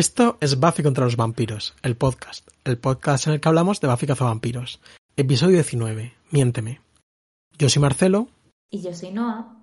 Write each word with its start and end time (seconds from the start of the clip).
Esto 0.00 0.38
es 0.40 0.58
Buffy 0.58 0.82
contra 0.82 1.04
los 1.04 1.16
vampiros, 1.16 1.74
el 1.82 1.94
podcast, 1.94 2.48
el 2.64 2.78
podcast 2.78 3.26
en 3.26 3.34
el 3.34 3.40
que 3.42 3.48
hablamos 3.50 3.82
de 3.82 3.88
Buffy 3.88 4.06
cazavampiros. 4.06 4.80
Episodio 5.14 5.56
19, 5.56 6.14
Miénteme. 6.30 6.80
Yo 7.58 7.68
soy 7.68 7.82
Marcelo. 7.82 8.28
Y 8.70 8.80
yo 8.80 8.94
soy 8.94 9.10
Noah. 9.10 9.62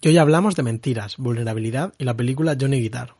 Y 0.00 0.08
hoy 0.08 0.18
hablamos 0.18 0.56
de 0.56 0.64
mentiras, 0.64 1.18
vulnerabilidad 1.18 1.94
y 1.98 2.04
la 2.04 2.16
película 2.16 2.56
Johnny 2.60 2.80
Guitar. 2.80 3.14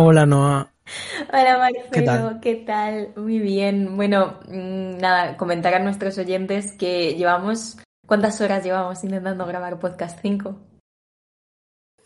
Hola 0.00 0.26
Noah. 0.26 0.70
Hola 1.32 1.58
Marcelo, 1.58 2.38
¿qué 2.40 2.54
tal? 2.54 3.08
Muy 3.16 3.40
bien. 3.40 3.96
Bueno, 3.96 4.38
mm, 4.46 4.96
nada, 4.98 5.36
comentar 5.36 5.74
a 5.74 5.80
nuestros 5.80 6.16
oyentes 6.18 6.70
que 6.70 7.16
llevamos. 7.16 7.78
¿Cuántas 8.06 8.40
horas 8.40 8.62
llevamos 8.62 9.02
intentando 9.02 9.44
grabar 9.44 9.80
podcast? 9.80 10.20
¿Cinco? 10.22 10.56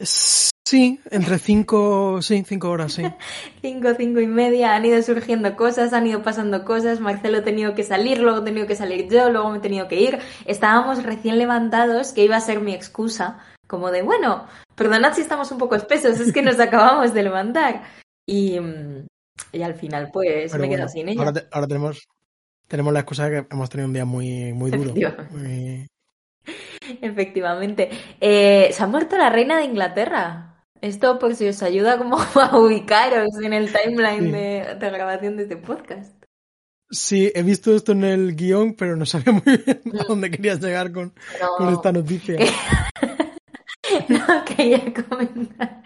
Sí, 0.01 1.01
entre 1.11 1.39
cinco, 1.39 2.23
sí, 2.23 2.43
cinco 2.47 2.71
horas, 2.71 2.95
sí. 2.95 3.03
cinco, 3.61 3.89
cinco 3.95 4.21
y 4.21 4.27
media. 4.27 4.75
Han 4.75 4.87
ido 4.87 5.03
surgiendo 5.03 5.55
cosas, 5.55 5.93
han 5.93 6.07
ido 6.07 6.23
pasando 6.23 6.65
cosas. 6.65 6.99
Marcelo 6.99 7.39
ha 7.39 7.45
tenido 7.45 7.75
que 7.75 7.83
salir, 7.83 8.21
luego 8.21 8.39
he 8.39 8.45
tenido 8.45 8.67
que 8.67 8.75
salir 8.75 9.07
yo, 9.11 9.29
luego 9.29 9.51
me 9.51 9.59
he 9.59 9.61
tenido 9.61 9.87
que 9.89 10.01
ir. 10.01 10.19
Estábamos 10.47 11.03
recién 11.03 11.37
levantados, 11.37 12.15
que 12.15 12.25
iba 12.25 12.37
a 12.37 12.41
ser 12.41 12.61
mi 12.61 12.73
excusa, 12.73 13.39
como 13.73 13.91
de, 13.91 14.03
bueno, 14.03 14.47
perdonad 14.75 15.15
si 15.15 15.23
estamos 15.23 15.51
un 15.51 15.57
poco 15.57 15.77
espesos, 15.77 16.21
es 16.21 16.31
que 16.31 16.43
nos 16.43 16.61
acabamos 16.61 17.15
de 17.15 17.23
levantar. 17.23 17.83
Y, 18.27 18.59
y 19.51 19.63
al 19.63 19.75
final, 19.75 20.11
pues, 20.13 20.55
me 20.59 20.67
he 20.67 20.69
quedado 20.69 20.91
sin 20.91 21.09
ella. 21.09 21.33
Ahora, 21.51 21.67
tenemos, 21.67 22.07
tenemos 22.69 22.93
la 22.93 23.01
excusa 23.01 23.31
de 23.31 23.31
que 23.31 23.47
hemos 23.51 23.71
tenido 23.71 23.89
un 23.89 23.95
día 23.95 24.05
muy, 24.05 24.53
muy 24.53 24.71
duro. 24.71 24.93
Efectivamente. 27.01 27.91
Eh, 28.21 28.69
se 28.73 28.83
ha 28.83 28.87
muerto 28.87 29.17
la 29.17 29.31
reina 29.31 29.57
de 29.57 29.65
Inglaterra. 29.65 30.67
Esto 30.83 31.19
por 31.19 31.35
si 31.35 31.49
os 31.49 31.63
ayuda 31.63 31.97
como 31.97 32.19
a 32.35 32.59
ubicaros 32.59 33.31
en 33.43 33.55
el 33.55 33.73
timeline 33.73 34.31
de, 34.31 34.77
grabación 34.79 35.39
de 35.39 35.45
este 35.45 35.57
podcast. 35.57 36.13
Sí, 36.91 37.33
he 37.35 37.43
visto 37.43 37.75
esto 37.75 37.93
en 37.93 38.05
el 38.05 38.37
guion, 38.37 38.75
pero 38.75 38.97
no 38.97 39.07
sabía 39.07 39.33
muy 39.33 39.57
bien 39.57 39.81
a 39.99 40.03
mm. 40.03 40.07
dónde 40.07 40.31
querías 40.31 40.61
llegar 40.61 40.93
con, 40.93 41.15
con 41.57 41.73
esta 41.73 41.91
noticia. 41.91 42.37
no 44.09 44.45
quería 44.45 44.81
comentar. 44.95 45.83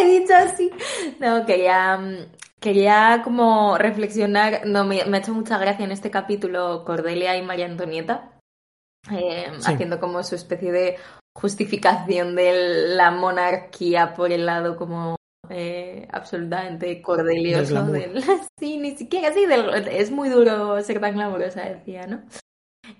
he 0.00 0.20
dicho 0.20 0.34
así. 0.34 0.70
No, 1.20 1.44
quería, 1.46 1.98
quería 2.60 3.22
como 3.24 3.78
reflexionar. 3.78 4.66
No, 4.66 4.84
me, 4.84 5.02
ha 5.02 5.18
hecho 5.18 5.34
mucha 5.34 5.58
gracia 5.58 5.84
en 5.84 5.92
este 5.92 6.10
capítulo 6.10 6.84
Cordelia 6.84 7.36
y 7.36 7.42
María 7.42 7.66
Antonieta. 7.66 8.32
Eh, 9.10 9.46
haciendo 9.64 10.00
como 10.00 10.22
su 10.24 10.34
especie 10.34 10.72
de 10.72 10.96
justificación 11.32 12.34
de 12.34 12.94
la 12.96 13.12
monarquía 13.12 14.14
por 14.14 14.32
el 14.32 14.46
lado 14.46 14.76
como 14.76 15.16
eh, 15.48 16.08
absolutamente 16.10 17.00
cordelioso 17.02 17.84
del, 17.86 18.20
sí 18.58 18.78
ni 18.78 18.96
siquiera 18.96 19.28
así 19.28 19.44
es 19.92 20.10
muy 20.10 20.28
duro 20.28 20.80
ser 20.82 21.00
tan 21.00 21.14
glamorosa 21.14 21.60
decía 21.60 22.06
no 22.06 22.22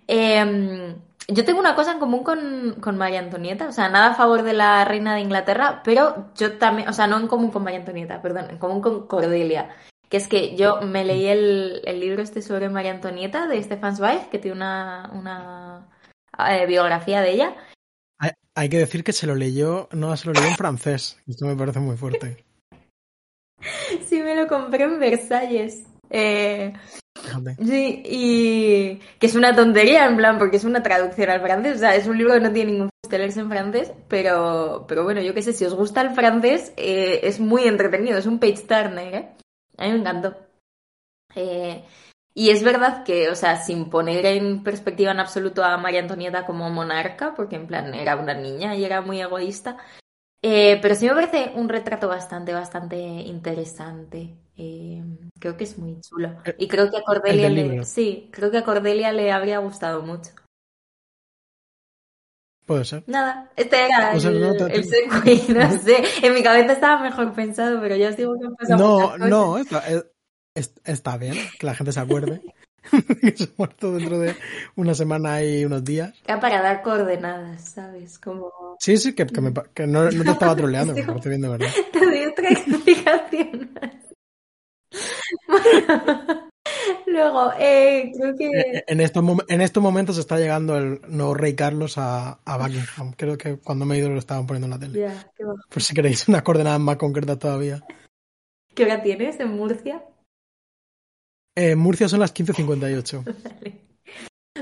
em, 0.07 0.95
yo 1.29 1.45
tengo 1.45 1.61
una 1.61 1.75
cosa 1.75 1.93
en 1.93 1.99
común 1.99 2.23
con, 2.23 2.77
con, 2.81 2.97
María 2.97 3.21
Antonieta, 3.21 3.69
o 3.69 3.73
sea, 3.73 3.89
nada 3.89 4.09
a 4.09 4.15
favor 4.15 4.43
de 4.43 4.53
la 4.53 4.85
reina 4.85 5.15
de 5.15 5.23
Inglaterra, 5.23 5.83
pero 5.85 6.33
yo 6.37 6.59
también, 6.59 6.89
o 6.89 6.93
sea, 6.93 7.07
no 7.07 7.19
en 7.19 7.29
común 7.29 7.51
con 7.51 7.65
María 7.65 7.81
Antonieta, 7.81 8.23
perdón, 8.23 8.51
en 8.51 8.59
común 8.59 8.81
con 8.81 9.07
Cordelia, 9.07 9.75
que 10.09 10.17
es 10.17 10.29
que 10.29 10.57
yo 10.57 10.81
me 10.83 11.05
leí 11.05 11.27
el, 11.27 11.83
el 11.85 12.01
libro 12.01 12.23
este 12.23 12.43
sobre 12.43 12.69
María 12.69 12.93
Antonieta 12.93 13.47
de 13.47 13.63
Stefan 13.63 13.97
Zweig, 13.97 14.29
que 14.31 14.39
tiene 14.39 14.57
una, 14.57 15.11
una 15.13 15.89
eh, 16.51 16.67
biografía 16.67 17.21
de 17.21 17.33
ella, 17.33 17.57
hay 18.57 18.71
que 18.71 18.79
decir 18.79 19.05
que 19.05 19.13
se 19.13 19.27
lo 19.27 19.35
leyó, 19.35 19.87
no, 19.93 20.17
se 20.17 20.27
lo 20.27 20.33
leyó 20.33 20.47
en 20.47 20.57
francés. 20.57 21.19
Esto 21.27 21.45
me 21.45 21.55
parece 21.55 21.79
muy 21.79 21.97
fuerte. 21.97 22.45
Sí, 24.07 24.21
me 24.21 24.37
lo 24.37 24.47
compré 24.49 24.85
en 24.85 25.01
Versalles. 25.01 25.85
Eh, 26.11 26.73
sí, 27.59 28.03
y 28.05 28.97
que 29.19 29.27
es 29.27 29.35
una 29.35 29.55
tontería, 29.55 30.07
en 30.07 30.17
plan, 30.17 30.39
porque 30.39 30.57
es 30.57 30.65
una 30.65 30.83
traducción 30.83 31.31
al 31.31 31.41
francés. 31.41 31.77
O 31.77 31.79
sea, 31.79 31.95
es 31.95 32.07
un 32.07 32.19
libro 32.19 32.35
que 32.35 32.41
no 32.41 32.53
tiene 32.53 32.73
ningún 32.73 32.91
leerse 33.11 33.41
en 33.41 33.49
francés, 33.49 33.93
pero, 34.09 34.85
pero 34.89 35.05
bueno, 35.05 35.21
yo 35.21 35.33
qué 35.35 35.43
sé, 35.43 35.53
si 35.53 35.65
os 35.65 35.75
gusta 35.75 36.01
el 36.01 36.11
francés, 36.11 36.73
eh, 36.77 37.21
es 37.23 37.41
muy 37.41 37.65
entretenido. 37.65 38.19
Es 38.19 38.27
un 38.27 38.39
page 38.39 38.67
turner, 38.67 39.15
¿eh? 39.15 39.29
A 39.79 39.85
mí 39.85 39.93
me 39.93 39.99
encantó. 39.99 40.37
Eh, 41.35 41.85
y 42.35 42.51
es 42.51 42.63
verdad 42.63 43.05
que, 43.05 43.31
o 43.31 43.35
sea, 43.35 43.57
sin 43.57 43.89
poner 43.89 44.27
en 44.27 44.63
perspectiva 44.63 45.11
en 45.11 45.21
absoluto 45.21 45.65
a 45.65 45.79
María 45.79 46.01
Antonieta 46.01 46.45
como 46.45 46.69
monarca, 46.71 47.35
porque 47.35 47.57
en 47.57 47.67
plan 47.67 47.95
era 47.95 48.17
una 48.17 48.35
niña 48.35 48.77
y 48.77 48.85
era 48.85 49.01
muy 49.01 49.21
egoísta, 49.21 49.79
eh, 50.43 50.79
pero 50.83 50.95
sí 50.95 51.07
me 51.07 51.15
parece 51.15 51.53
un 51.55 51.69
retrato 51.69 52.09
bastante, 52.09 52.53
bastante 52.53 52.99
interesante. 52.99 54.35
Eh, 54.57 55.03
creo 55.39 55.57
que 55.57 55.65
es 55.65 55.79
muy 55.79 56.01
chulo. 56.01 56.37
Eh, 56.45 56.57
y 56.59 56.69
creo 56.69 56.91
que 56.91 56.99
a 56.99 57.03
Cordelia 57.03 57.49
le, 57.49 57.85
sí, 57.85 58.31
creo 58.33 58.51
que 58.51 58.59
a 58.59 58.65
Cordelia 58.65 59.13
le 59.13 59.31
habría 59.31 59.59
gustado 59.59 60.03
mucho. 60.03 60.31
Puede 62.65 62.85
ser. 62.85 63.05
Nada, 63.07 63.51
este 63.55 63.85
era 63.85 64.13
el, 64.13 64.41
no, 64.41 64.55
sé. 65.79 66.03
En 66.23 66.35
mi 66.35 66.43
cabeza 66.43 66.73
estaba 66.73 67.01
mejor 67.01 67.33
pensado, 67.33 67.81
pero 67.81 67.95
ya 67.95 68.09
os 68.09 68.17
digo 68.17 68.35
que 68.39 68.47
han 68.47 68.57
pasado 68.57 69.17
No, 69.19 69.29
no, 69.29 69.59
está 70.85 71.17
bien 71.17 71.35
que 71.61 71.67
la 71.67 71.75
gente 71.75 71.93
se 71.93 72.01
acuerde 72.01 72.41
que 73.21 73.33
se 73.37 73.45
ha 73.45 73.49
muerto 73.57 73.93
dentro 73.93 74.19
de 74.19 74.35
una 74.75 74.95
semana 74.95 75.43
y 75.43 75.65
unos 75.65 75.85
días. 75.85 76.15
Era 76.25 76.41
para 76.41 76.63
dar 76.63 76.83
coordenadas, 76.83 77.71
¿sabes? 77.71 78.19
Como... 78.19 78.77
Sí, 78.79 78.97
sí, 78.97 79.15
que, 79.15 79.27
que, 79.27 79.41
me, 79.41 79.53
que 79.75 79.87
no, 79.87 80.11
no, 80.11 80.25
te 80.25 80.31
estaba 80.31 80.57
troleando, 80.57 80.95
me 80.95 81.03
parece 81.03 81.29
bien 81.29 81.43
de 81.43 81.49
verdad. 81.49 81.69
Te 81.93 82.05
doy 82.05 82.25
otra 82.27 82.49
explicación. 82.51 83.71
luego, 87.07 87.53
eh, 87.59 88.13
creo 88.17 88.37
que... 88.37 88.47
Eh, 88.47 88.85
en 88.87 89.01
estos, 89.01 89.25
en 89.49 89.61
estos 89.61 89.83
momentos 89.83 90.19
está 90.19 90.39
llegando 90.39 90.77
el 90.77 91.01
nuevo 91.09 91.35
rey 91.35 91.55
Carlos 91.55 91.99
a, 91.99 92.41
a 92.45 92.57
Buckingham. 92.59 93.13
Creo 93.17 93.39
que 93.39 93.59
cuando 93.59 93.85
me 93.85 93.97
he 93.97 93.99
ido 93.99 94.11
lo 94.11 94.19
estaban 94.19 94.47
poniendo 94.47 94.67
en 94.67 94.71
la 94.71 94.79
tele. 94.79 95.01
Ya, 95.01 95.33
qué 95.37 95.45
Por 95.69 95.83
si 95.83 95.95
queréis 95.95 96.29
una 96.29 96.43
coordenada 96.43 96.79
más 96.79 96.97
concreta 96.97 97.39
todavía. 97.39 97.83
¿Qué 98.75 98.85
hora 98.85 99.03
tienes 99.03 99.41
en 99.41 99.51
Murcia? 99.57 100.05
En 101.55 101.71
eh, 101.71 101.77
Murcia 101.77 102.09
son 102.09 102.21
las 102.21 102.35
15.58. 102.35 103.81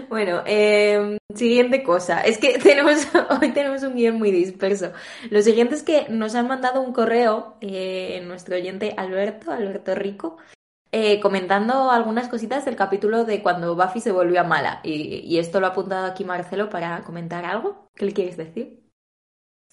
Bueno, 0.09 0.43
eh, 0.47 1.19
siguiente 1.35 1.83
cosa. 1.83 2.21
Es 2.21 2.39
que 2.39 2.59
tenemos 2.63 3.07
hoy 3.41 3.53
tenemos 3.53 3.83
un 3.83 3.95
guion 3.95 4.19
muy 4.19 4.31
disperso. 4.31 4.93
Lo 5.31 5.43
siguiente 5.43 5.75
es 5.75 5.83
que 5.83 6.07
nos 6.09 6.35
han 6.35 6.49
mandado 6.49 6.81
un 6.83 6.93
correo, 6.93 7.57
eh, 7.61 8.23
nuestro 8.27 8.57
oyente 8.57 8.95
Alberto, 8.97 9.51
Alberto 9.53 9.95
Rico, 9.95 10.37
eh, 10.93 11.19
comentando 11.19 11.91
algunas 11.91 12.29
cositas 12.29 12.65
del 12.65 12.77
capítulo 12.77 13.25
de 13.25 13.43
cuando 13.43 13.75
Buffy 13.75 14.01
se 14.01 14.13
volvió 14.13 14.41
a 14.41 14.45
mala. 14.45 14.81
Y, 14.85 15.39
esto 15.39 15.59
lo 15.59 15.67
ha 15.67 15.71
apuntado 15.71 16.07
aquí 16.07 16.25
Marcelo 16.25 16.71
para 16.71 17.03
comentar 17.03 17.45
algo. 17.45 17.89
¿Qué 17.97 18.05
le 18.05 18.13
quieres 18.13 18.37
decir? 18.37 18.81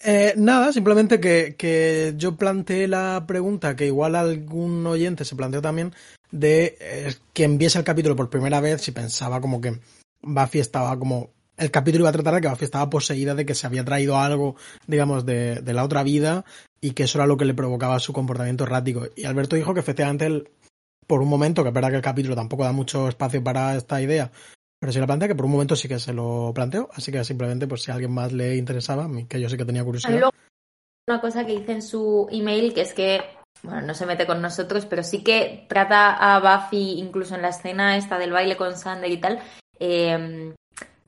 Eh, 0.04 0.34
nada, 0.36 0.72
simplemente 0.72 1.20
que, 1.20 1.54
que, 1.56 2.14
yo 2.16 2.34
planteé 2.34 2.88
la 2.88 3.24
pregunta 3.24 3.76
que 3.76 3.86
igual 3.86 4.16
algún 4.16 4.84
oyente 4.84 5.24
se 5.24 5.36
planteó 5.36 5.62
también 5.62 5.94
de 6.32 6.76
eh, 6.80 7.14
que 7.32 7.44
enviese 7.44 7.78
el 7.78 7.84
capítulo 7.84 8.16
por 8.16 8.28
primera 8.28 8.60
vez 8.60 8.80
si 8.80 8.90
pensaba 8.90 9.40
como 9.40 9.60
que 9.60 9.78
Buffy 10.22 10.60
estaba 10.60 10.98
como 10.98 11.30
el 11.56 11.70
capítulo 11.70 12.04
iba 12.04 12.08
a 12.08 12.12
tratar 12.12 12.34
de 12.34 12.40
que 12.40 12.48
Buffy 12.48 12.64
estaba 12.64 12.90
poseída 12.90 13.34
de 13.34 13.46
que 13.46 13.54
se 13.54 13.66
había 13.66 13.84
traído 13.84 14.18
algo, 14.18 14.56
digamos, 14.86 15.26
de, 15.26 15.62
la 15.64 15.84
otra 15.84 16.02
vida 16.02 16.44
y 16.80 16.92
que 16.92 17.04
eso 17.04 17.18
era 17.18 17.26
lo 17.26 17.36
que 17.36 17.44
le 17.44 17.54
provocaba 17.54 17.98
su 17.98 18.12
comportamiento 18.12 18.64
errático. 18.64 19.06
Y 19.14 19.24
Alberto 19.24 19.56
dijo 19.56 19.74
que 19.74 19.80
efectivamente 19.80 20.26
él, 20.26 20.50
por 21.06 21.20
un 21.20 21.28
momento, 21.28 21.62
que 21.62 21.68
es 21.68 21.74
verdad 21.74 21.90
que 21.90 21.96
el 21.96 22.02
capítulo 22.02 22.34
tampoco 22.34 22.64
da 22.64 22.72
mucho 22.72 23.08
espacio 23.08 23.44
para 23.44 23.76
esta 23.76 24.00
idea, 24.00 24.32
pero 24.80 24.92
si 24.92 24.98
la 24.98 25.06
plantea, 25.06 25.28
que 25.28 25.34
por 25.36 25.44
un 25.44 25.52
momento 25.52 25.76
sí 25.76 25.86
que 25.86 26.00
se 26.00 26.12
lo 26.12 26.52
planteo, 26.54 26.88
así 26.94 27.12
que 27.12 27.22
simplemente, 27.22 27.68
pues 27.68 27.82
si 27.82 27.90
a 27.90 27.94
alguien 27.94 28.12
más 28.12 28.32
le 28.32 28.56
interesaba, 28.56 29.08
que 29.28 29.40
yo 29.40 29.48
sí 29.48 29.56
que 29.56 29.64
tenía 29.64 29.84
curiosidad. 29.84 30.30
Una 31.08 31.20
cosa 31.20 31.44
que 31.44 31.58
dice 31.58 31.72
en 31.72 31.82
su 31.82 32.28
email, 32.30 32.74
que 32.74 32.80
es 32.80 32.94
que, 32.94 33.20
bueno, 33.62 33.82
no 33.82 33.94
se 33.94 34.06
mete 34.06 34.26
con 34.26 34.40
nosotros, 34.40 34.86
pero 34.86 35.02
sí 35.02 35.22
que 35.22 35.66
trata 35.68 36.14
a 36.14 36.40
Buffy, 36.40 36.98
incluso 36.98 37.34
en 37.34 37.42
la 37.42 37.50
escena 37.50 37.96
esta 37.96 38.18
del 38.18 38.32
baile 38.32 38.56
con 38.56 38.76
Sander 38.76 39.10
y 39.10 39.20
tal, 39.20 39.40
eh, 39.84 40.54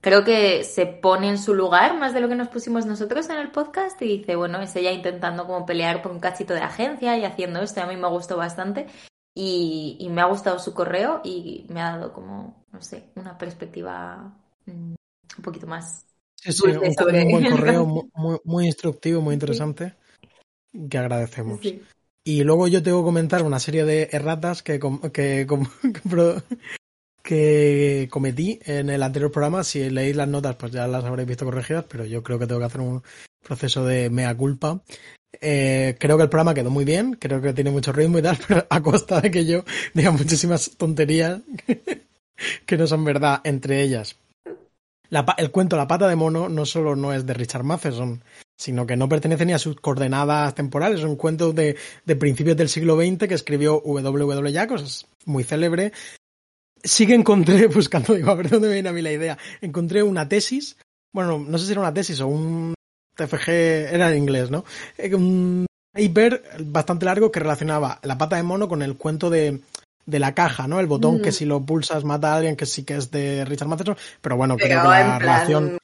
creo 0.00 0.24
que 0.24 0.64
se 0.64 0.84
pone 0.84 1.28
en 1.28 1.38
su 1.38 1.54
lugar 1.54 1.96
más 1.96 2.12
de 2.12 2.20
lo 2.20 2.28
que 2.28 2.34
nos 2.34 2.48
pusimos 2.48 2.86
nosotros 2.86 3.30
en 3.30 3.36
el 3.36 3.52
podcast 3.52 4.02
y 4.02 4.18
dice, 4.18 4.34
bueno, 4.34 4.60
es 4.60 4.74
ella 4.74 4.90
intentando 4.90 5.46
como 5.46 5.64
pelear 5.64 6.02
por 6.02 6.10
un 6.10 6.18
cachito 6.18 6.54
de 6.54 6.60
agencia 6.60 7.16
y 7.16 7.24
haciendo 7.24 7.62
esto, 7.62 7.80
a 7.80 7.86
mí 7.86 7.96
me 7.96 8.08
gustó 8.08 8.36
bastante 8.36 8.88
y, 9.32 10.08
me 10.10 10.22
ha 10.22 10.26
gustado 10.26 10.58
su 10.58 10.74
correo 10.74 11.20
y 11.22 11.66
me 11.68 11.80
ha 11.80 11.96
dado 11.96 12.12
como, 12.12 12.64
no 12.72 12.82
sé, 12.82 13.10
una 13.14 13.38
perspectiva 13.38 14.36
mm, 14.66 14.94
un 15.38 15.42
poquito 15.42 15.68
más. 15.68 16.04
Sí, 16.34 16.50
un, 16.68 16.80
buen 17.30 17.50
correo, 17.50 17.86
muy, 18.14 18.38
muy, 18.42 18.66
instructivo, 18.66 19.20
muy 19.20 19.34
interesante, 19.34 19.94
que 20.90 20.98
agradecemos. 20.98 21.60
Y 22.24 22.42
luego 22.42 22.66
yo 22.66 22.82
tengo 22.82 23.02
que 23.02 23.06
comentar 23.06 23.42
una 23.44 23.60
serie 23.60 23.84
de 23.84 24.08
erratas 24.10 24.64
que, 24.64 24.80
que, 25.12 25.46
que 27.24 28.06
cometí 28.10 28.60
en 28.66 28.90
el 28.90 29.02
anterior 29.02 29.32
programa. 29.32 29.64
Si 29.64 29.88
leéis 29.88 30.14
las 30.14 30.28
notas, 30.28 30.56
pues 30.56 30.70
ya 30.70 30.86
las 30.86 31.04
habréis 31.04 31.26
visto 31.26 31.46
corregidas, 31.46 31.86
pero 31.88 32.04
yo 32.04 32.22
creo 32.22 32.38
que 32.38 32.46
tengo 32.46 32.60
que 32.60 32.66
hacer 32.66 32.82
un 32.82 33.02
proceso 33.42 33.84
de 33.84 34.10
mea 34.10 34.36
culpa. 34.36 34.82
Eh, 35.40 35.96
creo 35.98 36.16
que 36.16 36.24
el 36.24 36.28
programa 36.28 36.54
quedó 36.54 36.70
muy 36.70 36.84
bien, 36.84 37.14
creo 37.14 37.40
que 37.40 37.54
tiene 37.54 37.70
mucho 37.70 37.92
ritmo 37.92 38.18
y 38.18 38.22
tal, 38.22 38.38
pero 38.46 38.66
a 38.68 38.82
costa 38.82 39.20
de 39.22 39.30
que 39.30 39.46
yo 39.46 39.64
diga 39.94 40.10
muchísimas 40.10 40.72
tonterías 40.76 41.40
que 42.66 42.76
no 42.76 42.86
son 42.86 43.04
verdad, 43.04 43.40
entre 43.44 43.82
ellas. 43.82 44.16
el 45.38 45.50
cuento 45.50 45.78
La 45.78 45.88
pata 45.88 46.06
de 46.06 46.16
mono 46.16 46.50
no 46.50 46.66
solo 46.66 46.94
no 46.94 47.14
es 47.14 47.24
de 47.24 47.32
Richard 47.32 47.64
Matheson, 47.64 48.22
sino 48.58 48.86
que 48.86 48.96
no 48.96 49.08
pertenece 49.08 49.46
ni 49.46 49.54
a 49.54 49.58
sus 49.58 49.80
coordenadas 49.80 50.54
temporales. 50.54 50.98
Es 50.98 51.06
un 51.06 51.16
cuento 51.16 51.54
de, 51.54 51.76
de 52.04 52.16
principios 52.16 52.58
del 52.58 52.68
siglo 52.68 52.96
XX 52.96 53.26
que 53.26 53.34
escribió 53.34 53.82
W.W. 53.82 54.52
Jacobs, 54.52 54.82
es 54.82 55.06
muy 55.24 55.42
célebre. 55.42 55.92
Sí 56.84 57.06
que 57.06 57.14
encontré, 57.14 57.66
buscando, 57.74 58.14
digo, 58.14 58.30
a 58.30 58.34
ver 58.34 58.50
dónde 58.50 58.68
me 58.68 58.74
viene 58.74 58.88
a 58.90 58.92
mí 58.92 59.02
la 59.02 59.12
idea, 59.12 59.38
encontré 59.60 60.02
una 60.02 60.28
tesis, 60.28 60.76
bueno, 61.12 61.38
no 61.38 61.58
sé 61.58 61.66
si 61.66 61.72
era 61.72 61.80
una 61.80 61.94
tesis 61.94 62.20
o 62.20 62.28
un 62.28 62.74
TFG, 63.16 63.48
era 63.48 64.10
en 64.10 64.18
inglés, 64.18 64.50
¿no? 64.50 64.64
Eh, 64.98 65.14
un 65.14 65.66
paper 65.92 66.42
bastante 66.60 67.06
largo 67.06 67.30
que 67.32 67.40
relacionaba 67.40 68.00
la 68.02 68.18
pata 68.18 68.36
de 68.36 68.42
mono 68.42 68.68
con 68.68 68.82
el 68.82 68.96
cuento 68.96 69.30
de, 69.30 69.60
de 70.06 70.18
la 70.18 70.34
caja, 70.34 70.66
¿no? 70.66 70.80
El 70.80 70.86
botón 70.86 71.22
que 71.22 71.30
mm. 71.30 71.34
si 71.34 71.44
lo 71.44 71.60
pulsas 71.60 72.04
mata 72.04 72.32
a 72.32 72.36
alguien, 72.36 72.56
que 72.56 72.66
sí 72.66 72.84
que 72.84 72.96
es 72.96 73.10
de 73.10 73.44
Richard 73.44 73.68
Matheson, 73.68 73.96
pero 74.20 74.36
bueno, 74.36 74.56
creo 74.56 74.82
que 74.82 74.88
la 74.88 75.18
relación 75.18 75.78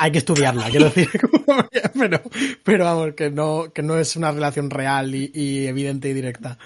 hay 0.00 0.12
que 0.12 0.18
estudiarla, 0.18 0.70
quiero 0.70 0.86
decir, 0.86 1.10
pero, 1.98 2.22
pero 2.64 2.84
vamos, 2.84 3.14
que 3.14 3.30
no, 3.30 3.70
que 3.72 3.82
no 3.82 3.98
es 3.98 4.16
una 4.16 4.32
relación 4.32 4.70
real 4.70 5.14
y, 5.14 5.66
evidente 5.66 6.08
y 6.08 6.14
directa. 6.14 6.58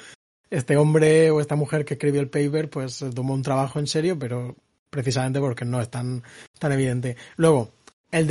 Este 0.55 0.77
hombre 0.77 1.31
o 1.31 1.41
esta 1.41 1.57
mujer 1.57 1.85
que 1.85 1.95
escribió 1.95 2.21
el 2.21 2.29
paper, 2.29 2.71
pues 2.71 3.05
tomó 3.15 3.35
un 3.35 3.43
trabajo 3.43 3.79
en 3.79 3.87
serio, 3.87 4.19
pero 4.19 4.55
precisamente 4.89 5.41
porque 5.41 5.65
no 5.65 5.81
es 5.81 5.91
tan, 5.91 6.23
tan 6.59 6.73
evidente. 6.73 7.17
Luego, 7.37 7.73
el, 8.11 8.29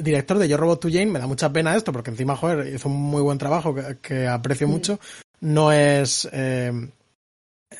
director 0.00 0.38
de 0.38 0.48
Yo 0.48 0.56
Robot 0.56 0.80
to 0.80 0.88
Jane, 0.88 1.06
me 1.06 1.18
da 1.18 1.26
mucha 1.26 1.52
pena 1.52 1.76
esto, 1.76 1.92
porque 1.92 2.10
encima, 2.10 2.36
joder, 2.36 2.74
hizo 2.74 2.88
un 2.88 2.96
muy 2.96 3.20
buen 3.20 3.36
trabajo 3.36 3.74
que, 4.00 4.26
aprecio 4.26 4.66
mm. 4.66 4.70
mucho. 4.70 5.00
No 5.40 5.70
es 5.70 6.26
eh, 6.32 6.72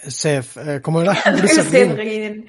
Seth, 0.06 0.56
eh, 0.58 0.80
¿cómo 0.82 1.00
era? 1.00 1.14
Seth 1.46 1.70
Green 1.94 2.46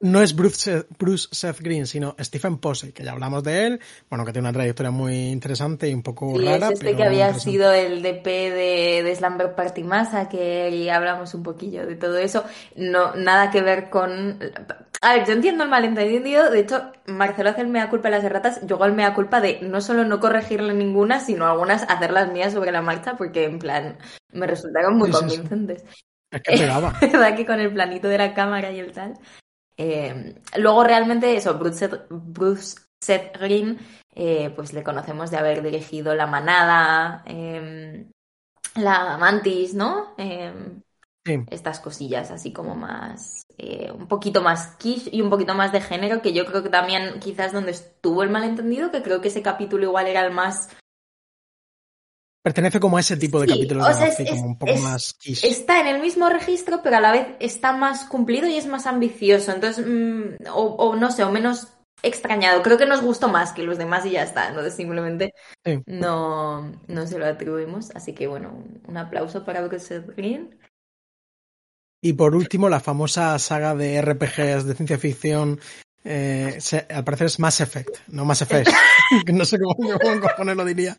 no 0.00 0.22
es 0.22 0.34
Bruce, 0.34 0.82
Seth 1.30 1.60
Green, 1.60 1.86
sino 1.86 2.16
Stephen 2.18 2.58
Posey, 2.58 2.92
que 2.92 3.04
ya 3.04 3.12
hablamos 3.12 3.44
de 3.44 3.66
él, 3.66 3.80
bueno, 4.08 4.24
que 4.24 4.32
tiene 4.32 4.48
una 4.48 4.52
trayectoria 4.54 4.90
muy 4.90 5.28
interesante 5.28 5.88
y 5.88 5.94
un 5.94 6.02
poco 6.02 6.32
sí, 6.36 6.44
rara. 6.44 6.68
Es 6.68 6.72
este 6.72 6.96
que 6.96 7.04
había 7.04 7.34
sido 7.34 7.70
el 7.72 8.02
DP 8.02 8.24
de, 8.24 9.02
de 9.04 9.14
Slumber 9.16 9.54
Party 9.54 9.84
Massa, 9.84 10.28
que 10.28 10.90
hablamos 10.90 11.34
un 11.34 11.42
poquillo 11.42 11.86
de 11.86 11.96
todo 11.96 12.16
eso. 12.16 12.44
No, 12.76 13.14
nada 13.14 13.50
que 13.50 13.60
ver 13.60 13.90
con... 13.90 14.38
A 15.02 15.14
ver, 15.14 15.26
yo 15.26 15.32
entiendo 15.32 15.64
el 15.64 15.70
malentendido, 15.70 16.50
de 16.50 16.60
hecho, 16.60 16.92
Marcelo 17.06 17.50
hace 17.50 17.60
el 17.60 17.68
mea 17.68 17.90
culpa 17.90 18.08
de 18.08 18.16
las 18.16 18.24
erratas, 18.24 18.60
yo 18.66 18.76
hago 18.76 18.86
el 18.86 18.92
mea 18.92 19.14
culpa 19.14 19.40
de 19.40 19.60
no 19.62 19.80
solo 19.80 20.04
no 20.04 20.20
corregirle 20.20 20.74
ninguna, 20.74 21.20
sino 21.20 21.46
algunas 21.46 21.84
hacerlas 21.88 22.32
mías 22.32 22.52
sobre 22.52 22.72
la 22.72 22.82
marcha, 22.82 23.16
porque 23.16 23.44
en 23.44 23.58
plan, 23.58 23.98
me 24.32 24.46
resultaron 24.46 24.96
muy 24.96 25.10
convincentes. 25.10 25.84
Es 26.30 26.42
que 26.42 26.56
pegaba. 26.56 26.94
¿Verdad 27.00 27.36
que 27.36 27.46
con 27.46 27.60
el 27.60 27.72
planito 27.72 28.08
de 28.08 28.18
la 28.18 28.34
cámara 28.34 28.70
y 28.70 28.78
el 28.78 28.92
tal? 28.92 29.14
Eh, 29.82 30.34
luego 30.58 30.84
realmente 30.84 31.34
eso, 31.34 31.58
Bruce, 31.58 32.76
Seth 33.02 33.38
Green, 33.38 33.78
eh, 34.14 34.52
pues 34.54 34.74
le 34.74 34.82
conocemos 34.82 35.30
de 35.30 35.38
haber 35.38 35.62
dirigido 35.62 36.14
La 36.14 36.26
Manada, 36.26 37.22
em, 37.24 38.10
La 38.74 39.16
Mantis, 39.16 39.72
¿no? 39.72 40.14
Em, 40.18 40.82
estas 41.48 41.80
cosillas 41.80 42.30
así 42.30 42.52
como 42.52 42.74
más, 42.74 43.46
eh, 43.56 43.90
un 43.90 44.06
poquito 44.06 44.42
más 44.42 44.76
quiche 44.76 45.08
y 45.14 45.22
un 45.22 45.30
poquito 45.30 45.54
más 45.54 45.72
de 45.72 45.80
género, 45.80 46.20
que 46.20 46.34
yo 46.34 46.44
creo 46.44 46.62
que 46.62 46.68
también 46.68 47.18
quizás 47.18 47.54
donde 47.54 47.70
estuvo 47.70 48.22
el 48.22 48.28
malentendido, 48.28 48.90
que 48.90 49.02
creo 49.02 49.22
que 49.22 49.28
ese 49.28 49.40
capítulo 49.40 49.84
igual 49.84 50.08
era 50.08 50.26
el 50.26 50.32
más 50.32 50.68
Pertenece 52.42 52.80
como 52.80 52.96
a 52.96 53.00
ese 53.00 53.18
tipo 53.18 53.38
de 53.38 53.48
capítulos 53.48 53.86
como 54.16 54.46
un 54.46 54.58
poco 54.58 54.76
más 54.76 55.14
Está 55.24 55.80
en 55.80 55.88
el 55.88 56.00
mismo 56.00 56.28
registro, 56.30 56.80
pero 56.82 56.96
a 56.96 57.00
la 57.00 57.12
vez 57.12 57.26
está 57.38 57.72
más 57.72 58.04
cumplido 58.04 58.48
y 58.48 58.56
es 58.56 58.66
más 58.66 58.86
ambicioso. 58.86 59.52
Entonces, 59.52 59.84
mm, 59.86 60.46
o, 60.54 60.96
no 60.96 61.10
sé, 61.10 61.22
o 61.22 61.30
menos 61.30 61.68
extrañado. 62.02 62.62
Creo 62.62 62.78
que 62.78 62.86
nos 62.86 63.02
gustó 63.02 63.28
más 63.28 63.52
que 63.52 63.62
los 63.62 63.76
demás 63.76 64.06
y 64.06 64.12
ya 64.12 64.22
está. 64.22 64.48
Entonces, 64.48 64.74
simplemente 64.74 65.34
no, 65.84 66.72
no 66.88 67.06
se 67.06 67.18
lo 67.18 67.26
atribuimos. 67.26 67.90
Así 67.94 68.14
que, 68.14 68.26
bueno, 68.26 68.64
un 68.88 68.96
aplauso 68.96 69.44
para 69.44 69.60
Bruce 69.60 70.00
Green. 70.16 70.58
Y 72.02 72.14
por 72.14 72.34
último, 72.34 72.70
la 72.70 72.80
famosa 72.80 73.38
saga 73.38 73.74
de 73.74 74.00
RPGs 74.00 74.64
de 74.64 74.74
ciencia 74.74 74.96
ficción 74.96 75.60
eh, 76.04 76.58
al 76.88 77.04
parecer 77.04 77.26
es 77.26 77.38
Mass 77.38 77.60
Effect, 77.60 77.98
no 78.08 78.24
Mass 78.24 78.40
Effect. 78.42 78.70
no 79.32 79.44
sé 79.44 79.58
cómo, 79.58 79.98
cómo 80.36 80.54
lo 80.54 80.64
diría. 80.64 80.96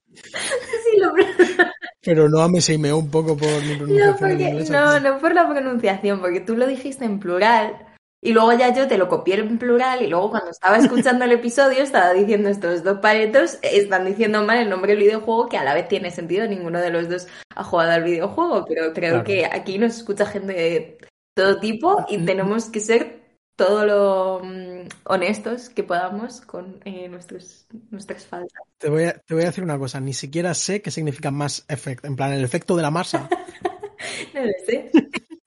Pero 2.04 2.30
no 2.30 2.48
me 2.50 2.60
meó 2.78 2.98
un 2.98 3.12
poco 3.12 3.38
por 3.38 3.64
mi 3.64 3.76
pronunciación. 3.76 4.72
No, 4.72 5.00
no, 5.00 5.20
por 5.20 5.34
la 5.34 5.48
pronunciación, 5.48 6.20
porque 6.20 6.40
tú 6.40 6.56
lo 6.56 6.66
dijiste 6.68 7.06
en 7.06 7.20
plural. 7.20 7.88
Y 8.24 8.34
luego 8.34 8.54
ya 8.54 8.72
yo 8.74 8.88
te 8.88 9.00
lo 9.00 9.08
copié 9.08 9.40
en 9.40 9.58
plural 9.58 10.04
y 10.04 10.08
luego 10.08 10.30
cuando 10.30 10.52
estaba 10.52 10.78
escuchando 10.78 11.26
el 11.26 11.32
episodio 11.32 11.82
estaba 11.82 12.14
diciendo 12.14 12.50
estos 12.50 12.84
dos 12.84 13.00
paretos 13.00 13.58
están 13.64 14.06
diciendo 14.06 14.44
mal 14.44 14.60
el 14.60 14.70
nombre 14.70 14.92
del 14.92 15.02
videojuego 15.02 15.50
que 15.50 15.58
a 15.58 15.64
la 15.64 15.74
vez 15.74 15.88
tiene 15.88 16.12
sentido, 16.12 16.46
ninguno 16.46 16.80
de 16.80 16.92
los 16.92 17.10
dos 17.10 17.28
ha 17.56 17.64
jugado 17.64 17.94
al 17.94 18.04
videojuego, 18.04 18.64
pero 18.68 18.94
creo 18.94 19.24
que 19.24 19.46
aquí 19.48 19.80
nos 19.80 19.98
escucha 19.98 20.28
gente 20.28 20.54
de 20.54 20.98
todo 21.34 21.60
tipo 21.60 22.06
y 22.10 22.24
tenemos 22.24 22.70
que 22.70 22.80
ser 22.80 23.21
todo 23.62 23.86
lo 23.86 24.42
mm, 24.44 24.88
honestos 25.04 25.70
que 25.70 25.84
podamos 25.84 26.42
con 26.42 26.80
eh, 26.84 27.08
nuestros, 27.08 27.68
nuestras 27.92 28.26
faltas. 28.26 28.60
Te 28.80 28.90
voy, 28.90 29.04
a, 29.04 29.14
te 29.14 29.36
voy 29.36 29.44
a 29.44 29.48
decir 29.48 29.64
una 29.64 29.78
cosa, 29.78 30.00
ni 30.00 30.14
siquiera 30.14 30.56
sé 30.56 30.82
qué 30.82 30.90
significa 30.90 31.30
más 31.30 31.64
efecto, 31.68 32.08
en 32.08 32.16
plan 32.16 32.34
el 32.34 32.44
efecto 32.44 32.76
de 32.76 32.82
la 32.82 32.90
masa. 32.90 33.30
no 34.34 34.42
lo 34.42 34.52
sé. 34.66 34.90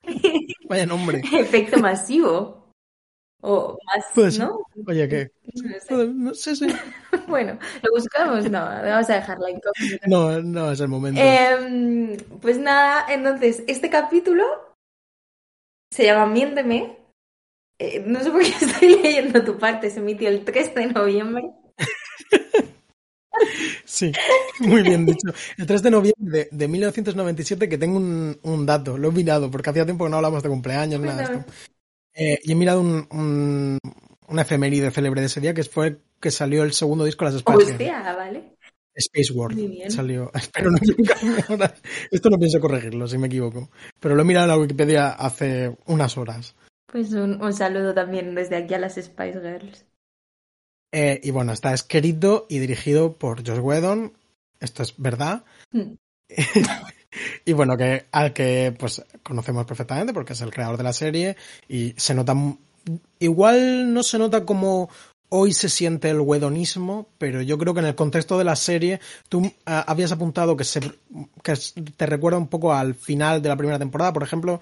Vaya 0.68 0.86
nombre. 0.86 1.22
Efecto 1.32 1.80
masivo. 1.80 2.72
O 3.40 3.76
más, 3.84 4.04
pues, 4.14 4.38
¿no? 4.38 4.60
Oye, 4.86 5.08
¿qué? 5.08 5.32
No 6.14 6.34
sé, 6.34 6.54
sí. 6.54 6.68
bueno, 7.26 7.58
¿lo 7.82 7.90
buscamos? 7.92 8.48
No, 8.48 8.60
vamos 8.60 9.10
a 9.10 9.14
dejarla 9.16 9.50
incógnita. 9.50 10.06
No, 10.06 10.40
no 10.40 10.70
es 10.70 10.78
el 10.78 10.88
momento. 10.88 11.20
Em, 11.20 12.16
pues 12.40 12.58
nada, 12.58 13.12
entonces, 13.12 13.64
este 13.66 13.90
capítulo 13.90 14.44
se 15.90 16.04
llama 16.04 16.26
Miénteme 16.26 17.03
eh, 17.84 18.04
no 18.06 18.22
sé 18.22 18.30
por 18.30 18.42
qué 18.42 18.48
estoy 18.64 19.02
leyendo 19.02 19.44
tu 19.44 19.58
parte, 19.58 19.90
se 19.90 20.00
emitió 20.00 20.28
el 20.28 20.44
3 20.44 20.74
de 20.74 20.86
noviembre. 20.86 21.50
Sí, 23.84 24.12
muy 24.60 24.82
bien 24.82 25.06
dicho. 25.06 25.28
El 25.58 25.66
3 25.66 25.82
de 25.82 25.90
noviembre 25.90 26.48
de, 26.50 26.68
1997, 26.68 27.68
que 27.68 27.78
tengo 27.78 27.98
un, 27.98 28.66
dato, 28.66 28.96
lo 28.96 29.08
he 29.08 29.12
mirado, 29.12 29.50
porque 29.50 29.70
hacía 29.70 29.84
tiempo 29.84 30.04
que 30.04 30.10
no 30.10 30.16
hablamos 30.16 30.42
de 30.42 30.48
cumpleaños, 30.48 31.00
nada 31.00 31.16
de 31.16 31.22
esto. 31.24 31.52
Eh, 32.14 32.38
y 32.44 32.52
he 32.52 32.54
mirado 32.54 32.80
un, 32.80 33.06
un, 33.10 33.78
una 34.28 34.42
efeméride 34.42 34.90
célebre 34.90 35.20
de 35.20 35.26
ese 35.26 35.40
día, 35.40 35.54
que 35.54 35.64
fue 35.64 35.98
que 36.20 36.30
salió 36.30 36.62
el 36.62 36.72
segundo 36.72 37.04
disco 37.04 37.24
de 37.24 37.30
las 37.30 37.38
Espadas. 37.38 37.64
Hostia, 37.64 38.14
vale. 38.16 38.54
Space 38.94 39.32
World 39.32 39.90
salió. 39.90 40.30
Espero 40.34 40.70
no 40.70 40.78
Esto 42.10 42.30
no 42.30 42.38
pienso 42.38 42.60
corregirlo, 42.60 43.08
si 43.08 43.18
me 43.18 43.26
equivoco. 43.26 43.70
Pero 44.00 44.14
lo 44.14 44.22
he 44.22 44.24
mirado 44.24 44.46
en 44.46 44.50
la 44.50 44.58
Wikipedia 44.58 45.08
hace 45.10 45.76
unas 45.86 46.16
horas. 46.16 46.54
Pues 46.94 47.12
un, 47.12 47.52
saludo 47.52 47.92
también 47.92 48.36
desde 48.36 48.54
aquí 48.54 48.72
a 48.72 48.78
las 48.78 48.94
Spice 48.94 49.40
Girls. 49.40 49.84
Eh, 50.92 51.20
y 51.24 51.32
bueno, 51.32 51.52
está 51.52 51.74
escrito 51.74 52.46
y 52.48 52.60
dirigido 52.60 53.14
por 53.14 53.44
Josh 53.44 53.58
Whedon. 53.58 54.12
Esto 54.60 54.84
es 54.84 54.94
verdad. 54.96 55.44
Mm. 55.72 55.94
y 57.44 57.52
bueno, 57.52 57.76
que 57.76 58.06
al 58.12 58.32
que 58.32 58.72
pues 58.78 59.04
conocemos 59.24 59.66
perfectamente 59.66 60.12
porque 60.12 60.34
es 60.34 60.40
el 60.40 60.52
creador 60.52 60.76
de 60.76 60.84
la 60.84 60.92
serie 60.92 61.36
y 61.68 61.94
se 61.96 62.14
nota 62.14 62.36
igual 63.18 63.92
no 63.92 64.04
se 64.04 64.20
nota 64.20 64.44
como 64.44 64.88
hoy 65.30 65.52
se 65.52 65.68
siente 65.68 66.10
el 66.10 66.20
wedonismo, 66.20 67.08
pero 67.18 67.42
yo 67.42 67.58
creo 67.58 67.74
que 67.74 67.80
en 67.80 67.86
el 67.86 67.96
contexto 67.96 68.38
de 68.38 68.44
la 68.44 68.54
serie 68.54 69.00
tú 69.28 69.52
ah, 69.66 69.84
habías 69.88 70.12
apuntado 70.12 70.56
que, 70.56 70.62
se, 70.62 70.80
que 71.42 71.54
te 71.96 72.06
recuerda 72.06 72.38
un 72.38 72.46
poco 72.46 72.72
al 72.72 72.94
final 72.94 73.42
de 73.42 73.48
la 73.48 73.56
primera 73.56 73.80
temporada, 73.80 74.12
por 74.12 74.22
ejemplo, 74.22 74.60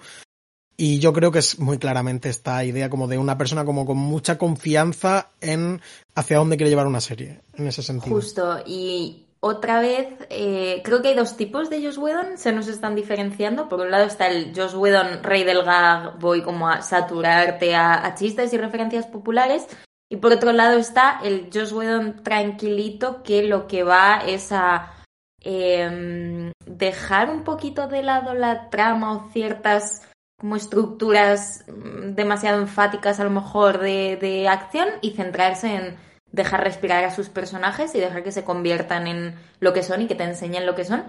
y 0.77 0.99
yo 0.99 1.13
creo 1.13 1.31
que 1.31 1.39
es 1.39 1.59
muy 1.59 1.77
claramente 1.77 2.29
esta 2.29 2.63
idea 2.63 2.89
como 2.89 3.07
de 3.07 3.17
una 3.17 3.37
persona 3.37 3.65
como 3.65 3.85
con 3.85 3.97
mucha 3.97 4.37
confianza 4.37 5.29
en 5.41 5.81
hacia 6.15 6.37
dónde 6.37 6.57
quiere 6.57 6.69
llevar 6.69 6.87
una 6.87 7.01
serie, 7.01 7.41
en 7.53 7.67
ese 7.67 7.83
sentido. 7.83 8.15
Justo, 8.15 8.63
y 8.65 9.27
otra 9.45 9.81
vez, 9.81 10.07
eh, 10.29 10.81
creo 10.85 11.01
que 11.01 11.09
hay 11.09 11.15
dos 11.15 11.35
tipos 11.35 11.69
de 11.69 11.83
Josh 11.83 11.97
Whedon, 11.97 12.37
se 12.37 12.53
nos 12.53 12.69
están 12.69 12.95
diferenciando. 12.95 13.67
Por 13.67 13.81
un 13.81 13.91
lado 13.91 14.05
está 14.05 14.27
el 14.27 14.53
Josh 14.55 14.73
Whedon, 14.73 15.21
rey 15.21 15.43
del 15.43 15.63
gag, 15.63 16.17
voy 16.17 16.41
como 16.43 16.69
a 16.69 16.81
saturarte 16.81 17.75
a, 17.75 18.15
chistes 18.15 18.53
y 18.53 18.57
referencias 18.57 19.05
populares. 19.05 19.67
Y 20.09 20.15
por 20.15 20.31
otro 20.31 20.53
lado 20.53 20.79
está 20.79 21.19
el 21.25 21.49
Josh 21.53 21.73
Whedon 21.73 22.23
tranquilito, 22.23 23.21
que 23.21 23.43
lo 23.43 23.67
que 23.67 23.83
va 23.83 24.19
es 24.25 24.53
a 24.53 24.93
em, 25.41 26.53
dejar 26.65 27.29
un 27.29 27.43
poquito 27.43 27.89
de 27.89 28.01
lado 28.01 28.33
la 28.33 28.69
trama 28.69 29.11
o 29.11 29.29
ciertas 29.33 30.07
como 30.43 30.57
estructuras 30.57 31.63
mm, 31.69 32.15
demasiado 32.15 32.59
enfáticas 32.59 33.17
a 33.21 33.23
lo 33.23 33.29
mejor 33.29 33.79
de, 33.79 34.17
de 34.19 34.49
acción 34.49 34.89
y 34.99 35.11
centrarse 35.11 35.73
en 35.73 35.95
dejar 36.33 36.65
respirar 36.65 37.05
a 37.05 37.15
sus 37.15 37.29
personajes 37.29 37.95
y 37.95 38.01
dejar 38.01 38.23
que 38.23 38.33
se 38.33 38.43
conviertan 38.43 39.07
en 39.07 39.35
lo 39.61 39.71
que 39.71 39.83
son 39.83 40.01
y 40.01 40.07
que 40.07 40.15
te 40.15 40.25
enseñen 40.25 40.65
lo 40.65 40.75
que 40.75 40.83
son. 40.83 41.05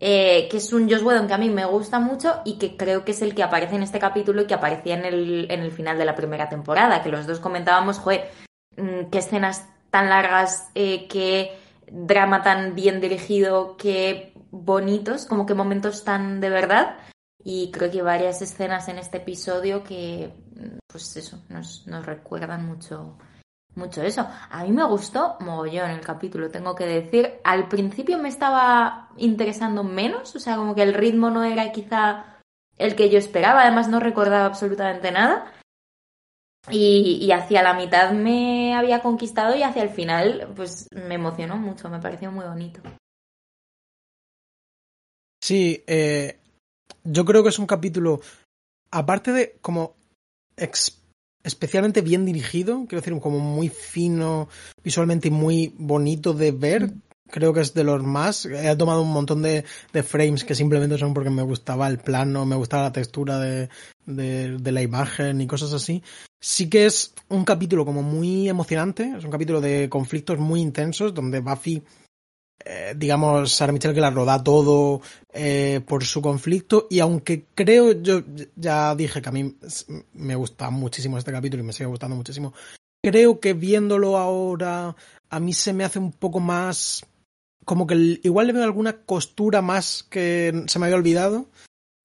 Eh, 0.00 0.48
que 0.50 0.56
es 0.56 0.72
un 0.72 0.90
Josh 0.90 1.04
Whedon 1.04 1.28
que 1.28 1.34
a 1.34 1.38
mí 1.38 1.48
me 1.48 1.64
gusta 1.64 2.00
mucho 2.00 2.40
y 2.44 2.58
que 2.58 2.76
creo 2.76 3.04
que 3.04 3.12
es 3.12 3.22
el 3.22 3.36
que 3.36 3.44
aparece 3.44 3.76
en 3.76 3.84
este 3.84 4.00
capítulo 4.00 4.42
y 4.42 4.46
que 4.48 4.54
aparecía 4.54 4.96
en 4.96 5.04
el, 5.04 5.46
en 5.48 5.60
el 5.60 5.70
final 5.70 5.96
de 5.96 6.04
la 6.04 6.16
primera 6.16 6.48
temporada, 6.48 7.04
que 7.04 7.10
los 7.12 7.28
dos 7.28 7.38
comentábamos, 7.38 8.00
joder, 8.00 8.32
mm, 8.76 9.10
qué 9.12 9.18
escenas 9.18 9.64
tan 9.92 10.08
largas, 10.08 10.70
eh, 10.74 11.06
qué 11.06 11.56
drama 11.88 12.42
tan 12.42 12.74
bien 12.74 13.00
dirigido, 13.00 13.76
qué 13.76 14.32
bonitos, 14.50 15.24
como 15.24 15.46
que 15.46 15.54
momentos 15.54 16.02
tan 16.02 16.40
de 16.40 16.50
verdad. 16.50 16.96
Y 17.44 17.70
creo 17.70 17.90
que 17.90 18.02
varias 18.02 18.40
escenas 18.42 18.88
en 18.88 18.98
este 18.98 19.18
episodio 19.18 19.82
que, 19.82 20.32
pues 20.86 21.16
eso, 21.16 21.42
nos, 21.48 21.86
nos 21.86 22.06
recuerdan 22.06 22.66
mucho, 22.66 23.18
mucho 23.74 24.02
eso. 24.02 24.26
A 24.50 24.62
mí 24.62 24.70
me 24.70 24.84
gustó 24.84 25.36
mogollón 25.40 25.90
el 25.90 26.00
capítulo, 26.00 26.50
tengo 26.50 26.74
que 26.74 26.86
decir. 26.86 27.40
Al 27.42 27.68
principio 27.68 28.18
me 28.18 28.28
estaba 28.28 29.10
interesando 29.16 29.82
menos, 29.82 30.34
o 30.36 30.38
sea, 30.38 30.56
como 30.56 30.74
que 30.74 30.82
el 30.82 30.94
ritmo 30.94 31.30
no 31.30 31.42
era 31.42 31.72
quizá 31.72 32.38
el 32.78 32.94
que 32.94 33.10
yo 33.10 33.18
esperaba, 33.18 33.62
además 33.62 33.88
no 33.88 33.98
recordaba 34.00 34.46
absolutamente 34.46 35.10
nada. 35.10 35.52
Y, 36.70 37.18
y, 37.20 37.32
hacia 37.32 37.60
la 37.60 37.74
mitad 37.74 38.12
me 38.12 38.76
había 38.76 39.02
conquistado 39.02 39.56
y 39.56 39.64
hacia 39.64 39.82
el 39.82 39.88
final 39.88 40.52
pues 40.54 40.86
me 40.92 41.16
emocionó 41.16 41.56
mucho, 41.56 41.88
me 41.88 41.98
pareció 41.98 42.30
muy 42.30 42.44
bonito. 42.44 42.80
Sí, 45.42 45.82
eh, 45.88 46.38
yo 47.04 47.24
creo 47.24 47.42
que 47.42 47.48
es 47.48 47.58
un 47.58 47.66
capítulo, 47.66 48.20
aparte 48.90 49.32
de 49.32 49.56
como 49.60 49.94
especialmente 51.44 52.00
bien 52.00 52.24
dirigido, 52.24 52.86
quiero 52.88 53.00
decir, 53.00 53.18
como 53.20 53.38
muy 53.40 53.68
fino, 53.68 54.48
visualmente 54.82 55.30
muy 55.30 55.74
bonito 55.78 56.34
de 56.34 56.52
ver. 56.52 56.92
Creo 57.30 57.54
que 57.54 57.60
es 57.62 57.72
de 57.72 57.82
los 57.82 58.02
más. 58.02 58.44
He 58.44 58.76
tomado 58.76 59.00
un 59.00 59.10
montón 59.10 59.40
de, 59.40 59.64
frames 60.02 60.44
que 60.44 60.54
simplemente 60.54 60.98
son 60.98 61.14
porque 61.14 61.30
me 61.30 61.42
gustaba 61.42 61.88
el 61.88 61.98
plano, 61.98 62.44
me 62.44 62.56
gustaba 62.56 62.84
la 62.84 62.92
textura 62.92 63.38
de, 63.38 63.70
de, 64.04 64.58
de, 64.58 64.72
la 64.72 64.82
imagen 64.82 65.40
y 65.40 65.46
cosas 65.46 65.72
así. 65.72 66.02
Sí 66.40 66.68
que 66.68 66.84
es 66.84 67.14
un 67.30 67.44
capítulo 67.44 67.86
como 67.86 68.02
muy 68.02 68.50
emocionante, 68.50 69.14
es 69.16 69.24
un 69.24 69.30
capítulo 69.30 69.62
de 69.62 69.88
conflictos 69.88 70.38
muy 70.38 70.60
intensos 70.60 71.14
donde 71.14 71.40
Buffy 71.40 71.82
eh, 72.64 72.94
digamos, 72.96 73.52
Sarah 73.52 73.72
Michelle 73.72 73.94
que 73.94 74.00
la 74.00 74.10
roda 74.10 74.42
todo 74.42 75.00
eh, 75.32 75.80
por 75.86 76.04
su 76.04 76.22
conflicto 76.22 76.86
y 76.90 77.00
aunque 77.00 77.46
creo, 77.54 77.92
yo 77.92 78.22
ya 78.56 78.94
dije 78.94 79.20
que 79.20 79.28
a 79.28 79.32
mí 79.32 79.56
me 80.14 80.34
gusta 80.36 80.70
muchísimo 80.70 81.18
este 81.18 81.32
capítulo 81.32 81.62
y 81.62 81.66
me 81.66 81.72
sigue 81.72 81.86
gustando 81.86 82.16
muchísimo, 82.16 82.52
creo 83.02 83.40
que 83.40 83.54
viéndolo 83.54 84.16
ahora 84.16 84.94
a 85.28 85.40
mí 85.40 85.52
se 85.52 85.72
me 85.72 85.84
hace 85.84 85.98
un 85.98 86.12
poco 86.12 86.40
más, 86.40 87.04
como 87.64 87.86
que 87.86 88.20
igual 88.22 88.46
le 88.46 88.52
veo 88.52 88.64
alguna 88.64 88.98
costura 89.04 89.60
más 89.62 90.04
que 90.04 90.64
se 90.66 90.78
me 90.78 90.86
había 90.86 90.96
olvidado 90.96 91.46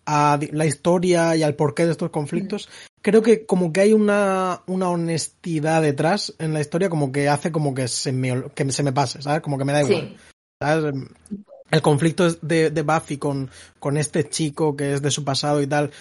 a 0.07 0.39
la 0.53 0.65
historia 0.65 1.35
y 1.35 1.43
al 1.43 1.55
porqué 1.55 1.85
de 1.85 1.91
estos 1.91 2.09
conflictos. 2.09 2.69
Creo 3.01 3.21
que 3.21 3.45
como 3.45 3.73
que 3.73 3.81
hay 3.81 3.93
una, 3.93 4.61
una 4.65 4.89
honestidad 4.89 5.81
detrás 5.81 6.33
en 6.39 6.53
la 6.53 6.61
historia 6.61 6.89
como 6.89 7.11
que 7.11 7.27
hace 7.27 7.51
como 7.51 7.75
que 7.75 7.87
se 7.89 8.13
me, 8.13 8.45
que 8.55 8.71
se 8.71 8.83
me 8.83 8.93
pase, 8.93 9.21
¿sabes? 9.21 9.41
Como 9.41 9.57
que 9.57 9.65
me 9.65 9.73
da 9.73 9.81
igual. 9.81 10.15
Sí. 10.17 10.33
El 10.59 11.81
conflicto 11.81 12.31
de, 12.41 12.81
Buffy 12.81 13.17
con, 13.17 13.49
con, 13.79 13.97
este 13.97 14.27
chico 14.29 14.75
que 14.75 14.93
es 14.93 15.01
de 15.01 15.11
su 15.11 15.23
pasado 15.23 15.61
y 15.61 15.67
tal, 15.67 15.91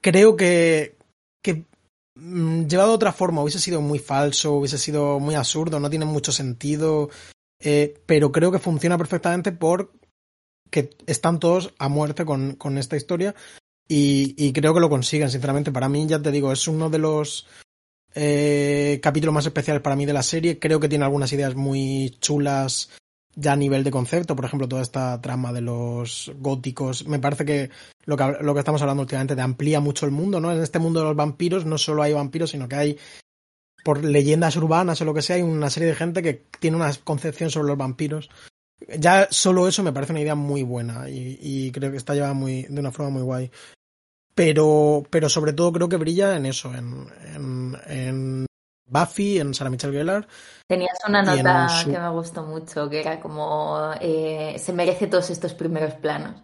creo 0.00 0.36
que, 0.36 0.96
mm, 2.14 2.66
llevado 2.66 2.90
de 2.90 2.94
otra 2.94 3.12
forma 3.12 3.42
hubiese 3.42 3.58
sido 3.58 3.80
muy 3.80 3.98
falso, 3.98 4.54
hubiese 4.54 4.78
sido 4.78 5.20
muy 5.20 5.34
absurdo, 5.34 5.80
no 5.80 5.90
tiene 5.90 6.06
mucho 6.06 6.32
sentido, 6.32 7.10
eh, 7.60 8.00
pero 8.06 8.32
creo 8.32 8.50
que 8.50 8.58
funciona 8.58 8.96
perfectamente 8.96 9.52
por 9.52 9.92
que 10.70 10.90
están 11.06 11.40
todos 11.40 11.74
a 11.78 11.88
muerte 11.88 12.24
con, 12.24 12.54
con 12.54 12.78
esta 12.78 12.96
historia 12.96 13.34
y, 13.88 14.34
y, 14.38 14.52
creo 14.52 14.72
que 14.72 14.80
lo 14.80 14.88
consiguen, 14.88 15.30
sinceramente. 15.30 15.72
Para 15.72 15.88
mí, 15.88 16.06
ya 16.06 16.22
te 16.22 16.30
digo, 16.30 16.52
es 16.52 16.68
uno 16.68 16.88
de 16.90 16.98
los 16.98 17.48
eh, 18.14 19.00
capítulos 19.02 19.34
más 19.34 19.46
especiales 19.46 19.82
para 19.82 19.96
mí 19.96 20.06
de 20.06 20.12
la 20.12 20.22
serie. 20.22 20.60
Creo 20.60 20.78
que 20.78 20.88
tiene 20.88 21.04
algunas 21.04 21.32
ideas 21.32 21.56
muy 21.56 22.16
chulas 22.20 22.90
ya 23.36 23.52
a 23.52 23.56
nivel 23.56 23.84
de 23.84 23.90
concepto, 23.90 24.34
por 24.34 24.44
ejemplo, 24.44 24.68
toda 24.68 24.82
esta 24.82 25.20
trama 25.20 25.52
de 25.52 25.60
los 25.60 26.32
góticos, 26.38 27.06
me 27.06 27.18
parece 27.18 27.44
que 27.44 27.70
lo 28.04 28.16
que, 28.16 28.36
lo 28.40 28.54
que 28.54 28.60
estamos 28.60 28.82
hablando 28.82 29.02
últimamente 29.02 29.36
te 29.36 29.42
amplía 29.42 29.80
mucho 29.80 30.06
el 30.06 30.12
mundo, 30.12 30.40
¿no? 30.40 30.52
En 30.52 30.60
este 30.60 30.78
mundo 30.78 31.00
de 31.00 31.06
los 31.06 31.16
vampiros 31.16 31.64
no 31.64 31.78
solo 31.78 32.02
hay 32.02 32.12
vampiros, 32.12 32.50
sino 32.50 32.68
que 32.68 32.76
hay, 32.76 32.98
por 33.84 34.04
leyendas 34.04 34.56
urbanas 34.56 35.00
o 35.00 35.04
lo 35.04 35.14
que 35.14 35.22
sea, 35.22 35.36
hay 35.36 35.42
una 35.42 35.70
serie 35.70 35.88
de 35.88 35.94
gente 35.94 36.22
que 36.22 36.44
tiene 36.58 36.76
una 36.76 36.92
concepción 37.04 37.50
sobre 37.50 37.68
los 37.68 37.78
vampiros. 37.78 38.30
Ya 38.98 39.28
solo 39.30 39.68
eso 39.68 39.82
me 39.82 39.92
parece 39.92 40.12
una 40.12 40.22
idea 40.22 40.34
muy 40.34 40.62
buena 40.62 41.08
y, 41.08 41.70
creo 41.72 41.90
que 41.90 41.98
está 41.98 42.14
llevada 42.14 42.34
muy, 42.34 42.62
de 42.62 42.80
una 42.80 42.92
forma 42.92 43.10
muy 43.10 43.22
guay. 43.22 43.50
Pero, 44.34 45.02
pero 45.10 45.28
sobre 45.28 45.52
todo 45.52 45.72
creo 45.72 45.88
que 45.88 45.96
brilla 45.96 46.34
en 46.36 46.46
eso, 46.46 46.72
en, 46.74 47.06
en 47.86 48.46
Buffy, 48.90 49.38
en 49.38 49.54
Sarah 49.54 49.70
Michelle 49.70 49.96
Gellar. 49.96 50.26
Tenías 50.66 50.98
una 51.08 51.22
nota 51.22 51.68
que 51.84 51.98
me 51.98 52.10
gustó 52.10 52.42
mucho, 52.42 52.90
que 52.90 53.00
era 53.00 53.20
como 53.20 53.92
eh, 54.00 54.56
se 54.58 54.72
merece 54.72 55.06
todos 55.06 55.30
estos 55.30 55.54
primeros 55.54 55.94
planos. 55.94 56.34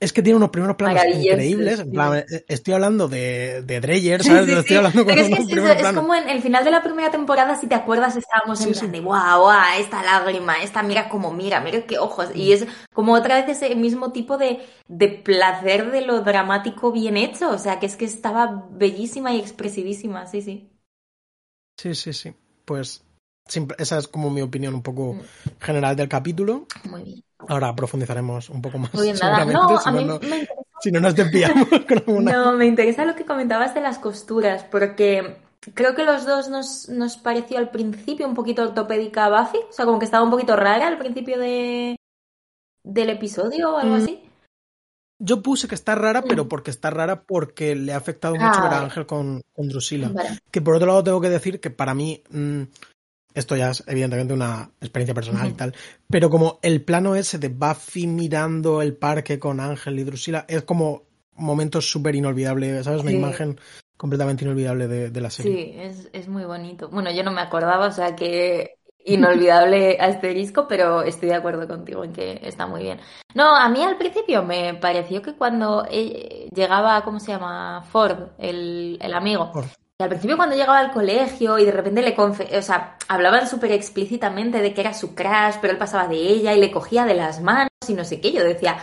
Es 0.00 0.12
que 0.12 0.22
tiene 0.22 0.36
unos 0.36 0.50
primeros 0.50 0.76
planos 0.76 1.02
increíbles. 1.12 1.80
En 1.80 1.90
plan, 1.90 2.18
eh, 2.18 2.44
estoy 2.46 2.74
hablando 2.74 3.08
de, 3.08 3.62
de 3.62 3.80
Dreyer, 3.80 4.22
¿sabes? 4.22 4.46
Sí, 4.46 4.52
sí, 4.52 4.58
estoy 4.58 4.76
hablando 4.76 5.04
con 5.04 5.18
es, 5.18 5.26
que 5.26 5.80
es, 5.80 5.92
como 5.92 6.14
en 6.14 6.28
el 6.28 6.40
final 6.40 6.64
de 6.64 6.70
la 6.70 6.84
primera 6.84 7.10
temporada, 7.10 7.56
si 7.56 7.66
te 7.66 7.74
acuerdas, 7.74 8.14
estábamos 8.14 8.64
en 8.64 8.72
plan 8.72 8.92
de 8.92 9.00
guau, 9.00 9.42
guau, 9.42 9.80
esta 9.80 10.04
lágrima, 10.04 10.62
esta 10.62 10.84
mira 10.84 11.08
como 11.08 11.32
mira, 11.32 11.60
mira 11.60 11.82
qué 11.82 11.98
ojos. 11.98 12.28
Y 12.32 12.52
es 12.52 12.66
como 12.94 13.12
otra 13.14 13.40
vez 13.44 13.48
ese 13.48 13.74
mismo 13.74 14.12
tipo 14.12 14.38
de, 14.38 14.60
de 14.86 15.08
placer 15.08 15.90
de 15.90 16.02
lo 16.02 16.20
dramático 16.20 16.92
bien 16.92 17.16
hecho. 17.16 17.50
O 17.50 17.58
sea, 17.58 17.80
que 17.80 17.86
es 17.86 17.96
que 17.96 18.04
estaba 18.04 18.68
bellísima 18.70 19.34
y 19.34 19.40
expresivísima, 19.40 20.26
sí, 20.26 20.42
sí. 20.42 20.70
Sí, 21.78 21.94
sí, 21.94 22.12
sí. 22.12 22.34
Pues 22.64 23.02
esa 23.78 23.98
es 23.98 24.08
como 24.08 24.30
mi 24.30 24.42
opinión 24.42 24.74
un 24.74 24.82
poco 24.82 25.14
mm. 25.14 25.20
general 25.60 25.96
del 25.96 26.08
capítulo. 26.08 26.66
Muy 26.84 27.02
bien. 27.02 27.24
Ahora 27.38 27.74
profundizaremos 27.74 28.50
un 28.50 28.60
poco 28.60 28.78
más. 28.78 28.92
Muy 28.92 29.04
bien, 29.04 29.16
nada. 29.20 29.44
No, 29.44 29.80
si 29.80 29.88
a 29.88 29.92
mí 29.92 30.04
no, 30.04 30.18
me 30.18 30.26
interesa... 30.26 30.54
si 30.80 30.90
no 30.90 31.00
nos 31.00 31.14
desviamos 31.14 31.68
con 31.88 31.98
alguna... 31.98 32.32
No, 32.32 32.52
me 32.52 32.66
interesa 32.66 33.04
lo 33.04 33.14
que 33.14 33.24
comentabas 33.24 33.74
de 33.74 33.80
las 33.80 33.98
costuras, 33.98 34.64
porque 34.64 35.38
creo 35.74 35.94
que 35.94 36.04
los 36.04 36.26
dos 36.26 36.48
nos, 36.48 36.88
nos 36.88 37.16
pareció 37.16 37.58
al 37.58 37.70
principio 37.70 38.26
un 38.26 38.34
poquito 38.34 38.62
ortopédica 38.62 39.26
a 39.26 39.42
Buffy. 39.42 39.58
O 39.70 39.72
sea, 39.72 39.84
como 39.84 39.98
que 39.98 40.04
estaba 40.04 40.24
un 40.24 40.30
poquito 40.30 40.56
rara 40.56 40.88
al 40.88 40.98
principio 40.98 41.38
de 41.38 41.96
del 42.84 43.10
episodio 43.10 43.74
o 43.74 43.78
algo 43.78 43.96
mm. 43.96 44.02
así. 44.02 44.27
Yo 45.18 45.42
puse 45.42 45.66
que 45.66 45.74
está 45.74 45.94
rara, 45.94 46.22
pero 46.22 46.44
mm. 46.44 46.48
porque 46.48 46.70
está 46.70 46.90
rara 46.90 47.22
porque 47.22 47.74
le 47.74 47.92
ha 47.92 47.96
afectado 47.96 48.34
mucho 48.34 48.60
ah, 48.60 48.62
ver 48.62 48.72
a 48.72 48.80
Ángel 48.82 49.06
con, 49.06 49.42
con 49.52 49.68
Drusilla. 49.68 50.08
Vale. 50.08 50.38
Que 50.50 50.60
por 50.60 50.76
otro 50.76 50.86
lado 50.86 51.02
tengo 51.02 51.20
que 51.20 51.30
decir 51.30 51.60
que 51.60 51.70
para 51.70 51.94
mí, 51.94 52.22
mmm, 52.30 52.62
esto 53.34 53.56
ya 53.56 53.70
es 53.70 53.82
evidentemente 53.86 54.32
una 54.32 54.70
experiencia 54.80 55.14
personal 55.14 55.48
y 55.48 55.52
tal, 55.52 55.74
pero 56.08 56.30
como 56.30 56.58
el 56.62 56.82
plano 56.82 57.14
ese 57.14 57.38
de 57.38 57.48
Buffy 57.48 58.06
mirando 58.06 58.80
el 58.82 58.96
parque 58.96 59.38
con 59.38 59.60
Ángel 59.60 59.98
y 59.98 60.04
Drusilla 60.04 60.44
es 60.48 60.62
como 60.62 61.02
momentos 61.34 61.90
súper 61.90 62.14
inolvidables, 62.14 62.84
¿sabes? 62.84 63.02
Una 63.02 63.10
sí. 63.10 63.16
imagen 63.16 63.60
completamente 63.96 64.44
inolvidable 64.44 64.86
de, 64.86 65.10
de, 65.10 65.20
la 65.20 65.30
serie. 65.30 65.52
Sí, 65.52 65.72
es, 65.76 66.08
es 66.12 66.28
muy 66.28 66.44
bonito. 66.44 66.88
Bueno, 66.88 67.10
yo 67.12 67.22
no 67.24 67.32
me 67.32 67.40
acordaba, 67.40 67.86
o 67.86 67.92
sea 67.92 68.14
que 68.14 68.77
inolvidable 69.08 69.98
asterisco, 70.00 70.66
pero 70.68 71.02
estoy 71.02 71.30
de 71.30 71.34
acuerdo 71.34 71.66
contigo 71.66 72.04
en 72.04 72.12
que 72.12 72.40
está 72.42 72.66
muy 72.66 72.82
bien. 72.82 73.00
No, 73.34 73.54
a 73.56 73.68
mí 73.68 73.82
al 73.82 73.96
principio 73.96 74.42
me 74.42 74.74
pareció 74.74 75.22
que 75.22 75.34
cuando 75.34 75.86
eh, 75.90 76.48
llegaba, 76.54 77.02
¿cómo 77.02 77.20
se 77.20 77.32
llama? 77.32 77.82
Ford, 77.90 78.30
el, 78.38 78.98
el 79.00 79.14
amigo. 79.14 79.50
Ford. 79.52 79.66
Y 80.00 80.04
al 80.04 80.10
principio 80.10 80.36
cuando 80.36 80.54
llegaba 80.54 80.78
al 80.78 80.92
colegio 80.92 81.58
y 81.58 81.64
de 81.64 81.72
repente 81.72 82.02
le 82.02 82.14
confe 82.14 82.56
o 82.56 82.62
sea, 82.62 82.96
hablaban 83.08 83.48
súper 83.48 83.72
explícitamente 83.72 84.60
de 84.60 84.72
que 84.72 84.82
era 84.82 84.94
su 84.94 85.12
crush, 85.12 85.56
pero 85.60 85.72
él 85.72 85.78
pasaba 85.78 86.06
de 86.06 86.16
ella 86.16 86.54
y 86.54 86.60
le 86.60 86.70
cogía 86.70 87.04
de 87.04 87.14
las 87.14 87.40
manos 87.40 87.68
y 87.88 87.94
no 87.94 88.04
sé 88.04 88.20
qué. 88.20 88.30
Yo 88.30 88.44
decía, 88.44 88.78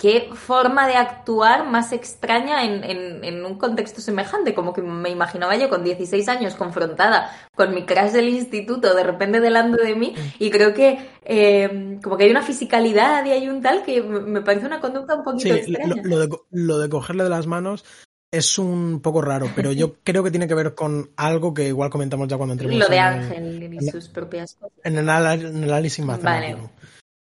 qué 0.00 0.30
forma 0.32 0.88
de 0.88 0.94
actuar 0.94 1.68
más 1.68 1.92
extraña 1.92 2.64
en, 2.64 2.82
en, 2.84 3.22
en, 3.22 3.44
un 3.44 3.58
contexto 3.58 4.00
semejante. 4.00 4.54
Como 4.54 4.72
que 4.72 4.80
me 4.80 5.10
imaginaba 5.10 5.56
yo 5.56 5.68
con 5.68 5.84
16 5.84 6.26
años 6.28 6.54
confrontada 6.54 7.30
con 7.54 7.74
mi 7.74 7.84
crush 7.84 8.12
del 8.12 8.30
instituto 8.30 8.94
de 8.94 9.02
repente 9.02 9.40
delante 9.40 9.84
de 9.84 9.94
mí 9.94 10.14
y 10.38 10.50
creo 10.50 10.72
que 10.72 11.10
eh, 11.22 11.98
como 12.02 12.16
que 12.16 12.24
hay 12.24 12.30
una 12.30 12.42
fisicalidad 12.42 13.26
y 13.26 13.32
hay 13.32 13.48
un 13.48 13.60
tal 13.60 13.82
que 13.82 14.00
me 14.02 14.40
parece 14.40 14.64
una 14.64 14.80
conducta 14.80 15.16
un 15.16 15.22
poquito 15.22 15.54
sí, 15.54 15.60
extraña. 15.60 15.94
Lo, 16.02 16.02
lo, 16.02 16.18
de, 16.18 16.36
lo 16.50 16.78
de 16.78 16.88
cogerle 16.88 17.24
de 17.24 17.30
las 17.30 17.46
manos 17.46 17.84
es 18.32 18.58
un 18.58 19.00
poco 19.00 19.20
raro, 19.20 19.50
pero 19.54 19.70
yo 19.72 19.96
creo 20.02 20.24
que 20.24 20.30
tiene 20.30 20.48
que 20.48 20.54
ver 20.54 20.74
con 20.74 21.10
algo 21.16 21.52
que 21.52 21.68
igual 21.68 21.90
comentamos 21.90 22.26
ya 22.26 22.38
cuando 22.38 22.54
entremos 22.54 22.78
Lo 22.78 22.88
de 22.88 22.96
en 22.96 23.02
Ángel 23.02 23.62
el, 23.62 23.74
y 23.74 23.90
sus 23.90 24.08
propias 24.08 24.54
cosas. 24.54 24.78
En 24.82 24.96
el, 24.96 25.06
en 25.06 25.62
el 25.62 25.70
análisis 25.70 26.02
más 26.02 26.22
vale. 26.22 26.56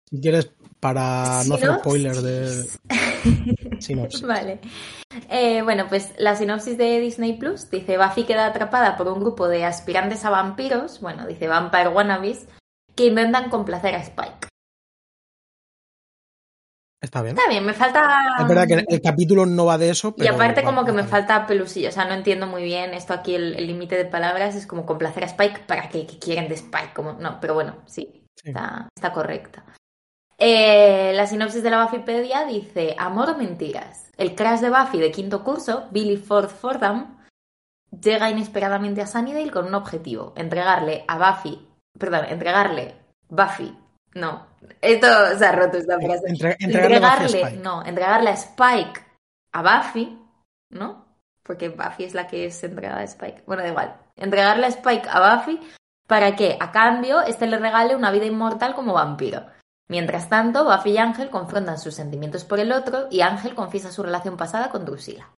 Si 0.09 0.21
quieres 0.21 0.51
para 0.79 1.43
no 1.45 1.55
hacer 1.55 1.75
spoiler 1.79 2.15
de 2.15 2.65
sinopsis. 3.79 4.21
Vale. 4.21 4.59
Eh, 5.29 5.61
bueno, 5.63 5.87
pues 5.89 6.13
la 6.17 6.35
sinopsis 6.35 6.77
de 6.77 6.99
Disney 6.99 7.33
Plus 7.33 7.69
dice: 7.69 7.97
Buffy 7.97 8.23
queda 8.23 8.45
atrapada 8.45 8.97
por 8.97 9.07
un 9.07 9.19
grupo 9.19 9.47
de 9.47 9.65
aspirantes 9.65 10.23
a 10.25 10.29
vampiros, 10.29 11.01
bueno, 11.01 11.27
dice 11.27 11.47
Vampire 11.47 11.89
Wannabes, 11.89 12.47
que 12.95 13.07
intentan 13.07 13.49
complacer 13.49 13.95
a 13.95 13.99
Spike. 14.01 14.47
Está 17.01 17.21
bien. 17.21 17.37
Está 17.37 17.49
bien, 17.49 17.65
me 17.65 17.73
falta. 17.73 18.19
Es 18.39 18.47
verdad 18.47 18.67
que 18.67 18.85
el 18.87 19.01
capítulo 19.01 19.45
no 19.45 19.65
va 19.65 19.77
de 19.77 19.89
eso, 19.89 20.13
pero. 20.13 20.25
Y 20.25 20.27
aparte, 20.35 20.63
como 20.63 20.83
que 20.83 20.91
me 20.91 21.05
falta 21.05 21.47
pelusillo. 21.47 21.89
O 21.89 21.91
sea, 21.93 22.03
no 22.05 22.13
entiendo 22.13 22.45
muy 22.45 22.61
bien 22.63 22.93
esto 22.93 23.13
aquí, 23.13 23.35
el 23.35 23.55
el 23.55 23.67
límite 23.67 23.95
de 23.95 24.03
palabras. 24.05 24.55
Es 24.55 24.67
como 24.67 24.85
complacer 24.85 25.23
a 25.23 25.27
Spike 25.27 25.61
para 25.65 25.87
que, 25.87 26.05
que 26.05 26.19
quieren 26.19 26.49
de 26.49 26.55
Spike. 26.55 26.91
Como... 26.93 27.13
No, 27.13 27.39
pero 27.39 27.53
bueno, 27.53 27.77
sí, 27.85 28.25
Sí. 28.35 28.49
está, 28.49 28.89
está 28.95 29.13
correcta. 29.13 29.63
Eh, 30.39 31.11
la 31.13 31.27
sinopsis 31.27 31.61
de 31.61 31.69
la 31.69 31.83
Buffypedia 31.83 32.45
dice: 32.45 32.95
Amor 32.97 33.31
o 33.31 33.37
mentiras. 33.37 34.09
El 34.17 34.35
crash 34.35 34.61
de 34.61 34.69
Buffy 34.69 34.99
de 34.99 35.11
quinto 35.11 35.43
curso, 35.43 35.87
Billy 35.91 36.17
Ford 36.17 36.49
Fordham, 36.49 37.17
llega 37.91 38.29
inesperadamente 38.29 39.01
a 39.01 39.07
Sunnydale 39.07 39.51
con 39.51 39.65
un 39.65 39.75
objetivo: 39.75 40.33
entregarle 40.37 41.03
a 41.07 41.17
Buffy. 41.17 41.67
Perdón, 41.97 42.25
entregarle 42.29 42.95
Buffy. 43.27 43.77
No, 44.15 44.47
esto 44.81 45.07
se 45.37 45.45
ha 45.45 45.51
roto 45.51 45.77
esta 45.77 45.99
frase. 45.99 46.23
Entre- 46.27 46.57
entregarle 46.59 47.43
a 47.43 47.49
no, 47.51 47.85
entregarle 47.85 48.29
a 48.29 48.33
Spike 48.33 49.01
a 49.53 49.61
Buffy, 49.61 50.17
¿no? 50.71 51.05
Porque 51.43 51.69
Buffy 51.69 52.05
es 52.05 52.13
la 52.13 52.27
que 52.27 52.45
es 52.45 52.63
entregada 52.63 53.01
a 53.01 53.03
Spike. 53.03 53.43
Bueno, 53.45 53.63
da 53.63 53.69
igual. 53.69 53.95
Entregarle 54.15 54.67
a 54.67 54.69
Spike 54.69 55.07
a 55.09 55.35
Buffy 55.35 55.59
para 56.07 56.35
que, 56.35 56.57
a 56.59 56.71
cambio, 56.71 57.21
este 57.21 57.45
le 57.45 57.57
regale 57.57 57.95
una 57.95 58.11
vida 58.11 58.25
inmortal 58.25 58.73
como 58.73 58.93
vampiro. 58.93 59.45
Mientras 59.89 60.29
tanto, 60.29 60.65
Buffy 60.65 60.91
y 60.91 60.97
Ángel 60.97 61.29
confrontan 61.29 61.79
sus 61.79 61.95
sentimientos 61.95 62.45
por 62.45 62.59
el 62.59 62.71
otro 62.71 63.07
y 63.09 63.21
Ángel 63.21 63.55
confiesa 63.55 63.91
su 63.91 64.03
relación 64.03 64.37
pasada 64.37 64.69
con 64.69 64.85
Drusilla. 64.85 65.33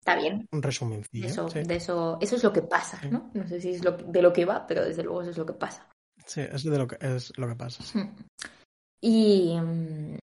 Está 0.00 0.16
bien. 0.16 0.48
Un 0.50 0.62
resumen. 0.62 1.04
Eso, 1.12 1.48
sí. 1.48 1.62
de 1.62 1.76
eso, 1.76 2.18
eso 2.20 2.36
es 2.36 2.42
lo 2.42 2.52
que 2.52 2.62
pasa, 2.62 3.00
¿no? 3.08 3.30
No 3.32 3.46
sé 3.46 3.60
si 3.60 3.70
es 3.70 3.84
lo, 3.84 3.92
de 3.92 4.22
lo 4.22 4.32
que 4.32 4.44
va, 4.44 4.66
pero 4.66 4.84
desde 4.84 5.04
luego 5.04 5.22
eso 5.22 5.30
es 5.30 5.38
lo 5.38 5.46
que 5.46 5.52
pasa. 5.52 5.88
Sí, 6.26 6.40
es 6.40 6.64
de 6.64 6.78
lo 6.78 6.88
que, 6.88 6.96
es 7.00 7.32
lo 7.38 7.46
que 7.48 7.56
pasa. 7.56 7.82
sí. 7.82 7.98
Y, 9.02 9.58
mm, 9.58 10.18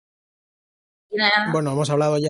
y 1.10 1.16
nada, 1.16 1.52
Bueno, 1.52 1.72
hemos 1.72 1.90
hablado 1.90 2.16
ya. 2.16 2.28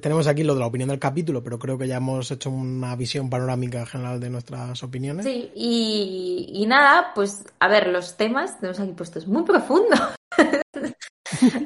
Tenemos 0.00 0.28
aquí 0.28 0.44
lo 0.44 0.54
de 0.54 0.60
la 0.60 0.66
opinión 0.66 0.88
del 0.88 1.00
capítulo, 1.00 1.42
pero 1.42 1.58
creo 1.58 1.76
que 1.76 1.88
ya 1.88 1.96
hemos 1.96 2.30
hecho 2.30 2.48
una 2.50 2.94
visión 2.94 3.28
panorámica 3.28 3.84
general 3.86 4.20
de 4.20 4.30
nuestras 4.30 4.82
opiniones. 4.84 5.24
sí, 5.24 5.50
y, 5.54 6.50
y 6.54 6.66
nada, 6.66 7.12
pues 7.14 7.44
a 7.58 7.66
ver, 7.66 7.88
los 7.88 8.16
temas 8.16 8.60
tenemos 8.60 8.78
aquí 8.78 8.92
puestos 8.92 9.26
muy 9.26 9.42
profundos. 9.42 10.00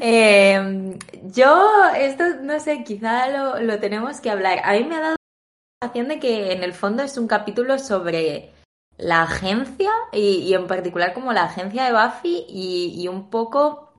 Eh, 0.01 0.99
yo, 1.33 1.71
esto 1.97 2.25
no 2.43 2.61
sé, 2.61 2.85
quizá 2.85 3.29
lo, 3.31 3.61
lo 3.61 3.81
tenemos 3.81 4.21
que 4.21 4.31
hablar. 4.31 4.61
A 4.63 4.75
mí 4.75 4.85
me 4.85 4.97
ha 4.97 5.01
dado 5.01 5.17
la 5.17 5.89
sensación 5.89 6.09
de 6.09 6.21
que 6.21 6.53
en 6.53 6.63
el 6.63 6.75
fondo 6.75 7.03
es 7.03 7.17
un 7.17 7.27
capítulo 7.27 7.79
sobre 7.79 8.53
la 8.99 9.23
agencia 9.23 9.91
y, 10.13 10.41
y 10.41 10.55
en 10.55 10.67
particular 10.67 11.15
como 11.15 11.33
la 11.33 11.45
agencia 11.45 11.85
de 11.85 11.93
Buffy 11.93 12.45
y, 12.49 12.95
y 13.03 13.09
un 13.09 13.31
poco 13.31 13.94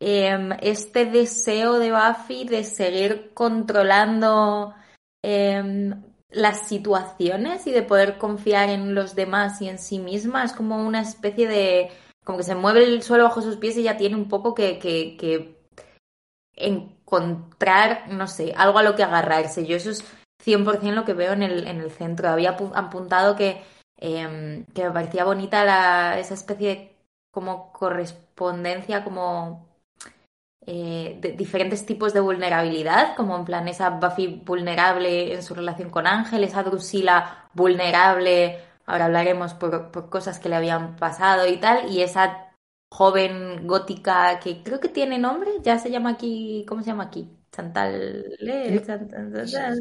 em, 0.00 0.50
este 0.60 1.04
deseo 1.04 1.78
de 1.78 1.92
Buffy 1.92 2.44
de 2.44 2.64
seguir 2.64 3.32
controlando 3.34 4.74
em, 5.22 6.02
las 6.30 6.66
situaciones 6.68 7.66
y 7.66 7.72
de 7.72 7.82
poder 7.82 8.18
confiar 8.18 8.70
en 8.70 8.94
los 8.94 9.14
demás 9.14 9.60
y 9.62 9.68
en 9.68 9.78
sí 9.78 9.98
misma. 9.98 10.44
Es 10.44 10.52
como 10.52 10.76
una 10.84 11.02
especie 11.02 11.46
de... 11.48 11.90
como 12.24 12.38
que 12.38 12.44
se 12.44 12.54
mueve 12.54 12.84
el 12.84 13.02
suelo 13.02 13.24
bajo 13.24 13.42
sus 13.42 13.56
pies 13.56 13.76
y 13.76 13.82
ya 13.82 13.96
tiene 13.96 14.16
un 14.16 14.28
poco 14.28 14.54
que, 14.54 14.78
que, 14.78 15.16
encontrar, 16.54 18.08
no 18.08 18.26
sé, 18.26 18.52
algo 18.56 18.78
a 18.78 18.82
lo 18.82 18.94
que 18.94 19.02
agarrarse. 19.02 19.66
Yo 19.66 19.76
eso 19.76 19.90
es 19.90 20.04
100% 20.42 20.94
lo 20.94 21.04
que 21.04 21.14
veo 21.14 21.32
en 21.32 21.42
el, 21.42 21.66
en 21.66 21.80
el 21.80 21.90
centro. 21.90 22.28
Había 22.28 22.56
apu- 22.56 22.72
apuntado 22.74 23.36
que, 23.36 23.62
em, 23.96 24.64
que 24.74 24.84
me 24.84 24.90
parecía 24.92 25.24
bonita 25.24 26.18
esa 26.18 26.34
especie 26.34 26.68
de 26.68 26.96
como 27.32 27.72
correspondencia, 27.72 29.04
como 29.04 29.69
eh, 30.66 31.18
de 31.20 31.32
diferentes 31.32 31.86
tipos 31.86 32.12
de 32.12 32.20
vulnerabilidad, 32.20 33.16
como 33.16 33.36
en 33.36 33.44
plan 33.44 33.66
esa 33.68 33.90
Buffy 33.90 34.42
vulnerable 34.44 35.32
en 35.34 35.42
su 35.42 35.54
relación 35.54 35.90
con 35.90 36.06
Ángel, 36.06 36.44
esa 36.44 36.62
Drusilla 36.62 37.48
vulnerable, 37.54 38.58
ahora 38.86 39.06
hablaremos 39.06 39.54
por, 39.54 39.90
por 39.90 40.10
cosas 40.10 40.38
que 40.38 40.48
le 40.48 40.56
habían 40.56 40.96
pasado 40.96 41.46
y 41.48 41.56
tal, 41.56 41.90
y 41.90 42.02
esa 42.02 42.48
joven 42.92 43.66
gótica 43.66 44.38
que 44.40 44.62
creo 44.62 44.80
que 44.80 44.88
tiene 44.88 45.18
nombre, 45.18 45.50
ya 45.62 45.78
se 45.78 45.90
llama 45.90 46.10
aquí, 46.10 46.64
¿cómo 46.68 46.82
se 46.82 46.88
llama 46.88 47.04
aquí? 47.04 47.28
Chantal, 47.52 48.26
¿eh? 48.40 48.82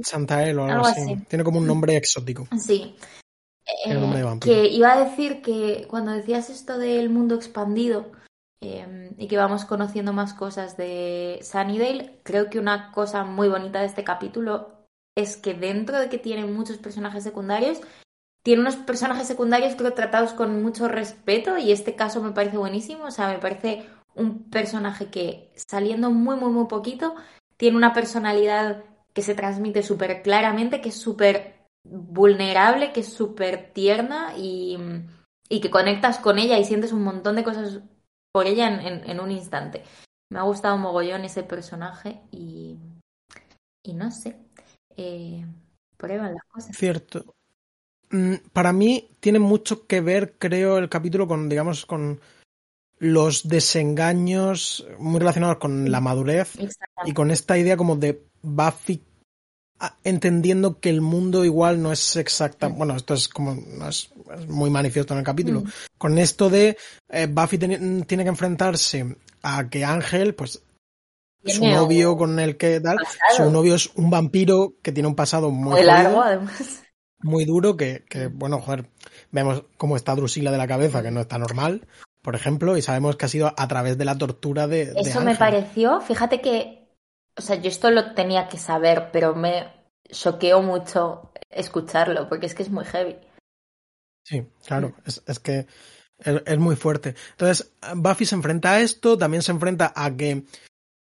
Chantal- 0.01 0.57
o 0.57 0.63
algo, 0.63 0.73
Algo 0.73 0.87
así. 0.87 1.01
así. 1.01 1.15
Tiene 1.27 1.43
como 1.43 1.59
un 1.59 1.67
nombre 1.67 1.95
exótico. 1.97 2.47
Sí. 2.57 2.95
Nombre 3.87 4.23
vampiro. 4.23 4.55
que 4.55 4.67
iba 4.67 4.93
a 4.93 5.03
decir 5.03 5.43
que 5.43 5.85
cuando 5.87 6.11
decías 6.11 6.49
esto 6.49 6.79
del 6.79 7.09
mundo 7.11 7.35
expandido 7.35 8.11
eh, 8.61 9.13
y 9.17 9.27
que 9.27 9.37
vamos 9.37 9.65
conociendo 9.65 10.13
más 10.13 10.33
cosas 10.33 10.75
de 10.77 11.39
Sunnydale, 11.41 12.19
creo 12.23 12.49
que 12.49 12.59
una 12.59 12.91
cosa 12.91 13.23
muy 13.23 13.47
bonita 13.47 13.79
de 13.79 13.85
este 13.85 14.03
capítulo 14.03 14.79
es 15.15 15.37
que 15.37 15.53
dentro 15.53 15.99
de 15.99 16.09
que 16.09 16.17
tiene 16.17 16.45
muchos 16.45 16.77
personajes 16.77 17.23
secundarios, 17.23 17.81
tiene 18.43 18.61
unos 18.61 18.75
personajes 18.75 19.27
secundarios 19.27 19.75
creo 19.75 19.93
tratados 19.93 20.33
con 20.33 20.61
mucho 20.63 20.87
respeto 20.87 21.57
y 21.57 21.71
este 21.71 21.95
caso 21.95 22.21
me 22.21 22.31
parece 22.31 22.57
buenísimo, 22.57 23.05
o 23.05 23.11
sea, 23.11 23.29
me 23.29 23.39
parece 23.39 23.85
un 24.15 24.49
personaje 24.49 25.07
que 25.07 25.51
saliendo 25.55 26.11
muy, 26.11 26.35
muy, 26.35 26.51
muy 26.51 26.67
poquito, 26.67 27.15
tiene 27.57 27.77
una 27.77 27.93
personalidad 27.93 28.83
que 29.13 29.21
se 29.21 29.35
transmite 29.35 29.83
súper 29.83 30.21
claramente, 30.21 30.81
que 30.81 30.89
es 30.89 30.95
súper 30.95 31.65
vulnerable, 31.83 32.91
que 32.91 33.01
es 33.01 33.11
súper 33.11 33.71
tierna 33.73 34.33
y, 34.37 34.77
y 35.49 35.61
que 35.61 35.69
conectas 35.69 36.19
con 36.19 36.39
ella 36.39 36.57
y 36.57 36.65
sientes 36.65 36.93
un 36.93 37.03
montón 37.03 37.35
de 37.35 37.43
cosas 37.43 37.81
por 38.31 38.47
ella 38.47 38.67
en, 38.67 38.79
en- 38.85 39.09
en 39.09 39.19
un 39.19 39.31
instante. 39.31 39.83
Me 40.31 40.39
ha 40.39 40.43
gustado 40.43 40.77
mogollón 40.77 41.25
ese 41.25 41.43
personaje 41.43 42.21
y, 42.31 42.77
y 43.83 43.93
no 43.93 44.11
sé, 44.11 44.37
eh, 44.97 45.45
prueban 45.97 46.33
las 46.35 46.43
cosas. 46.45 46.75
Cierto. 46.75 47.33
Mm, 48.11 48.35
Para 48.53 48.73
mí 48.73 49.09
tiene 49.19 49.39
mucho 49.39 49.85
que 49.87 50.01
ver, 50.01 50.35
creo, 50.37 50.77
el 50.77 50.89
capítulo 50.89 51.27
con, 51.27 51.49
digamos, 51.49 51.85
con 51.85 52.19
los 52.99 53.47
desengaños 53.47 54.85
muy 54.99 55.19
relacionados 55.19 55.57
con 55.57 55.89
la 55.89 56.01
madurez 56.01 56.57
y 57.05 57.13
con 57.13 57.31
esta 57.31 57.57
idea 57.57 57.77
como 57.77 57.95
de 57.95 58.25
Buffy 58.41 59.01
entendiendo 60.03 60.79
que 60.79 60.89
el 60.89 61.01
mundo 61.01 61.45
igual 61.45 61.81
no 61.81 61.91
es 61.91 62.15
exacta. 62.15 62.67
Bueno, 62.67 62.95
esto 62.95 63.13
es 63.13 63.27
como 63.27 63.55
no 63.55 63.87
es, 63.87 64.11
es 64.37 64.47
muy 64.47 64.69
manifiesto 64.69 65.13
en 65.13 65.19
el 65.19 65.25
capítulo. 65.25 65.61
Mm. 65.61 65.69
Con 65.97 66.17
esto 66.17 66.49
de 66.49 66.77
eh, 67.09 67.27
Buffy 67.29 67.57
tiene, 67.57 68.03
tiene 68.05 68.23
que 68.23 68.29
enfrentarse 68.29 69.15
a 69.41 69.69
que 69.69 69.85
Ángel, 69.85 70.35
pues 70.35 70.61
su 71.45 71.65
novio 71.65 72.17
con 72.17 72.39
el 72.39 72.57
que 72.57 72.79
tal, 72.81 72.97
pasado. 72.97 73.47
su 73.47 73.51
novio 73.51 73.75
es 73.75 73.89
un 73.95 74.09
vampiro 74.09 74.73
que 74.81 74.91
tiene 74.91 75.07
un 75.07 75.15
pasado 75.15 75.51
muy, 75.51 75.71
Muy 75.71 75.83
largo, 75.83 76.17
jodido, 76.17 76.23
además. 76.23 76.83
muy 77.21 77.45
duro, 77.45 77.77
que, 77.77 78.03
que, 78.09 78.27
bueno, 78.27 78.59
joder, 78.59 78.89
vemos 79.31 79.63
cómo 79.77 79.95
está 79.95 80.15
Drusila 80.15 80.51
de 80.51 80.57
la 80.57 80.67
cabeza, 80.67 81.01
que 81.01 81.11
no 81.11 81.21
está 81.21 81.37
normal, 81.37 81.87
por 82.21 82.35
ejemplo, 82.35 82.75
y 82.77 82.81
sabemos 82.81 83.15
que 83.15 83.25
ha 83.25 83.29
sido 83.29 83.53
a 83.55 83.67
través 83.67 83.97
de 83.97 84.05
la 84.05 84.17
tortura 84.17 84.67
de, 84.67 84.87
de 84.87 84.99
Eso 84.99 85.21
me 85.21 85.35
pareció, 85.35 86.01
fíjate 86.01 86.41
que, 86.41 86.78
o 87.39 87.41
sea, 87.41 87.55
yo 87.55 87.69
esto 87.69 87.89
lo 87.89 88.13
tenía 88.13 88.49
que 88.49 88.57
saber, 88.57 89.09
pero 89.13 89.33
me 89.33 89.71
choqueó 90.09 90.61
mucho 90.61 91.31
escucharlo, 91.49 92.27
porque 92.27 92.45
es 92.45 92.53
que 92.53 92.63
es 92.63 92.69
muy 92.69 92.83
heavy. 92.83 93.15
Sí, 94.25 94.45
claro, 94.67 94.93
es, 95.05 95.23
es 95.25 95.39
que 95.39 95.65
es, 96.19 96.59
muy 96.59 96.75
fuerte. 96.75 97.15
Entonces, 97.31 97.71
Buffy 97.95 98.25
se 98.25 98.35
enfrenta 98.35 98.73
a 98.73 98.81
esto, 98.81 99.17
también 99.17 99.41
se 99.41 99.53
enfrenta 99.53 99.93
a 99.95 100.15
que, 100.15 100.43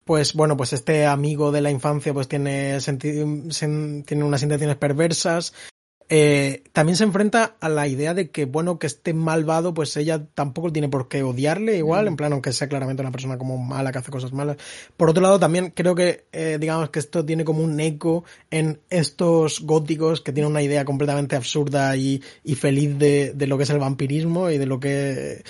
pues 0.06 0.36
bueno, 0.36 0.56
pues 0.56 0.72
este 0.72 1.08
amigo 1.08 1.52
de 1.52 1.62
la 1.62 1.72
infancia 1.72 2.13
pues 2.13 2.28
tiene, 2.28 2.78
sen- 2.78 4.06
tiene 4.06 4.24
unas 4.24 4.44
intenciones 4.44 4.78
perversas. 4.78 5.54
Eh, 6.12 6.63
también 6.74 6.95
se 6.98 7.04
enfrenta 7.04 7.56
a 7.60 7.69
la 7.69 7.88
idea 7.88 8.15
de 8.15 8.32
que, 8.32 8.45
bueno, 8.45 8.80
que 8.80 8.88
este 8.88 9.13
malvado, 9.13 9.76
pues 9.76 9.95
ella 9.95 10.26
tampoco 10.34 10.72
tiene 10.72 10.89
por 10.89 11.08
qué 11.08 11.22
odiarle 11.22 11.78
igual, 11.78 12.06
Mm. 12.06 12.08
en 12.08 12.15
plan, 12.15 12.34
aunque 12.34 12.52
sea 12.52 12.67
claramente 12.67 13.02
una 13.04 13.12
persona 13.12 13.38
como 13.38 13.58
mala, 13.60 13.91
que 13.91 14.00
hace 14.00 14.10
cosas 14.12 14.34
malas. 14.34 14.58
Por 14.98 15.12
otro 15.12 15.22
lado, 15.22 15.39
también 15.39 15.72
creo 15.76 15.93
que, 15.93 16.26
eh, 16.32 16.58
digamos 16.60 16.89
que 16.89 16.98
esto 17.00 17.24
tiene 17.24 17.45
como 17.45 17.63
un 17.63 17.80
eco 17.80 18.24
en 18.50 18.80
estos 18.89 19.62
góticos 19.62 20.22
que 20.22 20.32
tienen 20.34 20.50
una 20.52 20.63
idea 20.63 20.84
completamente 20.84 21.36
absurda 21.36 21.95
y, 21.95 22.24
y 22.43 22.56
feliz 22.56 22.98
de, 22.98 23.34
de 23.36 23.45
lo 23.48 23.58
que 23.58 23.63
es 23.65 23.69
el 23.69 23.78
vampirismo 23.80 24.50
y 24.50 24.58
de 24.58 24.65
lo 24.65 24.80
que, 24.80 25.43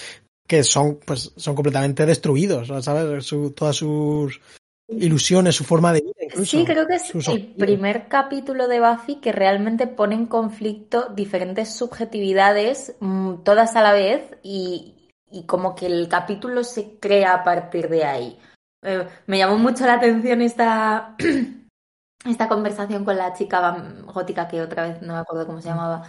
que 0.45 0.63
son, 0.65 1.00
pues, 1.06 1.32
son 1.38 1.56
completamente 1.56 2.06
destruidos, 2.06 2.67
¿sabes? 2.84 3.24
Su- 3.26 3.52
todas 3.52 3.78
sus 3.78 4.41
ilusiones, 4.89 5.56
su 5.56 5.63
forma 5.63 5.93
de 5.93 6.02
vida, 6.02 6.13
incluso. 6.21 6.58
Sí, 6.58 6.65
creo 6.65 6.88
que 6.88 6.95
es 6.95 7.10
el 7.13 7.17
objetivos. 7.17 7.56
primer 7.58 8.08
capítulo 8.08 8.67
de 8.67 8.80
Buffy 8.80 9.15
que 9.15 9.32
realmente 9.32 9.88
pone 9.88 10.15
en 10.15 10.25
conflicto 10.25 11.10
diferentes 11.10 11.73
subjetividades, 11.73 12.95
mm, 12.99 13.43
todas 13.43 13.75
a 13.75 13.82
la 13.82 13.93
vez, 13.93 14.23
y, 14.43 15.10
y 15.32 15.43
como 15.43 15.75
que 15.75 15.86
el 15.86 16.08
capítulo 16.08 16.63
se 16.63 16.97
crea 16.99 17.34
a 17.36 17.43
partir 17.43 17.89
de 17.89 18.04
ahí. 18.06 18.39
Eh, 18.84 19.08
me 19.28 19.38
llamó 19.38 19.58
mucho 19.58 19.86
la 19.86 19.95
atención 19.95 20.41
esta, 20.41 21.15
esta 22.25 22.47
conversación 22.47 23.06
con 23.06 23.17
la 23.17 23.34
chica 23.34 23.71
gótica 24.06 24.47
que 24.47 24.62
otra 24.62 24.84
vez 24.88 25.02
no 25.02 25.13
me 25.13 25.19
acuerdo 25.19 25.45
cómo 25.45 25.62
se 25.62 25.69
llamaba. 25.69 26.04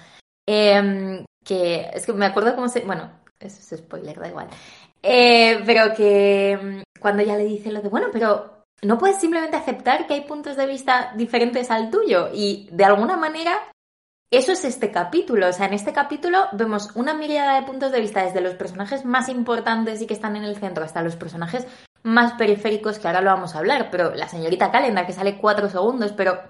Em, 0.47 1.25
que 1.45 1.91
es 1.93 2.07
que 2.07 2.13
me 2.13 2.27
acuerdo 2.27 2.55
cómo 2.55 2.69
se. 2.69 2.81
Bueno, 2.81 3.11
eso 3.39 3.75
es 3.75 3.81
spoiler, 3.81 4.19
da 4.19 4.29
igual. 4.29 4.49
Eh, 5.03 5.63
pero 5.67 5.95
que 5.95 6.53
em, 6.53 6.83
cuando 7.01 7.23
ella 7.23 7.37
le 7.37 7.45
dice 7.45 7.73
lo 7.73 7.81
de, 7.83 7.89
bueno, 7.89 8.09
pero 8.13 8.60
no 8.83 8.99
puedes 8.99 9.21
simplemente 9.21 9.57
aceptar 9.57 10.07
que 10.07 10.15
hay 10.15 10.21
puntos 10.23 10.57
de 10.57 10.67
vista 10.67 11.13
diferentes 11.17 11.71
al 11.71 11.91
tuyo. 11.91 12.31
Y 12.33 12.69
de 12.73 12.85
alguna 12.85 13.17
manera, 13.17 13.53
eso 14.31 14.53
es 14.53 14.65
este 14.65 14.91
capítulo. 14.91 15.49
O 15.49 15.53
sea, 15.53 15.67
en 15.67 15.75
este 15.75 15.93
capítulo 15.93 16.49
vemos 16.53 16.91
una 16.95 17.15
mirada 17.15 17.61
de 17.61 17.67
puntos 17.67 17.93
de 17.93 18.01
vista 18.01 18.25
desde 18.25 18.41
los 18.41 18.55
personajes 18.55 19.05
más 19.05 19.29
importantes 19.29 20.01
y 20.01 20.07
que 20.07 20.15
están 20.15 20.37
en 20.37 20.45
el 20.45 20.57
centro 20.57 20.85
hasta 20.85 21.03
los 21.03 21.17
personajes 21.17 21.67
más 22.03 22.35
periféricos 22.35 22.99
que 22.99 23.09
ahora 23.09 23.21
lo 23.21 23.31
vamos 23.31 23.55
a 23.55 23.59
hablar, 23.59 23.89
pero 23.91 24.15
la 24.15 24.29
señorita 24.29 24.71
Calendar 24.71 25.07
que 25.07 25.13
sale 25.13 25.37
cuatro 25.37 25.69
segundos, 25.69 26.13
pero 26.13 26.41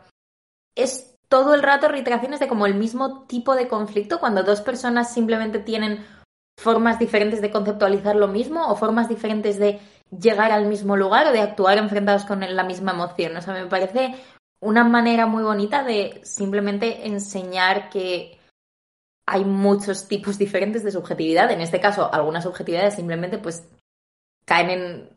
es 0.77 1.17
todo 1.29 1.55
el 1.55 1.63
rato 1.63 1.89
reiteraciones 1.89 2.41
de 2.41 2.49
como 2.49 2.67
el 2.67 2.75
mismo 2.75 3.25
tipo 3.27 3.55
de 3.55 3.67
conflicto 3.67 4.21
cuando 4.21 4.43
dos 4.43 4.61
personas 4.61 5.13
simplemente 5.13 5.59
tienen 5.59 6.05
formas 6.59 6.99
diferentes 6.99 7.41
de 7.41 7.51
conceptualizar 7.51 8.15
lo 8.15 8.29
mismo 8.29 8.69
o 8.69 8.77
formas 8.77 9.09
diferentes 9.09 9.59
de 9.59 9.81
llegar 10.11 10.53
al 10.53 10.67
mismo 10.67 10.97
lugar 10.97 11.27
o 11.27 11.33
de 11.33 11.41
actuar 11.41 11.79
enfrentados 11.79 12.25
con 12.25 12.41
la 12.41 12.65
misma 12.65 12.93
emoción. 12.93 13.37
O 13.37 13.43
sea, 13.43 13.55
me 13.55 13.67
parece 13.67 14.15
una 14.61 14.85
manera 14.85 15.27
muy 15.27 15.43
bonita 15.43 15.83
de 15.83 16.21
simplemente 16.25 17.07
enseñar 17.07 17.91
que 17.91 18.39
hay 19.27 19.45
muchos 19.45 20.09
tipos 20.09 20.39
diferentes 20.39 20.83
de 20.83 20.93
subjetividad. 20.93 21.51
En 21.51 21.61
este 21.61 21.81
caso, 21.81 22.13
algunas 22.13 22.45
subjetividades 22.45 22.95
simplemente 22.95 23.39
pues 23.39 23.69
caen 24.45 24.71
en 24.71 25.11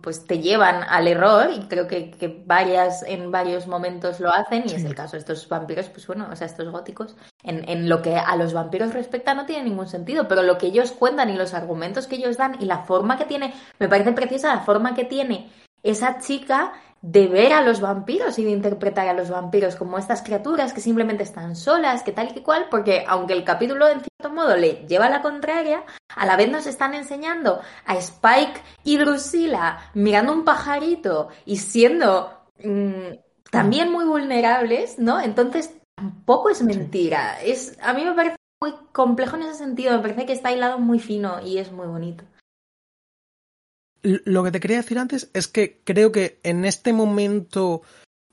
pues 0.00 0.26
te 0.26 0.40
llevan 0.40 0.82
al 0.88 1.06
error 1.06 1.50
y 1.54 1.60
creo 1.68 1.86
que, 1.86 2.42
varias 2.46 3.02
en 3.04 3.30
varios 3.30 3.66
momentos 3.66 4.18
lo 4.20 4.32
hacen 4.32 4.64
y 4.66 4.74
es 4.74 4.84
el 4.84 4.94
caso 4.94 5.12
de 5.12 5.20
estos 5.20 5.48
vampiros, 5.48 5.88
pues 5.88 6.06
bueno, 6.06 6.28
o 6.30 6.36
sea, 6.36 6.46
estos 6.46 6.68
góticos, 6.70 7.16
en, 7.42 7.68
en, 7.68 7.88
lo 7.88 8.02
que 8.02 8.16
a 8.16 8.36
los 8.36 8.52
vampiros 8.52 8.92
respecta 8.92 9.34
no 9.34 9.46
tiene 9.46 9.64
ningún 9.64 9.86
sentido, 9.86 10.26
pero 10.26 10.42
lo 10.42 10.58
que 10.58 10.66
ellos 10.66 10.92
cuentan 10.92 11.30
y 11.30 11.34
los 11.34 11.54
argumentos 11.54 12.06
que 12.06 12.16
ellos 12.16 12.36
dan 12.36 12.56
y 12.60 12.64
la 12.64 12.84
forma 12.84 13.18
que 13.18 13.24
tiene, 13.24 13.54
me 13.78 13.88
parece 13.88 14.12
preciosa 14.12 14.54
la 14.54 14.60
forma 14.62 14.94
que 14.94 15.04
tiene 15.04 15.50
esa 15.82 16.18
chica 16.18 16.72
de 17.00 17.28
ver 17.28 17.52
a 17.52 17.62
los 17.62 17.80
vampiros 17.80 18.38
y 18.38 18.44
de 18.44 18.50
interpretar 18.50 19.08
a 19.08 19.12
los 19.12 19.30
vampiros 19.30 19.76
como 19.76 19.98
estas 19.98 20.22
criaturas 20.22 20.72
que 20.72 20.80
simplemente 20.80 21.22
están 21.22 21.54
solas, 21.54 22.02
que 22.02 22.12
tal 22.12 22.30
y 22.30 22.34
que 22.34 22.42
cual, 22.42 22.66
porque 22.70 23.04
aunque 23.06 23.34
el 23.34 23.44
capítulo 23.44 23.88
en 23.88 24.00
cierto 24.00 24.34
modo 24.34 24.56
le 24.56 24.86
lleva 24.86 25.06
a 25.06 25.10
la 25.10 25.22
contraria, 25.22 25.84
a 26.14 26.26
la 26.26 26.36
vez 26.36 26.50
nos 26.50 26.66
están 26.66 26.94
enseñando 26.94 27.60
a 27.86 27.96
Spike 27.96 28.60
y 28.84 28.96
Drusilla 28.96 29.78
mirando 29.94 30.32
un 30.32 30.44
pajarito 30.44 31.28
y 31.44 31.56
siendo 31.56 32.32
mm, 32.62 33.12
también 33.50 33.92
muy 33.92 34.04
vulnerables, 34.04 34.98
¿no? 34.98 35.20
Entonces 35.20 35.74
tampoco 35.94 36.50
es 36.50 36.62
mentira. 36.62 37.40
Es, 37.42 37.76
a 37.80 37.92
mí 37.92 38.04
me 38.04 38.14
parece 38.14 38.36
muy 38.60 38.74
complejo 38.92 39.36
en 39.36 39.42
ese 39.42 39.54
sentido, 39.54 39.92
me 39.92 40.00
parece 40.00 40.26
que 40.26 40.32
está 40.32 40.52
hilado 40.52 40.78
muy 40.78 40.98
fino 40.98 41.40
y 41.40 41.58
es 41.58 41.70
muy 41.70 41.86
bonito. 41.86 42.24
Lo 44.02 44.44
que 44.44 44.50
te 44.50 44.60
quería 44.60 44.78
decir 44.78 44.98
antes 44.98 45.30
es 45.32 45.48
que 45.48 45.80
creo 45.84 46.12
que 46.12 46.38
en 46.42 46.64
este 46.64 46.92
momento 46.92 47.82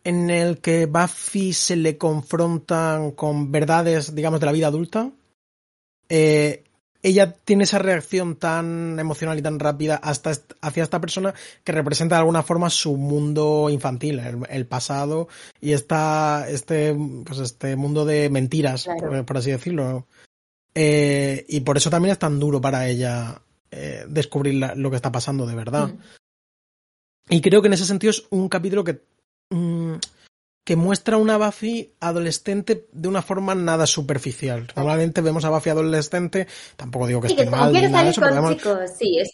en 0.04 0.30
el 0.30 0.60
que 0.60 0.86
Buffy 0.86 1.54
se 1.54 1.76
le 1.76 1.98
confrontan 1.98 3.12
con 3.12 3.52
verdades, 3.52 4.14
digamos, 4.14 4.40
de 4.40 4.46
la 4.46 4.52
vida 4.52 4.68
adulta, 4.68 5.12
eh, 6.10 6.64
ella 7.02 7.34
tiene 7.34 7.66
esa 7.66 7.78
reacción 7.78 8.36
tan 8.36 9.00
emocional 9.00 9.38
y 9.38 9.42
tan 9.44 9.60
rápida 9.60 9.96
hasta 9.96 10.32
hacia 10.62 10.84
esta 10.84 11.00
persona 11.00 11.36
que 11.64 11.72
representa 11.72 12.16
de 12.16 12.22
alguna 12.22 12.42
forma 12.42 12.72
su 12.72 12.98
mundo 12.98 13.70
infantil, 13.70 14.20
el, 14.50 14.66
pasado 14.66 15.28
y 15.62 15.74
esta, 15.74 16.48
este, 16.50 16.96
pues 17.24 17.40
este 17.40 17.76
mundo 17.76 18.06
de 18.06 18.30
mentiras, 18.32 18.88
por, 19.26 19.38
así 19.38 19.52
decirlo. 19.52 20.08
Eh, 20.74 21.46
y 21.48 21.60
por 21.60 21.78
eso 21.78 21.92
también 21.92 22.14
es 22.14 22.20
tan 22.20 22.40
duro 22.40 22.60
para 22.60 22.88
ella 22.88 23.40
eh, 23.76 24.06
descubrir 24.08 24.64
lo 24.76 24.90
que 24.90 24.96
está 24.96 25.12
pasando 25.12 25.46
de 25.46 25.56
verdad. 25.56 25.90
Mm. 25.90 26.00
Y 27.30 27.42
creo 27.42 27.62
que 27.62 27.68
en 27.68 27.74
ese 27.74 27.86
sentido 27.86 28.12
es 28.12 28.24
un 28.30 28.48
capítulo 28.48 28.84
que, 28.84 29.02
mm, 29.50 29.96
que 30.64 30.76
muestra 30.76 31.18
una 31.18 31.38
Buffy 31.38 31.94
adolescente 32.00 32.88
de 32.92 33.08
una 33.10 33.22
forma 33.22 33.54
nada 33.54 33.86
superficial. 33.86 34.68
Normalmente 34.76 35.22
vemos 35.22 35.44
a 35.44 35.50
Buffy 35.50 35.72
adolescente, 35.72 36.48
tampoco 36.78 37.08
digo 37.08 37.20
que 37.20 37.28
esté 37.28 37.50
mal. 37.50 37.74
Nada 37.74 38.10
eso, 38.10 38.22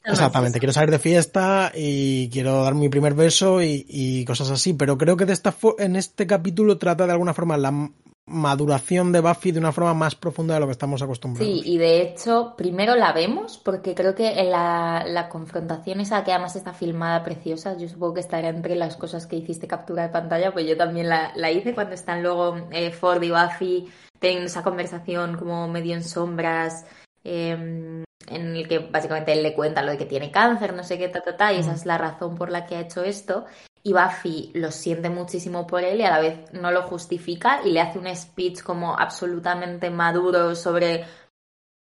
Exactamente, 0.06 0.60
quiero 0.60 0.73
salir 0.73 0.89
de 0.89 0.99
fiesta 0.99 1.71
y 1.75 2.30
quiero 2.30 2.63
dar 2.63 2.73
mi 2.73 2.89
primer 2.89 3.13
beso 3.13 3.62
y, 3.62 3.86
y, 3.88 4.25
cosas 4.25 4.49
así, 4.49 4.73
pero 4.73 4.97
creo 4.97 5.15
que 5.15 5.25
de 5.25 5.34
esta 5.34 5.56
en 5.77 5.95
este 5.95 6.25
capítulo 6.25 6.77
trata 6.77 7.06
de 7.06 7.12
alguna 7.12 7.34
forma 7.34 7.58
la 7.58 7.91
maduración 8.26 9.12
de 9.12 9.20
Buffy 9.20 9.52
de 9.52 9.60
una 9.60 9.72
forma 9.72 9.94
más 9.94 10.16
profunda 10.16 10.54
de 10.54 10.60
lo 10.60 10.68
que 10.68 10.74
estamos 10.74 11.02
acostumbrados. 11.02 11.48
Sí, 11.48 11.62
y 11.66 11.78
de 11.78 12.02
hecho, 12.02 12.54
primero 12.58 12.96
la 12.96 13.14
vemos, 13.14 13.58
porque 13.58 13.96
creo 13.96 14.16
que 14.16 14.40
en 14.40 14.52
la, 14.52 15.04
la 15.08 15.28
confrontación 15.28 16.00
esa 16.00 16.24
que 16.24 16.32
además 16.32 16.56
está 16.56 16.74
filmada 16.74 17.24
preciosa, 17.24 17.78
yo 17.78 17.88
supongo 17.90 18.16
que 18.16 18.20
estará 18.22 18.50
entre 18.50 18.76
las 18.76 18.96
cosas 18.96 19.28
que 19.28 19.36
hiciste 19.36 19.68
captura 19.68 20.04
de 20.04 20.10
pantalla, 20.10 20.54
pues 20.54 20.68
yo 20.68 20.78
también 20.78 21.10
la, 21.10 21.32
la 21.36 21.52
hice 21.52 21.74
cuando 21.74 21.96
están 21.96 22.24
luego 22.24 22.68
eh, 22.72 22.92
Ford 22.92 23.22
y 23.24 23.32
Buffy 23.32 23.92
teniendo 24.20 24.46
esa 24.46 24.64
conversación 24.64 25.36
como 25.36 25.68
medio 25.68 25.96
en 25.96 26.04
sombras, 26.04 26.86
em, 27.24 28.04
en 28.28 28.56
el 28.56 28.68
que 28.68 28.80
básicamente 28.80 29.34
él 29.34 29.42
le 29.42 29.56
cuenta 29.56 29.82
lo 29.82 29.92
de 29.92 29.98
que 29.98 30.06
tiene 30.06 30.32
cáncer, 30.32 30.74
no 30.74 30.84
sé 30.84 31.00
qué, 31.00 31.10
ta, 31.10 31.22
ta, 31.22 31.36
ta, 31.36 31.52
y 31.52 31.60
esa 31.60 31.74
es 31.74 31.88
la 31.88 31.98
razón 31.98 32.36
por 32.36 32.52
la 32.52 32.68
que 32.68 32.76
ha 32.76 32.82
hecho 32.82 33.04
esto 33.04 33.46
y 33.84 33.94
Buffy 33.94 34.52
lo 34.54 34.72
siente 34.72 35.10
muchísimo 35.10 35.65
por 35.65 35.84
él 35.84 36.00
y 36.00 36.04
a 36.04 36.12
la 36.12 36.20
vez 36.20 36.54
no 36.54 36.72
lo 36.72 36.84
justifica 36.84 37.62
y 37.65 37.72
le 37.72 37.82
hace 37.82 38.00
un 38.00 38.13
speech 38.15 38.62
como 38.62 38.98
absolutamente 38.98 39.89
maduro 39.89 40.56
sobre 40.56 41.06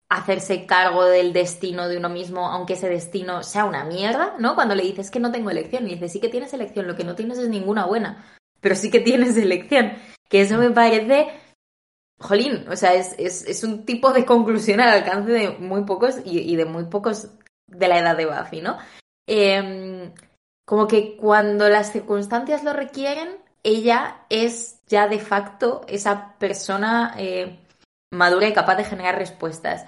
hacerse 0.09 0.67
cargo 0.67 1.05
del 1.05 1.33
destino 1.33 1.89
de 1.89 1.97
uno 1.97 2.11
mismo, 2.11 2.47
aunque 2.47 2.75
ese 2.75 2.89
destino 2.89 3.43
sea 3.43 3.65
una 3.65 3.85
mierda, 3.85 4.35
¿no? 4.39 4.55
Cuando 4.55 4.75
le 4.75 4.83
dices 4.83 5.11
que 5.11 5.21
no 5.21 5.33
tengo 5.33 5.51
elección, 5.51 5.87
y 5.87 5.95
dice, 5.95 6.09
sí 6.11 6.21
que 6.21 6.29
tienes 6.29 6.53
elección, 6.53 6.87
lo 6.87 6.97
que 6.97 7.05
no 7.05 7.15
tienes 7.15 7.39
es 7.39 7.49
ninguna 7.49 7.87
buena, 7.87 8.23
pero 8.61 8.75
sí 8.75 8.91
que 8.91 9.01
tienes 9.01 9.37
elección, 9.39 9.93
que 10.29 10.43
eso 10.43 10.59
me 10.59 10.71
parece, 10.71 11.29
jolín, 12.19 12.67
o 12.69 12.77
sea, 12.77 12.93
es, 12.93 13.15
es, 13.19 13.65
un 13.65 13.87
tipo 13.87 14.13
de 14.13 14.27
conclusión 14.27 14.81
al 14.81 14.91
alcance 14.91 15.33
de 15.33 15.51
muy 15.51 15.85
pocos 15.85 16.17
y, 16.27 16.41
y 16.41 16.57
de 16.57 16.67
muy 16.67 16.85
pocos 16.85 17.29
de 17.67 17.89
la 17.89 17.99
edad 17.99 18.17
de 18.17 18.27
Buffy, 18.27 18.61
¿no? 18.61 18.77
Eh, 19.27 20.13
como 20.65 20.87
que 20.87 21.17
cuando 21.17 21.69
las 21.69 21.93
circunstancias 21.93 22.65
lo 22.65 22.73
requieren, 22.73 23.29
ella 23.63 24.25
es 24.29 24.81
ya 24.87 25.09
de 25.09 25.19
facto 25.19 25.83
esa 25.89 26.35
persona 26.39 27.15
eh, 27.19 27.59
madura 28.11 28.49
y 28.49 28.53
capaz 28.53 28.77
de 28.77 28.85
generar 28.85 29.17
respuestas. 29.17 29.87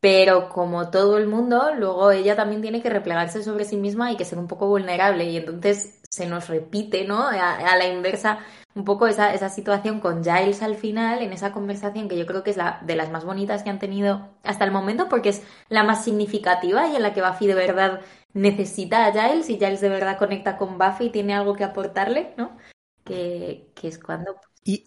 Pero 0.00 0.50
como 0.50 0.90
todo 0.90 1.16
el 1.16 1.26
mundo, 1.26 1.70
luego 1.74 2.10
ella 2.10 2.36
también 2.36 2.60
tiene 2.60 2.82
que 2.82 2.90
replegarse 2.90 3.42
sobre 3.42 3.64
sí 3.64 3.76
misma 3.76 4.12
y 4.12 4.16
que 4.16 4.26
ser 4.26 4.38
un 4.38 4.48
poco 4.48 4.66
vulnerable. 4.66 5.24
Y 5.24 5.38
entonces 5.38 5.98
se 6.10 6.26
nos 6.26 6.48
repite, 6.48 7.06
¿no? 7.06 7.26
A, 7.26 7.76
la 7.76 7.86
inversa, 7.86 8.38
un 8.74 8.84
poco 8.84 9.06
esa, 9.06 9.32
esa 9.32 9.48
situación 9.48 10.00
con 10.00 10.22
Giles 10.22 10.62
al 10.62 10.76
final, 10.76 11.22
en 11.22 11.32
esa 11.32 11.52
conversación 11.52 12.08
que 12.08 12.18
yo 12.18 12.26
creo 12.26 12.42
que 12.42 12.50
es 12.50 12.58
la 12.58 12.80
de 12.82 12.96
las 12.96 13.10
más 13.10 13.24
bonitas 13.24 13.62
que 13.62 13.70
han 13.70 13.78
tenido 13.78 14.28
hasta 14.42 14.64
el 14.64 14.72
momento, 14.72 15.08
porque 15.08 15.30
es 15.30 15.42
la 15.70 15.84
más 15.84 16.04
significativa 16.04 16.86
y 16.88 16.96
en 16.96 17.02
la 17.02 17.14
que 17.14 17.22
Buffy 17.22 17.46
de 17.46 17.54
verdad 17.54 18.00
necesita 18.34 19.06
a 19.06 19.12
Giles 19.12 19.48
y 19.48 19.56
Giles 19.56 19.80
de 19.80 19.88
verdad 19.88 20.18
conecta 20.18 20.58
con 20.58 20.76
Buffy 20.76 21.06
y 21.06 21.10
tiene 21.10 21.34
algo 21.34 21.54
que 21.54 21.64
aportarle, 21.64 22.34
¿no? 22.36 22.56
Que, 23.04 23.68
es 23.82 23.98
cuando... 23.98 24.36
Y, 24.64 24.82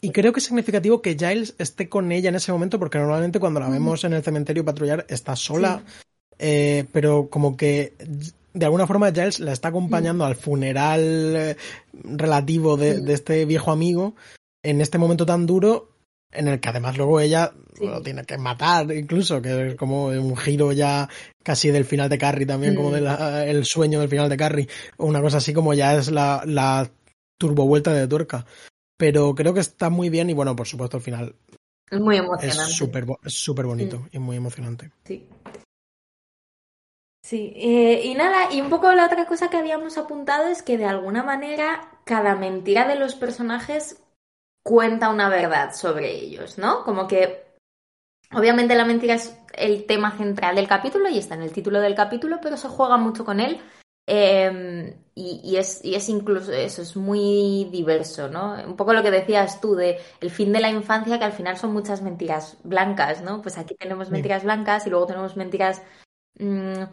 y, 0.00 0.10
creo 0.10 0.32
que 0.32 0.40
es 0.40 0.46
significativo 0.46 1.02
que 1.02 1.16
Giles 1.16 1.54
esté 1.58 1.88
con 1.88 2.12
ella 2.12 2.28
en 2.28 2.36
ese 2.36 2.52
momento 2.52 2.78
porque 2.78 2.98
normalmente 2.98 3.40
cuando 3.40 3.60
la 3.60 3.68
vemos 3.68 4.04
en 4.04 4.12
el 4.12 4.22
cementerio 4.22 4.64
patrullar 4.64 5.04
está 5.08 5.36
sola, 5.36 5.82
eh, 6.38 6.86
pero 6.92 7.28
como 7.28 7.56
que 7.56 7.94
de 8.52 8.64
alguna 8.64 8.86
forma 8.86 9.12
Giles 9.12 9.40
la 9.40 9.52
está 9.52 9.68
acompañando 9.68 10.24
al 10.24 10.36
funeral 10.36 11.34
eh, 11.36 11.56
relativo 11.92 12.76
de, 12.76 13.00
de, 13.00 13.12
este 13.12 13.44
viejo 13.46 13.70
amigo 13.70 14.14
en 14.62 14.80
este 14.80 14.98
momento 14.98 15.24
tan 15.24 15.46
duro 15.46 15.89
en 16.32 16.48
el 16.48 16.60
que 16.60 16.68
además 16.68 16.96
luego 16.96 17.20
ella 17.20 17.52
lo 17.80 18.02
tiene 18.02 18.24
que 18.24 18.38
matar 18.38 18.90
incluso, 18.92 19.40
que 19.40 19.68
es 19.68 19.74
como 19.74 20.06
un 20.06 20.36
giro 20.36 20.72
ya 20.72 21.08
casi 21.42 21.70
del 21.70 21.84
final 21.84 22.08
de 22.08 22.18
Carrie 22.18 22.46
también, 22.46 22.74
como 22.74 22.90
del 22.90 23.06
el 23.06 23.64
sueño 23.64 24.00
del 24.00 24.08
final 24.08 24.28
de 24.28 24.36
Carrie, 24.36 24.68
o 24.96 25.06
una 25.06 25.22
cosa 25.22 25.38
así 25.38 25.52
como 25.52 25.74
ya 25.74 25.94
es 25.94 26.10
la, 26.10 26.42
la 26.46 26.90
turbovuelta 27.38 27.92
de 27.92 28.06
tuerca. 28.06 28.44
Pero 28.96 29.34
creo 29.34 29.54
que 29.54 29.60
está 29.60 29.88
muy 29.88 30.10
bien 30.10 30.28
y 30.28 30.34
bueno, 30.34 30.54
por 30.54 30.66
supuesto 30.66 30.98
al 30.98 31.02
final 31.02 31.34
es 31.90 32.00
muy 32.00 32.16
emocionante. 32.16 32.62
Es 32.62 32.76
súper 32.76 33.06
súper 33.26 33.66
bonito 33.66 34.06
y 34.12 34.18
muy 34.18 34.36
emocionante. 34.36 34.90
Sí. 35.04 35.26
Sí, 37.22 37.52
eh, 37.56 38.02
y 38.04 38.14
nada, 38.14 38.52
y 38.52 38.60
un 38.60 38.70
poco 38.70 38.92
la 38.92 39.06
otra 39.06 39.26
cosa 39.26 39.50
que 39.50 39.56
habíamos 39.56 39.98
apuntado 39.98 40.48
es 40.48 40.62
que 40.62 40.78
de 40.78 40.86
alguna 40.86 41.22
manera 41.22 42.00
cada 42.04 42.34
mentira 42.34 42.88
de 42.88 42.96
los 42.96 43.14
personajes 43.14 44.02
cuenta 44.62 45.08
una 45.08 45.28
verdad 45.28 45.74
sobre 45.74 46.10
ellos, 46.12 46.58
¿no? 46.58 46.84
Como 46.84 47.06
que 47.06 47.50
Obviamente 48.32 48.76
la 48.76 48.84
mentira 48.84 49.14
es 49.14 49.36
el 49.54 49.86
tema 49.86 50.16
central 50.16 50.54
del 50.54 50.68
capítulo 50.68 51.08
y 51.08 51.18
está 51.18 51.34
en 51.34 51.42
el 51.42 51.52
título 51.52 51.80
del 51.80 51.96
capítulo, 51.96 52.38
pero 52.40 52.56
se 52.56 52.68
juega 52.68 52.96
mucho 52.96 53.24
con 53.24 53.40
él. 53.40 53.60
Eh, 54.06 54.96
y, 55.14 55.56
es, 55.56 55.84
y 55.84 55.94
es 55.94 56.08
incluso 56.08 56.52
eso, 56.52 56.82
es 56.82 56.96
muy 56.96 57.68
diverso, 57.70 58.28
¿no? 58.28 58.54
Un 58.64 58.76
poco 58.76 58.92
lo 58.92 59.02
que 59.02 59.10
decías 59.10 59.60
tú 59.60 59.74
de 59.74 59.98
el 60.20 60.30
fin 60.30 60.52
de 60.52 60.60
la 60.60 60.70
infancia, 60.70 61.18
que 61.18 61.24
al 61.24 61.32
final 61.32 61.58
son 61.58 61.72
muchas 61.72 62.02
mentiras 62.02 62.56
blancas, 62.62 63.20
¿no? 63.20 63.42
Pues 63.42 63.58
aquí 63.58 63.74
tenemos 63.74 64.10
mentiras 64.10 64.44
blancas 64.44 64.86
y 64.86 64.90
luego 64.90 65.06
tenemos 65.06 65.36
mentiras 65.36 65.82
mmm, 66.38 66.84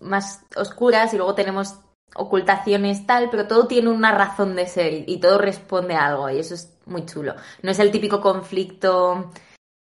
más 0.00 0.44
oscuras 0.56 1.14
y 1.14 1.16
luego 1.16 1.34
tenemos 1.34 1.76
ocultaciones 2.14 3.06
tal, 3.06 3.30
pero 3.30 3.46
todo 3.46 3.66
tiene 3.66 3.88
una 3.88 4.12
razón 4.12 4.54
de 4.54 4.66
ser 4.66 5.08
y 5.08 5.18
todo 5.18 5.38
responde 5.38 5.94
a 5.94 6.06
algo 6.06 6.30
y 6.30 6.38
eso 6.38 6.54
es 6.54 6.76
muy 6.86 7.06
chulo. 7.06 7.34
No 7.62 7.70
es 7.70 7.78
el 7.78 7.90
típico 7.90 8.20
conflicto, 8.20 9.30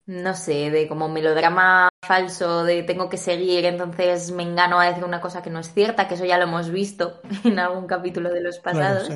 no 0.06 0.34
sé, 0.36 0.70
de 0.70 0.88
como 0.88 1.10
melodrama 1.10 1.90
falso, 2.06 2.64
de 2.64 2.84
tengo 2.84 3.10
que 3.10 3.18
seguir, 3.18 3.66
entonces 3.66 4.32
me 4.32 4.44
engano 4.44 4.80
a 4.80 4.86
decir 4.86 5.04
una 5.04 5.22
cosa 5.22 5.42
que 5.42 5.50
no 5.50 5.60
es 5.60 5.74
cierta, 5.74 6.08
que 6.08 6.16
eso 6.16 6.26
ya 6.26 6.38
lo 6.38 6.44
hemos 6.44 6.70
visto 6.70 7.22
en 7.44 7.60
algún 7.60 7.88
capítulo 7.88 8.32
de 8.32 8.42
los 8.42 8.60
pasados. 8.60 9.10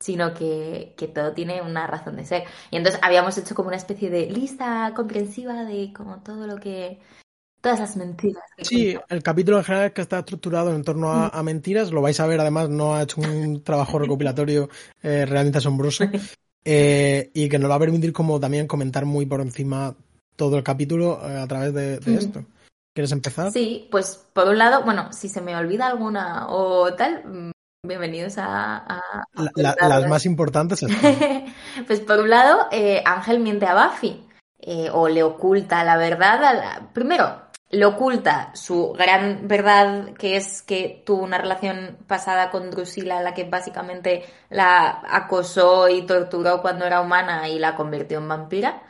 sino 0.00 0.32
que, 0.32 0.94
que, 0.96 1.08
todo 1.08 1.32
tiene 1.34 1.60
una 1.60 1.86
razón 1.86 2.16
de 2.16 2.24
ser. 2.24 2.44
Y 2.70 2.76
entonces 2.76 2.98
habíamos 3.04 3.36
hecho 3.36 3.54
como 3.54 3.68
una 3.68 3.76
especie 3.76 4.08
de 4.08 4.30
lista 4.30 4.92
comprensiva 4.96 5.64
de 5.64 5.92
como 5.92 6.22
todo 6.22 6.46
lo 6.46 6.56
que 6.56 7.00
todas 7.60 7.80
las 7.80 7.96
mentiras. 7.96 8.42
Sí, 8.58 8.96
el 9.08 9.22
capítulo 9.22 9.58
en 9.58 9.64
general 9.64 9.92
que 9.92 10.00
está 10.00 10.20
estructurado 10.20 10.74
en 10.74 10.82
torno 10.82 11.12
mm. 11.12 11.30
a, 11.32 11.42
mentiras, 11.42 11.90
lo 11.90 12.02
vais 12.02 12.18
a 12.20 12.26
ver, 12.26 12.40
además 12.40 12.68
no 12.68 12.94
ha 12.94 13.02
hecho 13.02 13.20
un 13.20 13.62
trabajo 13.64 13.98
recopilatorio 13.98 14.68
eh, 15.02 15.26
realmente 15.26 15.58
asombroso 15.58 16.04
eh, 16.64 17.30
y 17.34 17.48
que 17.48 17.58
nos 17.58 17.70
va 17.70 17.74
a 17.76 17.80
permitir 17.80 18.12
como 18.12 18.40
también 18.40 18.66
comentar 18.66 19.04
muy 19.04 19.26
por 19.26 19.40
encima 19.40 19.94
todo 20.36 20.56
el 20.56 20.62
capítulo 20.62 21.20
eh, 21.22 21.38
a 21.38 21.46
través 21.46 21.74
de, 21.74 22.00
mm. 22.04 22.18
esto. 22.18 22.44
¿Quieres 22.94 23.12
empezar? 23.12 23.52
Sí, 23.52 23.88
pues 23.90 24.26
por 24.32 24.48
un 24.48 24.58
lado, 24.58 24.82
bueno, 24.82 25.12
si 25.12 25.28
se 25.28 25.40
me 25.40 25.54
olvida 25.54 25.86
alguna 25.86 26.48
o 26.48 26.92
tal, 26.94 27.22
mm, 27.24 27.50
bienvenidos 27.86 28.34
a... 28.38 29.00
las 29.34 30.08
más 30.08 30.26
importantes. 30.26 30.80
pues 31.86 32.00
por 32.00 32.20
un 32.20 32.30
lado, 32.30 32.68
Ángel 33.04 33.38
miente 33.38 33.66
a 33.66 33.74
Buffy. 33.74 34.26
o 34.92 35.08
le 35.08 35.22
oculta 35.22 35.84
la 35.84 35.96
verdad. 35.96 36.90
Primero, 36.92 37.49
le 37.70 37.84
oculta 37.84 38.54
su 38.54 38.92
gran 38.92 39.46
verdad, 39.46 40.12
que 40.14 40.36
es 40.36 40.62
que 40.62 41.02
tuvo 41.06 41.22
una 41.22 41.38
relación 41.38 41.98
pasada 42.06 42.50
con 42.50 42.70
Drusilla, 42.70 43.22
la 43.22 43.32
que 43.32 43.44
básicamente 43.44 44.24
la 44.50 45.02
acosó 45.08 45.88
y 45.88 46.02
torturó 46.02 46.60
cuando 46.62 46.84
era 46.84 47.00
humana 47.00 47.48
y 47.48 47.60
la 47.60 47.76
convirtió 47.76 48.18
en 48.18 48.28
vampira. 48.28 48.82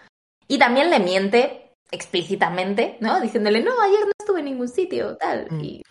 Y 0.48 0.58
también 0.58 0.90
le 0.90 0.98
miente 0.98 1.74
explícitamente, 1.90 2.96
¿no? 3.00 3.20
Diciéndole, 3.20 3.62
no, 3.62 3.72
ayer 3.82 4.00
no 4.00 4.12
estuve 4.18 4.40
en 4.40 4.46
ningún 4.46 4.68
sitio, 4.68 5.16
tal. 5.16 5.46
Mm. 5.50 5.60
Y... 5.60 5.82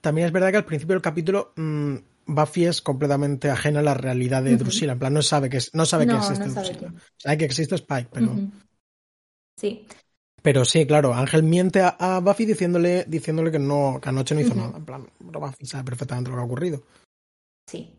También 0.00 0.26
es 0.26 0.32
verdad 0.32 0.50
que 0.50 0.58
al 0.58 0.64
principio 0.64 0.94
del 0.94 1.02
capítulo 1.02 1.52
mm, 1.56 1.96
Buffy 2.26 2.66
es 2.66 2.80
completamente 2.82 3.50
ajena 3.50 3.80
a 3.80 3.82
la 3.82 3.94
realidad 3.94 4.42
de 4.42 4.56
Drusilla. 4.56 4.92
En 4.92 4.98
plan, 4.98 5.12
no 5.12 5.22
sabe 5.22 5.50
que, 5.50 5.58
no 5.74 5.84
sabe 5.84 6.06
que 6.06 6.14
existe 6.14 6.48
Drusilla. 6.48 6.92
Sabe 7.16 7.38
que 7.38 7.44
existe 7.44 7.74
Spike, 7.74 8.08
pero... 8.10 8.34
Sí. 9.56 9.86
Pero 10.44 10.66
sí, 10.66 10.86
claro, 10.86 11.14
Ángel 11.14 11.42
miente 11.42 11.80
a, 11.80 12.20
Buffy 12.22 12.44
diciéndole, 12.44 13.06
diciéndole 13.08 13.50
que 13.50 13.58
no, 13.58 13.98
que 13.98 14.10
anoche 14.10 14.34
no 14.34 14.42
hizo 14.42 14.54
nada. 14.54 14.76
En 14.76 14.84
plan, 14.84 15.08
Buffy 15.18 15.64
sabe 15.64 15.84
perfectamente 15.84 16.28
lo 16.28 16.36
que 16.36 16.42
ha 16.42 16.44
ocurrido. 16.44 16.82
Sí. 17.66 17.96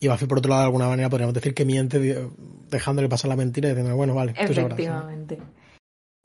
Y 0.00 0.08
Buffy, 0.08 0.26
por 0.26 0.38
otro 0.38 0.50
lado, 0.50 0.62
de 0.62 0.66
alguna 0.66 0.88
manera 0.88 1.08
podríamos 1.08 1.34
decir 1.34 1.54
que 1.54 1.64
miente 1.64 2.28
dejándole 2.68 3.08
pasar 3.08 3.28
la 3.28 3.36
mentira 3.36 3.68
y 3.68 3.74
diciendo, 3.74 3.94
bueno, 3.94 4.12
vale, 4.12 4.34
Efectivamente. 4.36 5.38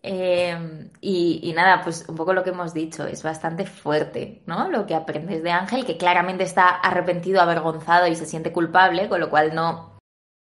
Em, 0.02 0.90
y, 1.02 1.42
y, 1.44 1.54
nada, 1.54 1.84
pues 1.84 2.04
un 2.10 2.16
poco 2.16 2.34
lo 2.34 2.44
que 2.44 2.50
hemos 2.50 2.74
dicho, 2.74 3.06
es 3.06 3.22
bastante 3.22 3.68
fuerte, 3.68 4.42
¿no? 4.48 4.72
Lo 4.72 4.88
que 4.88 4.96
aprendes 4.96 5.44
de 5.44 5.52
Ángel, 5.52 5.86
que 5.86 5.98
claramente 5.98 6.46
está 6.46 6.68
arrepentido, 6.68 7.42
avergonzado 7.42 8.08
y 8.08 8.16
se 8.16 8.26
siente 8.26 8.52
culpable, 8.52 9.08
con 9.08 9.20
lo 9.20 9.30
cual 9.30 9.54
no, 9.54 10.00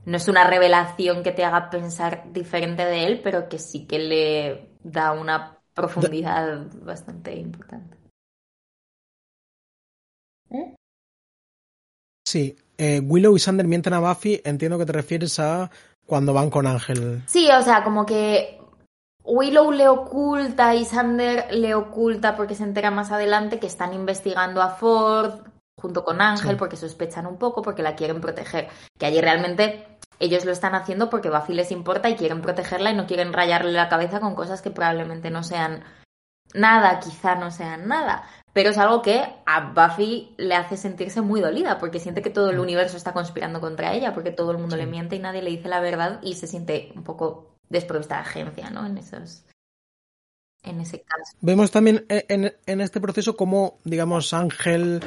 no 0.04 0.16
es 0.18 0.28
una 0.28 0.44
revelación 0.44 1.22
que 1.22 1.32
te 1.32 1.46
haga 1.46 1.70
pensar 1.70 2.24
diferente 2.30 2.84
de 2.84 3.06
él, 3.06 3.20
pero 3.24 3.48
que 3.48 3.58
sí 3.58 3.86
que 3.86 3.98
le 3.98 4.73
da 4.84 5.12
una 5.12 5.58
profundidad 5.74 6.66
bastante 6.82 7.34
importante. 7.34 7.96
¿Eh? 10.50 10.76
Sí, 12.24 12.56
eh, 12.78 13.00
Willow 13.00 13.36
y 13.36 13.40
Sander 13.40 13.66
mienten 13.66 13.94
a 13.94 14.00
Buffy, 14.00 14.40
entiendo 14.44 14.78
que 14.78 14.86
te 14.86 14.92
refieres 14.92 15.38
a 15.40 15.70
cuando 16.06 16.32
van 16.32 16.50
con 16.50 16.66
Ángel. 16.66 17.22
Sí, 17.26 17.48
o 17.50 17.62
sea, 17.62 17.82
como 17.82 18.06
que 18.06 18.60
Willow 19.24 19.72
le 19.72 19.88
oculta 19.88 20.74
y 20.74 20.84
Sander 20.84 21.52
le 21.52 21.74
oculta 21.74 22.36
porque 22.36 22.54
se 22.54 22.64
entera 22.64 22.90
más 22.90 23.10
adelante 23.10 23.58
que 23.58 23.66
están 23.66 23.94
investigando 23.94 24.62
a 24.62 24.70
Ford 24.70 25.40
junto 25.76 26.04
con 26.04 26.20
Ángel 26.20 26.56
porque 26.56 26.76
sospechan 26.76 27.26
un 27.26 27.36
poco, 27.36 27.62
porque 27.62 27.82
la 27.82 27.96
quieren 27.96 28.20
proteger. 28.20 28.68
Que 28.98 29.06
allí 29.06 29.20
realmente 29.20 29.93
ellos 30.18 30.44
lo 30.44 30.52
están 30.52 30.74
haciendo 30.74 31.10
porque 31.10 31.30
Buffy 31.30 31.54
les 31.54 31.70
importa 31.70 32.08
y 32.08 32.16
quieren 32.16 32.42
protegerla 32.42 32.90
y 32.90 32.96
no 32.96 33.06
quieren 33.06 33.32
rayarle 33.32 33.72
la 33.72 33.88
cabeza 33.88 34.20
con 34.20 34.34
cosas 34.34 34.62
que 34.62 34.70
probablemente 34.70 35.30
no 35.30 35.42
sean 35.42 35.84
nada, 36.54 37.00
quizá 37.00 37.34
no 37.34 37.50
sean 37.50 37.88
nada. 37.88 38.24
Pero 38.52 38.70
es 38.70 38.78
algo 38.78 39.02
que 39.02 39.22
a 39.46 39.72
Buffy 39.72 40.34
le 40.36 40.54
hace 40.54 40.76
sentirse 40.76 41.20
muy 41.20 41.40
dolida 41.40 41.78
porque 41.78 41.98
siente 41.98 42.22
que 42.22 42.30
todo 42.30 42.50
el 42.50 42.58
mm. 42.58 42.62
universo 42.62 42.96
está 42.96 43.12
conspirando 43.12 43.60
contra 43.60 43.92
ella, 43.92 44.14
porque 44.14 44.30
todo 44.30 44.52
el 44.52 44.58
mundo 44.58 44.76
le 44.76 44.86
miente 44.86 45.16
y 45.16 45.18
nadie 45.18 45.42
le 45.42 45.50
dice 45.50 45.68
la 45.68 45.80
verdad 45.80 46.20
y 46.22 46.34
se 46.34 46.46
siente 46.46 46.92
un 46.94 47.02
poco 47.02 47.56
desprovista 47.68 48.16
de 48.16 48.20
agencia, 48.20 48.70
¿no? 48.70 48.86
En 48.86 48.96
esos. 48.96 49.44
En 50.62 50.80
ese 50.80 51.02
caso. 51.02 51.36
Vemos 51.40 51.70
también 51.70 52.06
en, 52.08 52.54
en 52.64 52.80
este 52.80 53.00
proceso 53.00 53.36
cómo, 53.36 53.80
digamos, 53.84 54.32
Ángel 54.32 55.02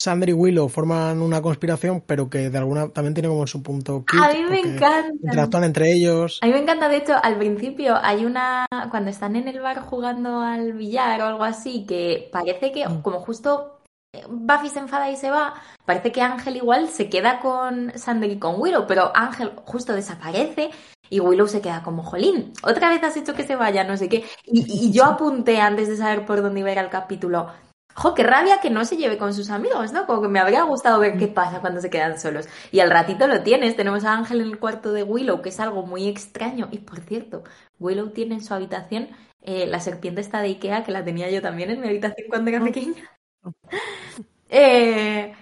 Sander 0.00 0.30
y 0.30 0.32
Willow 0.32 0.70
forman 0.70 1.20
una 1.20 1.42
conspiración, 1.42 2.02
pero 2.06 2.30
que 2.30 2.48
de 2.48 2.56
alguna 2.56 2.88
también 2.88 3.12
tiene 3.12 3.28
como 3.28 3.46
su 3.46 3.62
punto. 3.62 4.04
a 4.18 4.32
mí 4.32 4.44
me 4.48 4.60
encanta. 4.60 5.12
Interactúan 5.22 5.64
entre 5.64 5.92
ellos. 5.92 6.38
A 6.40 6.46
mí 6.46 6.52
me 6.52 6.60
encanta, 6.60 6.88
de 6.88 6.96
hecho, 6.96 7.12
al 7.22 7.36
principio 7.36 7.96
hay 8.02 8.24
una. 8.24 8.66
Cuando 8.90 9.10
están 9.10 9.36
en 9.36 9.46
el 9.46 9.60
bar 9.60 9.80
jugando 9.80 10.40
al 10.40 10.72
billar 10.72 11.20
o 11.20 11.26
algo 11.26 11.44
así, 11.44 11.84
que 11.86 12.30
parece 12.32 12.72
que, 12.72 12.88
mm. 12.88 13.02
como 13.02 13.20
justo 13.20 13.82
Buffy 14.26 14.70
se 14.70 14.78
enfada 14.78 15.10
y 15.10 15.16
se 15.16 15.30
va, 15.30 15.54
parece 15.84 16.12
que 16.12 16.22
Ángel 16.22 16.56
igual 16.56 16.88
se 16.88 17.10
queda 17.10 17.38
con 17.40 17.92
Sander 17.94 18.30
y 18.30 18.38
con 18.38 18.58
Willow, 18.58 18.86
pero 18.86 19.14
Ángel 19.14 19.52
justo 19.66 19.92
desaparece 19.92 20.70
y 21.10 21.20
Willow 21.20 21.46
se 21.46 21.60
queda 21.60 21.82
como, 21.82 22.02
jolín, 22.02 22.54
otra 22.62 22.88
vez 22.88 23.02
has 23.02 23.18
hecho 23.18 23.34
que 23.34 23.46
se 23.46 23.54
vaya, 23.54 23.84
no 23.84 23.98
sé 23.98 24.08
qué. 24.08 24.24
Y, 24.46 24.86
y 24.86 24.92
yo 24.92 25.04
apunté 25.04 25.60
antes 25.60 25.88
de 25.88 25.96
saber 25.96 26.24
por 26.24 26.40
dónde 26.40 26.60
iba 26.60 26.70
a 26.70 26.72
ir 26.72 26.78
el 26.78 26.88
capítulo 26.88 27.48
jo, 27.94 28.14
qué 28.14 28.22
rabia 28.22 28.60
que 28.60 28.70
no 28.70 28.84
se 28.84 28.96
lleve 28.96 29.18
con 29.18 29.34
sus 29.34 29.50
amigos, 29.50 29.92
¿no? 29.92 30.06
Como 30.06 30.22
que 30.22 30.28
me 30.28 30.40
habría 30.40 30.62
gustado 30.62 31.00
ver 31.00 31.16
qué 31.18 31.28
pasa 31.28 31.60
cuando 31.60 31.80
se 31.80 31.90
quedan 31.90 32.18
solos. 32.18 32.46
Y 32.72 32.80
al 32.80 32.90
ratito 32.90 33.26
lo 33.26 33.42
tienes, 33.42 33.76
tenemos 33.76 34.04
a 34.04 34.14
Ángel 34.14 34.40
en 34.40 34.48
el 34.48 34.58
cuarto 34.58 34.92
de 34.92 35.02
Willow, 35.02 35.42
que 35.42 35.50
es 35.50 35.60
algo 35.60 35.84
muy 35.86 36.08
extraño. 36.08 36.68
Y 36.70 36.78
por 36.78 37.00
cierto, 37.00 37.44
Willow 37.78 38.10
tiene 38.10 38.36
en 38.36 38.44
su 38.44 38.54
habitación 38.54 39.08
eh, 39.42 39.66
la 39.66 39.80
serpiente 39.80 40.20
esta 40.20 40.40
de 40.40 40.48
Ikea, 40.48 40.84
que 40.84 40.92
la 40.92 41.04
tenía 41.04 41.30
yo 41.30 41.42
también 41.42 41.70
en 41.70 41.80
mi 41.80 41.88
habitación 41.88 42.28
cuando 42.28 42.50
era 42.50 42.62
pequeña. 42.62 43.10
eh, 44.48 45.34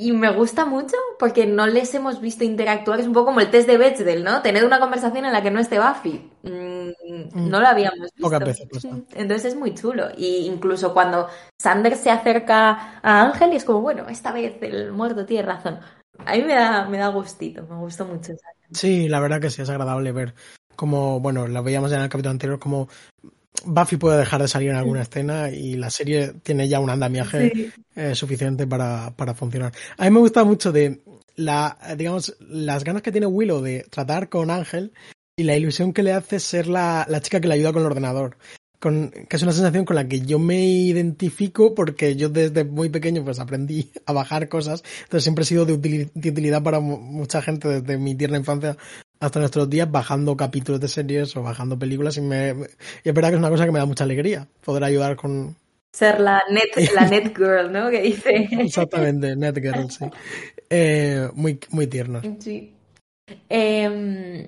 y 0.00 0.12
me 0.12 0.30
gusta 0.30 0.64
mucho 0.64 0.96
porque 1.18 1.44
no 1.44 1.66
les 1.66 1.92
hemos 1.92 2.20
visto 2.20 2.44
interactuar. 2.44 3.00
Es 3.00 3.06
un 3.08 3.12
poco 3.12 3.26
como 3.26 3.40
el 3.40 3.50
test 3.50 3.68
de 3.68 3.76
Bechdel, 3.76 4.22
¿no? 4.22 4.42
Tener 4.42 4.64
una 4.64 4.78
conversación 4.78 5.24
en 5.24 5.32
la 5.32 5.42
que 5.42 5.50
no 5.50 5.58
esté 5.58 5.80
Buffy. 5.80 6.30
Mm, 6.44 6.90
mm. 7.34 7.50
no 7.50 7.60
lo 7.60 7.66
habíamos 7.66 8.08
visto. 8.14 8.88
Entonces 9.16 9.44
es 9.52 9.56
muy 9.56 9.74
chulo. 9.74 10.06
Y 10.16 10.46
incluso 10.46 10.94
cuando 10.94 11.28
Sander 11.60 11.96
se 11.96 12.12
acerca 12.12 13.00
a 13.02 13.22
Ángel 13.22 13.52
y 13.52 13.56
es 13.56 13.64
como, 13.64 13.80
bueno, 13.80 14.08
esta 14.08 14.30
vez 14.30 14.54
el 14.62 14.92
muerto 14.92 15.26
tiene 15.26 15.42
razón. 15.42 15.80
A 16.24 16.34
mí 16.36 16.42
me 16.42 16.54
da, 16.54 16.88
me 16.88 16.98
da 16.98 17.08
gustito, 17.08 17.66
me 17.66 17.76
gustó 17.76 18.04
mucho. 18.04 18.34
Sí, 18.70 19.08
la 19.08 19.18
verdad 19.18 19.40
que 19.40 19.50
sí, 19.50 19.62
es 19.62 19.68
agradable 19.68 20.12
ver 20.12 20.34
como, 20.76 21.18
bueno, 21.18 21.48
lo 21.48 21.62
veíamos 21.64 21.90
ya 21.90 21.96
en 21.96 22.04
el 22.04 22.08
capítulo 22.08 22.30
anterior, 22.30 22.60
como 22.60 22.88
Buffy 23.64 23.96
puede 23.96 24.18
dejar 24.18 24.40
de 24.40 24.48
salir 24.48 24.70
en 24.70 24.76
alguna 24.76 25.02
escena 25.02 25.50
y 25.50 25.74
la 25.74 25.90
serie 25.90 26.34
tiene 26.42 26.68
ya 26.68 26.80
un 26.80 26.90
andamiaje 26.90 27.72
eh, 27.96 28.14
suficiente 28.14 28.66
para, 28.66 29.14
para, 29.16 29.34
funcionar. 29.34 29.72
A 29.96 30.04
mí 30.04 30.10
me 30.10 30.20
gusta 30.20 30.44
mucho 30.44 30.72
de 30.72 31.02
la, 31.34 31.78
digamos, 31.96 32.36
las 32.40 32.84
ganas 32.84 33.02
que 33.02 33.12
tiene 33.12 33.26
Willow 33.26 33.60
de 33.60 33.86
tratar 33.90 34.28
con 34.28 34.50
Ángel 34.50 34.92
y 35.36 35.44
la 35.44 35.56
ilusión 35.56 35.92
que 35.92 36.02
le 36.02 36.12
hace 36.12 36.40
ser 36.40 36.66
la, 36.66 37.06
la 37.08 37.20
chica 37.20 37.40
que 37.40 37.48
le 37.48 37.54
ayuda 37.54 37.72
con 37.72 37.82
el 37.82 37.86
ordenador. 37.86 38.36
Con, 38.80 39.10
que 39.10 39.36
es 39.36 39.42
una 39.42 39.52
sensación 39.52 39.84
con 39.84 39.96
la 39.96 40.06
que 40.06 40.20
yo 40.20 40.38
me 40.38 40.64
identifico 40.64 41.74
porque 41.74 42.14
yo 42.14 42.28
desde 42.28 42.64
muy 42.64 42.90
pequeño 42.90 43.24
pues 43.24 43.40
aprendí 43.40 43.90
a 44.06 44.12
bajar 44.12 44.48
cosas, 44.48 44.84
entonces 45.02 45.24
siempre 45.24 45.42
he 45.42 45.46
sido 45.46 45.66
de, 45.66 46.08
utilidad 46.14 46.62
para 46.62 46.78
mucha 46.78 47.42
gente 47.42 47.66
desde 47.68 47.98
mi 47.98 48.14
tierna 48.14 48.38
infancia 48.38 48.76
hasta 49.18 49.40
nuestros 49.40 49.68
días 49.68 49.90
bajando 49.90 50.36
capítulos 50.36 50.80
de 50.80 50.86
series 50.86 51.36
o 51.36 51.42
bajando 51.42 51.76
películas 51.76 52.16
y, 52.18 52.20
me, 52.20 52.50
y 53.04 53.08
es 53.08 53.14
verdad 53.14 53.30
que 53.30 53.34
es 53.34 53.40
una 53.40 53.50
cosa 53.50 53.66
que 53.66 53.72
me 53.72 53.80
da 53.80 53.86
mucha 53.86 54.04
alegría 54.04 54.46
poder 54.64 54.84
ayudar 54.84 55.16
con... 55.16 55.56
Ser 55.92 56.20
la 56.20 56.42
net, 56.50 56.92
la 56.94 57.08
net 57.08 57.36
girl, 57.36 57.72
¿no? 57.72 57.90
Que 57.90 58.02
dice. 58.02 58.30
Exactamente, 58.52 59.34
net 59.34 59.56
girl, 59.56 59.90
sí. 59.90 60.04
Eh, 60.70 61.28
muy, 61.34 61.58
muy 61.70 61.86
tiernos. 61.86 62.22
Sí. 62.38 62.74
Em, 63.48 64.46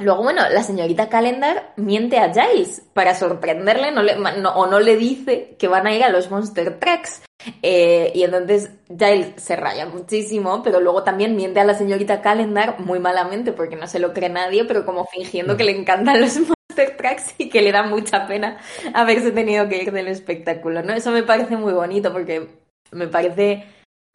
Luego, 0.00 0.22
bueno, 0.22 0.42
la 0.48 0.62
señorita 0.62 1.08
Calendar 1.08 1.74
miente 1.76 2.18
a 2.18 2.32
Giles 2.32 2.82
para 2.94 3.14
sorprenderle 3.14 3.92
no 3.92 4.02
le, 4.02 4.14
o 4.14 4.66
no 4.66 4.80
le 4.80 4.96
dice 4.96 5.54
que 5.58 5.68
van 5.68 5.86
a 5.86 5.94
ir 5.94 6.02
a 6.02 6.08
los 6.08 6.30
Monster 6.30 6.78
Tracks. 6.78 7.22
Eh, 7.60 8.12
y 8.14 8.22
entonces 8.22 8.70
Giles 8.88 9.32
se 9.36 9.56
raya 9.56 9.86
muchísimo, 9.86 10.62
pero 10.62 10.80
luego 10.80 11.02
también 11.02 11.36
miente 11.36 11.60
a 11.60 11.64
la 11.64 11.74
señorita 11.74 12.22
Calendar 12.22 12.80
muy 12.80 13.00
malamente 13.00 13.52
porque 13.52 13.76
no 13.76 13.86
se 13.86 13.98
lo 13.98 14.12
cree 14.12 14.30
nadie, 14.30 14.64
pero 14.64 14.86
como 14.86 15.06
fingiendo 15.06 15.56
que 15.56 15.64
le 15.64 15.76
encantan 15.76 16.20
los 16.20 16.36
Monster 16.36 16.96
Tracks 16.96 17.34
y 17.38 17.50
que 17.50 17.60
le 17.60 17.72
da 17.72 17.82
mucha 17.82 18.26
pena 18.26 18.58
haberse 18.94 19.30
tenido 19.32 19.68
que 19.68 19.82
ir 19.82 19.92
del 19.92 20.08
espectáculo, 20.08 20.82
¿no? 20.82 20.94
Eso 20.94 21.10
me 21.10 21.22
parece 21.22 21.56
muy 21.56 21.72
bonito 21.72 22.12
porque 22.12 22.48
me 22.92 23.08
parece 23.08 23.66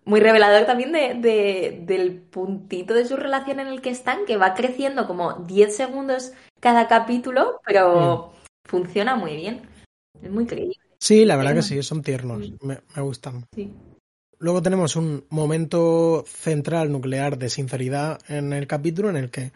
muy 0.08 0.22
revelador 0.22 0.66
también 0.66 0.94
de, 0.94 1.84
del 1.86 2.14
puntito 2.14 2.94
de 2.94 3.06
su 3.06 3.18
relación 3.18 3.60
en 3.60 3.68
el 3.68 3.82
que 3.82 3.90
están, 3.90 4.26
que 4.26 4.38
va 4.38 4.54
creciendo 4.54 5.06
como 5.06 5.34
10 5.34 5.76
segundos 5.76 6.32
cada 6.62 6.88
capítulo, 6.88 7.60
pero 7.66 8.32
funciona 8.66 9.16
muy 9.16 9.36
bien. 9.36 9.64
Es 10.22 10.32
muy 10.32 10.46
creíble. 10.46 10.78
Sí, 10.98 11.26
la 11.26 11.36
verdad 11.36 11.56
que 11.56 11.62
sí, 11.62 11.84
son 11.84 12.02
tiernos, 12.02 12.54
me, 12.62 12.80
gustan. 13.02 13.46
Luego 14.40 14.62
tenemos 14.62 14.96
un 14.96 15.26
momento 15.30 16.24
central 16.26 16.90
nuclear 16.90 17.38
de 17.38 17.50
sinceridad 17.50 18.20
en 18.30 18.54
el 18.54 18.66
capítulo 18.66 19.10
en 19.10 19.18
el 19.18 19.30
que 19.30 19.52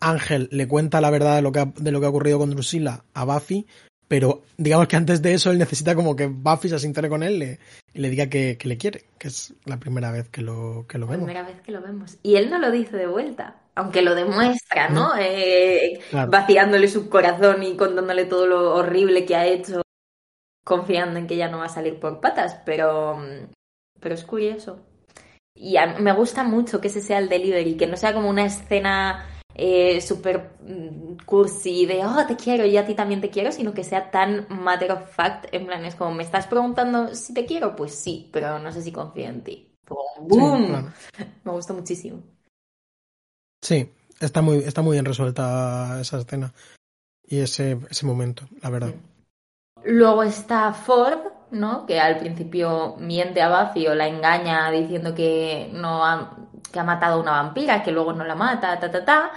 Ángel 0.00 0.48
le 0.50 0.66
cuenta 0.66 1.00
la 1.00 1.10
verdad 1.10 1.36
de 1.36 1.42
lo 1.42 1.52
que 1.52 1.60
ha, 1.60 1.66
de 1.66 1.92
lo 1.92 2.00
que 2.00 2.06
ha 2.06 2.10
ocurrido 2.10 2.38
con 2.40 2.50
Drusilla 2.50 3.04
a 3.14 3.24
Buffy, 3.24 3.66
pero 4.08 4.42
digamos 4.56 4.88
que 4.88 4.96
antes 4.96 5.22
de 5.22 5.34
eso 5.34 5.50
él 5.50 5.58
necesita 5.58 5.94
como 5.94 6.14
que 6.14 6.26
Buffy 6.26 6.68
se 6.68 6.78
sincere 6.78 7.08
con 7.08 7.22
él 7.22 7.58
y 7.92 7.98
le 7.98 8.10
diga 8.10 8.28
que, 8.28 8.58
le 8.62 8.76
quiere, 8.76 9.04
que 9.18 9.28
es 9.28 9.54
la 9.64 9.78
primera 9.78 10.10
vez 10.10 10.28
que 10.28 10.42
lo, 10.42 10.86
que 10.88 10.98
lo 10.98 11.06
vemos. 11.06 11.26
Primera 11.26 11.46
vez 11.46 11.60
que 11.62 11.72
lo 11.72 11.80
vemos. 11.80 12.18
Y 12.22 12.36
él 12.36 12.50
no 12.50 12.58
lo 12.58 12.70
dice 12.70 12.96
de 12.96 13.06
vuelta, 13.06 13.56
aunque 13.74 14.02
lo 14.02 14.14
demuestra, 14.14 14.88
¿no? 14.88 15.12
Eh, 15.18 16.00
vaciándole 16.28 16.88
su 16.88 17.08
corazón 17.08 17.62
y 17.62 17.76
contándole 17.76 18.26
todo 18.26 18.46
lo 18.46 18.74
horrible 18.74 19.24
que 19.24 19.36
ha 19.36 19.46
hecho, 19.46 19.82
confiando 20.64 21.18
en 21.18 21.26
que 21.26 21.36
ya 21.36 21.48
no 21.48 21.58
va 21.58 21.66
a 21.66 21.70
salir 21.70 21.98
por 21.98 22.20
patas, 22.20 22.60
pero, 22.66 23.18
pero 24.00 24.14
es 24.14 24.24
curioso. 24.24 24.80
Y 25.56 25.76
me 26.00 26.12
gusta 26.12 26.42
mucho 26.42 26.80
que 26.80 26.88
ese 26.88 27.00
sea 27.00 27.18
el 27.18 27.28
delivery, 27.28 27.76
que 27.76 27.86
no 27.86 27.96
sea 27.96 28.12
como 28.12 28.28
una 28.28 28.44
escena 28.44 29.24
eh, 29.54 30.00
súper 30.00 30.56
mm, 30.62 31.24
cursi 31.24 31.86
de, 31.86 32.04
oh, 32.04 32.26
te 32.26 32.36
quiero 32.36 32.66
y 32.66 32.76
a 32.76 32.84
ti 32.84 32.94
también 32.94 33.20
te 33.20 33.30
quiero, 33.30 33.52
sino 33.52 33.72
que 33.72 33.84
sea 33.84 34.10
tan 34.10 34.46
matter 34.48 34.92
of 34.92 35.08
fact, 35.14 35.46
en 35.52 35.66
plan, 35.66 35.84
es 35.84 35.94
como, 35.94 36.14
me 36.14 36.22
estás 36.24 36.46
preguntando 36.46 37.14
si 37.14 37.32
te 37.32 37.46
quiero, 37.46 37.76
pues 37.76 37.94
sí, 37.94 38.28
pero 38.32 38.58
no 38.58 38.72
sé 38.72 38.82
si 38.82 38.92
confío 38.92 39.26
en 39.26 39.42
ti. 39.42 39.70
¡Boom! 40.20 40.92
Me 41.44 41.52
gusta 41.52 41.72
muchísimo. 41.72 42.22
Sí, 43.62 43.90
está 44.20 44.42
muy, 44.42 44.58
está 44.58 44.82
muy 44.82 44.94
bien 44.94 45.04
resuelta 45.04 45.98
esa 46.00 46.18
escena 46.18 46.52
y 47.26 47.40
ese, 47.40 47.78
ese 47.90 48.06
momento, 48.06 48.44
la 48.62 48.70
verdad. 48.70 48.94
Luego 49.84 50.22
está 50.22 50.72
Ford, 50.72 51.20
¿no? 51.50 51.86
Que 51.86 52.00
al 52.00 52.18
principio 52.18 52.96
miente 52.98 53.42
a 53.42 53.66
Buffy 53.66 53.86
o 53.86 53.94
la 53.94 54.08
engaña 54.08 54.70
diciendo 54.70 55.14
que 55.14 55.70
no 55.72 56.04
ha, 56.04 56.43
que 56.72 56.80
ha 56.80 56.84
matado 56.84 57.14
a 57.14 57.22
una 57.22 57.42
vampira, 57.42 57.82
que 57.82 57.92
luego 57.92 58.12
no 58.12 58.24
la 58.24 58.34
mata, 58.34 58.78
ta, 58.78 58.90
ta, 58.90 59.04
ta. 59.04 59.30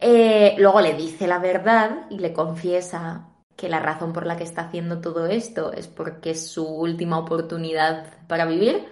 Eh, 0.00 0.54
luego 0.58 0.80
le 0.80 0.94
dice 0.94 1.26
la 1.26 1.38
verdad 1.38 2.06
y 2.10 2.18
le 2.18 2.32
confiesa 2.32 3.28
que 3.56 3.68
la 3.68 3.80
razón 3.80 4.12
por 4.12 4.26
la 4.26 4.36
que 4.36 4.44
está 4.44 4.62
haciendo 4.62 5.00
todo 5.00 5.26
esto 5.26 5.72
es 5.72 5.88
porque 5.88 6.30
es 6.30 6.50
su 6.50 6.66
última 6.66 7.18
oportunidad 7.18 8.06
para 8.28 8.44
vivir. 8.44 8.86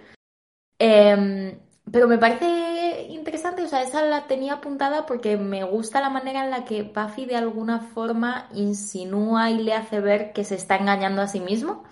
Em, 0.79 1.59
pero 1.91 2.09
me 2.09 2.19
parece 2.19 3.07
interesante, 3.11 3.63
o 3.63 3.69
sea, 3.69 3.83
esa 3.83 4.03
la 4.03 4.27
tenía 4.27 4.55
apuntada 4.55 5.07
porque 5.07 5.37
me 5.37 5.65
gusta 5.65 6.01
la 6.01 6.11
manera 6.11 6.45
en 6.45 6.51
la 6.51 6.65
que 6.65 6.83
Buffy 6.83 7.27
de 7.27 7.37
alguna 7.37 7.81
forma 7.81 8.49
insinúa 8.55 9.51
y 9.51 9.63
le 9.63 9.75
hace 9.75 10.01
ver 10.01 10.33
que 10.33 10.45
se 10.45 10.55
está 10.55 10.77
engañando 10.77 11.21
a 11.23 11.29
sí 11.29 11.41
mismo. 11.41 11.85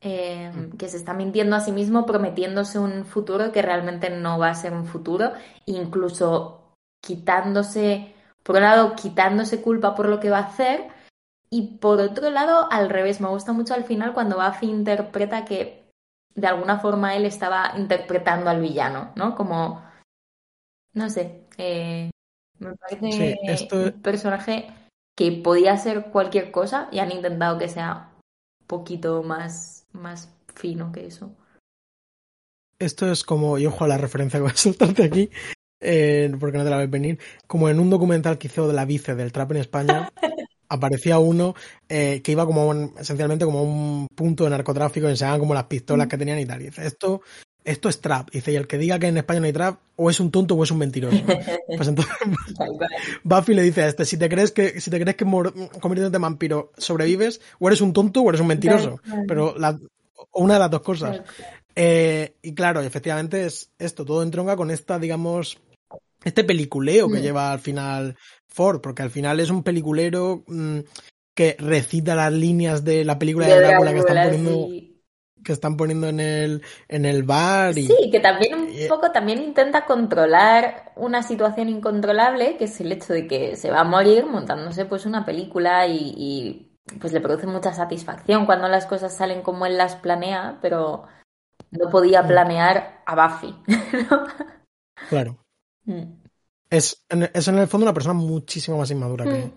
Em, 0.00 0.72
que 0.76 0.88
se 0.88 0.98
está 0.98 1.14
mintiendo 1.14 1.56
a 1.56 1.60
sí 1.60 1.72
mismo, 1.72 2.04
prometiéndose 2.04 2.78
un 2.78 3.06
futuro 3.06 3.50
que 3.50 3.62
realmente 3.62 4.10
no 4.10 4.38
va 4.38 4.50
a 4.50 4.54
ser 4.54 4.74
un 4.74 4.84
futuro, 4.84 5.32
incluso 5.64 6.74
quitándose, 7.00 8.14
por 8.42 8.56
un 8.56 8.62
lado, 8.62 8.94
quitándose 8.94 9.62
culpa 9.62 9.94
por 9.94 10.08
lo 10.08 10.20
que 10.20 10.28
va 10.30 10.38
a 10.38 10.48
hacer, 10.48 10.88
y 11.48 11.78
por 11.78 12.00
otro 12.00 12.28
lado, 12.30 12.68
al 12.70 12.90
revés, 12.90 13.20
me 13.20 13.28
gusta 13.28 13.52
mucho 13.52 13.72
al 13.72 13.84
final 13.84 14.12
cuando 14.12 14.36
Buffy 14.36 14.66
interpreta 14.66 15.44
que 15.44 15.90
de 16.34 16.46
alguna 16.46 16.78
forma 16.78 17.16
él 17.16 17.24
estaba 17.24 17.72
interpretando 17.76 18.50
al 18.50 18.60
villano, 18.60 19.12
¿no? 19.16 19.34
Como, 19.34 19.82
no 20.92 21.08
sé, 21.08 21.46
eh, 21.56 22.10
me 22.58 22.76
parece 22.76 23.38
un 23.72 24.02
personaje 24.02 24.68
que 25.16 25.32
podía 25.32 25.76
ser 25.78 26.10
cualquier 26.10 26.50
cosa 26.52 26.88
y 26.92 26.98
han 26.98 27.12
intentado 27.12 27.56
que 27.56 27.68
sea 27.68 28.12
un 28.60 28.66
poquito 28.66 29.22
más 29.22 29.75
más 29.96 30.32
fino 30.54 30.92
que 30.92 31.06
eso. 31.06 31.34
Esto 32.78 33.10
es 33.10 33.24
como, 33.24 33.58
y 33.58 33.66
ojo 33.66 33.84
a 33.84 33.88
la 33.88 33.98
referencia 33.98 34.38
que 34.38 34.42
voy 34.42 34.52
a 34.52 34.56
soltarte 34.56 35.04
aquí, 35.04 35.30
eh, 35.80 36.34
porque 36.38 36.58
no 36.58 36.64
te 36.64 36.70
la 36.70 36.78
ves 36.78 36.90
venir, 36.90 37.18
como 37.46 37.68
en 37.68 37.80
un 37.80 37.90
documental 37.90 38.38
que 38.38 38.48
hizo 38.48 38.68
de 38.68 38.74
la 38.74 38.84
vice 38.84 39.14
del 39.14 39.32
trap 39.32 39.52
en 39.52 39.56
España, 39.58 40.10
aparecía 40.68 41.18
uno 41.18 41.54
eh, 41.88 42.20
que 42.22 42.32
iba 42.32 42.44
como 42.44 42.72
esencialmente 42.98 43.44
como 43.44 43.62
un 43.62 44.08
punto 44.14 44.44
de 44.44 44.50
narcotráfico 44.50 45.08
enseñaban 45.08 45.40
como 45.40 45.54
las 45.54 45.64
pistolas 45.64 46.08
que 46.08 46.18
tenían 46.18 46.38
y 46.38 46.46
tal. 46.46 46.60
Y 46.60 46.66
dice, 46.66 46.86
esto, 46.86 47.22
esto 47.66 47.88
es 47.88 48.00
trap. 48.00 48.30
Dice, 48.30 48.52
y 48.52 48.56
el 48.56 48.66
que 48.66 48.78
diga 48.78 48.98
que 48.98 49.08
en 49.08 49.18
España 49.18 49.40
no 49.40 49.46
hay 49.46 49.52
trap, 49.52 49.78
o 49.96 50.08
es 50.08 50.20
un 50.20 50.30
tonto 50.30 50.54
o 50.54 50.64
es 50.64 50.70
un 50.70 50.78
mentiroso. 50.78 51.16
Pues 51.76 51.88
entonces 51.88 52.14
Buffy 53.24 53.52
le 53.52 53.62
dice 53.62 53.82
a 53.82 53.88
este, 53.88 54.04
si 54.04 54.16
te 54.16 54.28
crees 54.28 54.52
que, 54.52 54.80
si 54.80 54.90
te 54.90 55.00
crees 55.00 55.16
que 55.16 55.24
convirtiéndote 55.24 56.16
en 56.16 56.22
vampiro 56.22 56.72
sobrevives, 56.78 57.40
o 57.58 57.68
eres 57.68 57.80
un 57.80 57.92
tonto 57.92 58.22
o 58.22 58.28
eres 58.30 58.40
un 58.40 58.46
mentiroso. 58.46 59.00
Pero 59.26 59.58
la, 59.58 59.78
una 60.32 60.54
de 60.54 60.60
las 60.60 60.70
dos 60.70 60.82
cosas. 60.82 61.20
Eh, 61.74 62.36
y 62.40 62.54
claro, 62.54 62.80
efectivamente 62.80 63.44
es 63.44 63.70
esto, 63.78 64.04
todo 64.04 64.22
entronca 64.22 64.56
con 64.56 64.70
esta, 64.70 64.98
digamos, 64.98 65.58
este 66.24 66.44
peliculeo 66.44 67.08
que 67.08 67.18
mm. 67.18 67.22
lleva 67.22 67.52
al 67.52 67.60
final 67.60 68.16
Ford, 68.46 68.80
porque 68.80 69.02
al 69.02 69.10
final 69.10 69.40
es 69.40 69.50
un 69.50 69.62
peliculero 69.62 70.44
mm, 70.46 70.78
que 71.34 71.56
recita 71.58 72.14
las 72.14 72.32
líneas 72.32 72.84
de 72.84 73.04
la 73.04 73.18
película 73.18 73.46
de, 73.46 73.58
Drácula 73.58 73.92
que 73.92 73.98
están 73.98 74.24
poniendo 74.24 74.68
que 75.46 75.52
están 75.52 75.76
poniendo 75.76 76.08
en 76.08 76.18
el, 76.18 76.62
en 76.88 77.04
el 77.04 77.22
bar. 77.22 77.78
Y, 77.78 77.86
sí, 77.86 78.10
que 78.10 78.18
también 78.18 78.54
un 78.54 78.88
poco 78.88 79.12
también 79.12 79.40
intenta 79.40 79.86
controlar 79.86 80.92
una 80.96 81.22
situación 81.22 81.68
incontrolable, 81.68 82.56
que 82.56 82.64
es 82.64 82.80
el 82.80 82.90
hecho 82.90 83.12
de 83.12 83.28
que 83.28 83.54
se 83.54 83.70
va 83.70 83.80
a 83.80 83.84
morir 83.84 84.26
montándose 84.26 84.84
pues 84.86 85.06
una 85.06 85.24
película 85.24 85.86
y, 85.86 86.72
pues 87.00 87.12
le 87.12 87.20
produce 87.20 87.46
mucha 87.46 87.72
satisfacción 87.72 88.44
cuando 88.44 88.68
las 88.68 88.86
cosas 88.86 89.16
salen 89.16 89.42
como 89.42 89.66
él 89.66 89.78
las 89.78 89.96
planea, 89.96 90.58
pero 90.60 91.04
no 91.70 91.90
podía 91.90 92.22
mm. 92.22 92.26
planear 92.26 93.02
a 93.06 93.14
Buffy. 93.14 93.54
Claro. 95.10 95.36
Mm. 95.84 96.04
Es, 96.70 97.04
en, 97.10 97.30
es 97.32 97.46
en 97.46 97.58
el 97.58 97.68
fondo 97.68 97.84
una 97.84 97.92
persona 97.92 98.14
muchísimo 98.14 98.78
más 98.78 98.90
inmadura 98.90 99.24
que, 99.24 99.30
mm. 99.30 99.52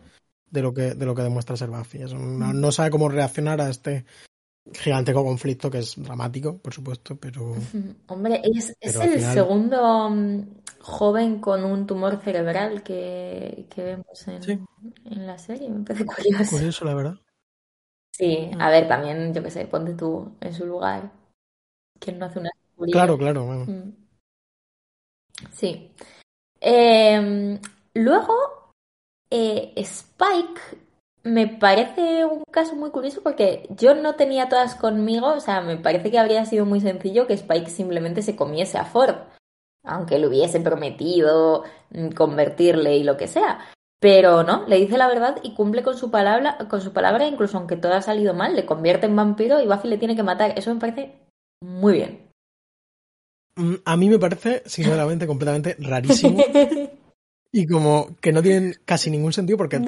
de, 0.51 0.61
lo 0.61 0.73
que, 0.73 0.93
de 0.93 1.05
lo 1.05 1.15
que 1.15 1.23
demuestra 1.23 1.55
ser 1.55 1.69
Buffy. 1.69 1.99
no, 1.99 2.71
sabe 2.71 2.91
cómo 2.91 3.07
reaccionar 3.07 3.61
a 3.61 3.69
este 3.69 4.05
gigantesco 4.73 5.23
conflicto 5.23 5.69
que 5.69 5.79
es 5.79 6.01
dramático, 6.01 6.57
por 6.57 6.73
supuesto, 6.73 7.15
pero... 7.17 7.55
Hombre, 8.07 8.41
es, 8.43 8.75
el 8.81 9.21
segundo 9.21 10.09
mm, 10.09 10.41
joven 10.79 11.39
con 11.39 11.63
un 11.63 11.85
tumor 11.87 12.21
cerebral 12.21 12.83
que, 12.83 13.65
vemos 13.75 14.27
en, 14.27 14.67
la 15.25 15.37
serie, 15.37 15.69
me 15.69 15.83
parece 15.83 16.05
curioso. 16.05 16.51
Curioso, 16.51 16.85
la 16.85 16.93
verdad. 16.93 17.19
Sí, 18.11 18.51
a 18.59 18.69
ver, 18.69 18.87
también, 18.87 19.33
yo 19.33 19.41
qué 19.41 19.51
sé, 19.51 19.65
ponte 19.65 19.93
tú 19.93 20.35
en 20.41 20.53
su 20.53 20.65
lugar. 20.65 21.11
¿Quién 21.99 22.19
no 22.19 22.25
hace 22.25 22.39
una 22.39 22.49
Claro, 22.91 23.17
claro. 23.17 23.45
Bueno. 23.45 23.65
Mm. 23.65 23.93
Sí. 25.51 25.91
Em, 26.59 27.59
luego, 27.93 28.71
eh, 29.29 29.73
Spike 29.77 30.61
me 31.29 31.47
parece 31.47 32.25
un 32.25 32.43
caso 32.51 32.75
muy 32.75 32.89
curioso 32.89 33.21
porque 33.21 33.67
yo 33.69 33.93
no 33.93 34.15
tenía 34.15 34.49
todas 34.49 34.75
conmigo, 34.75 35.27
o 35.27 35.39
sea, 35.39 35.61
me 35.61 35.77
parece 35.77 36.11
que 36.11 36.19
habría 36.19 36.45
sido 36.45 36.65
muy 36.65 36.81
sencillo 36.81 37.27
que 37.27 37.33
Spike 37.33 37.69
simplemente 37.69 38.21
se 38.21 38.35
comiese 38.35 38.77
a 38.77 38.85
Ford, 38.85 39.15
aunque 39.83 40.17
le 40.17 40.27
hubiese 40.27 40.59
prometido 40.59 41.63
mm, 41.91 42.09
convertirle 42.09 42.97
y 42.97 43.03
lo 43.03 43.15
que 43.15 43.27
sea. 43.27 43.59
Pero 44.01 44.43
no, 44.43 44.65
le 44.65 44.77
dice 44.77 44.97
la 44.97 45.07
verdad 45.07 45.39
y 45.43 45.53
cumple 45.53 45.83
con 45.83 45.97
su 45.97 46.09
palabra, 46.09 46.57
con 46.69 46.81
su 46.81 46.93
palabra, 46.93 47.27
incluso 47.27 47.57
aunque 47.57 47.75
todo 47.75 47.93
ha 47.93 48.01
salido 48.01 48.33
mal, 48.33 48.55
le 48.55 48.65
convierte 48.65 49.05
en 49.05 49.15
vampiro 49.15 49.61
y 49.61 49.67
Buffy 49.67 49.89
le 49.89 49.97
tiene 49.97 50.15
que 50.15 50.23
matar. 50.23 50.57
Eso 50.57 50.73
me 50.73 50.79
parece 50.79 51.13
muy 51.61 51.93
bien. 51.93 52.29
Mm, 53.55 53.75
a 53.83 53.97
mí 53.97 54.09
me 54.09 54.17
parece, 54.17 54.63
sinceramente, 54.65 55.27
completamente 55.27 55.75
rarísimo 55.79 56.41
y 57.51 57.65
como 57.65 58.15
que 58.21 58.31
no 58.31 58.41
tienen 58.41 58.75
casi 58.85 59.09
ningún 59.09 59.33
sentido 59.33 59.57
porque 59.57 59.81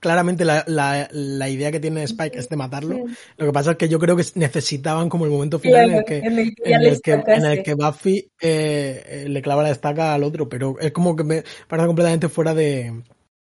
claramente 0.00 0.44
la, 0.44 0.64
la, 0.66 1.08
la, 1.10 1.48
idea 1.48 1.70
que 1.70 1.80
tiene 1.80 2.04
Spike 2.04 2.38
es 2.38 2.48
de 2.48 2.56
matarlo. 2.56 3.04
Lo 3.36 3.46
que 3.46 3.52
pasa 3.52 3.72
es 3.72 3.76
que 3.76 3.88
yo 3.88 3.98
creo 3.98 4.16
que 4.16 4.24
necesitaban 4.34 5.08
como 5.08 5.24
el 5.24 5.30
momento 5.30 5.58
final 5.58 5.90
en, 5.90 5.96
el 5.96 6.04
que, 6.04 6.18
en, 6.18 6.38
el 6.38 6.54
que, 7.02 7.12
en 7.12 7.44
el 7.44 7.62
que, 7.62 7.74
Buffy 7.74 8.30
eh, 8.40 9.02
eh, 9.06 9.26
le 9.28 9.42
clava 9.42 9.62
la 9.62 9.70
estaca 9.70 10.14
al 10.14 10.22
otro, 10.22 10.48
pero 10.48 10.78
es 10.80 10.92
como 10.92 11.16
que 11.16 11.24
me 11.24 11.44
parece 11.68 11.86
completamente 11.86 12.28
fuera 12.28 12.54
de 12.54 13.02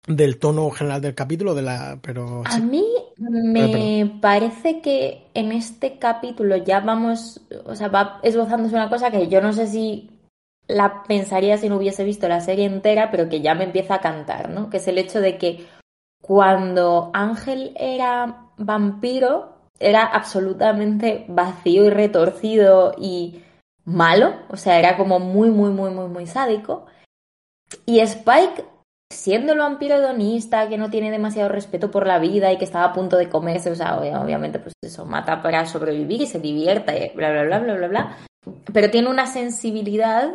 del 0.06 0.38
tono 0.38 0.70
general 0.70 1.00
del 1.00 1.14
capítulo 1.14 1.54
de 1.54 1.62
la 1.62 1.98
pero 2.02 2.42
a 2.44 2.58
mí 2.58 2.84
me 3.16 4.18
parece 4.20 4.82
que 4.82 5.28
en 5.32 5.50
este 5.50 5.98
capítulo 5.98 6.58
ya 6.58 6.80
vamos 6.80 7.40
o 7.64 7.74
sea 7.74 7.88
va 7.88 8.20
esbozándose 8.22 8.74
una 8.74 8.90
cosa 8.90 9.10
que 9.10 9.28
yo 9.28 9.40
no 9.40 9.54
sé 9.54 9.66
si 9.66 10.10
la 10.66 11.02
pensaría 11.04 11.58
si 11.58 11.68
no 11.68 11.76
hubiese 11.76 12.04
visto 12.04 12.28
la 12.28 12.40
serie 12.40 12.64
entera, 12.64 13.10
pero 13.10 13.28
que 13.28 13.40
ya 13.40 13.54
me 13.54 13.64
empieza 13.64 13.96
a 13.96 14.00
cantar, 14.00 14.48
¿no? 14.48 14.70
Que 14.70 14.78
es 14.78 14.88
el 14.88 14.98
hecho 14.98 15.20
de 15.20 15.36
que 15.36 15.66
cuando 16.22 17.10
Ángel 17.12 17.74
era 17.78 18.48
vampiro, 18.56 19.54
era 19.78 20.04
absolutamente 20.04 21.26
vacío 21.28 21.84
y 21.84 21.90
retorcido 21.90 22.94
y 22.98 23.42
malo, 23.84 24.34
o 24.48 24.56
sea, 24.56 24.78
era 24.78 24.96
como 24.96 25.18
muy, 25.18 25.50
muy, 25.50 25.70
muy, 25.70 25.90
muy, 25.90 26.08
muy 26.08 26.26
sádico. 26.26 26.86
Y 27.84 28.00
Spike, 28.00 28.64
siendo 29.12 29.52
el 29.52 29.58
vampiro 29.58 29.96
hedonista, 29.96 30.68
que 30.68 30.78
no 30.78 30.88
tiene 30.88 31.10
demasiado 31.10 31.50
respeto 31.50 31.90
por 31.90 32.06
la 32.06 32.18
vida 32.18 32.50
y 32.52 32.56
que 32.56 32.64
estaba 32.64 32.86
a 32.86 32.92
punto 32.94 33.18
de 33.18 33.28
comerse, 33.28 33.70
o 33.70 33.74
sea, 33.74 33.98
obviamente, 33.98 34.58
pues 34.58 34.72
eso, 34.82 35.04
mata 35.04 35.42
para 35.42 35.66
sobrevivir 35.66 36.22
y 36.22 36.26
se 36.26 36.40
divierta 36.40 36.96
y 36.96 37.10
bla, 37.14 37.30
bla, 37.30 37.44
bla, 37.44 37.58
bla, 37.58 37.74
bla, 37.74 37.88
bla. 37.88 38.16
Pero 38.72 38.90
tiene 38.90 39.10
una 39.10 39.26
sensibilidad 39.26 40.30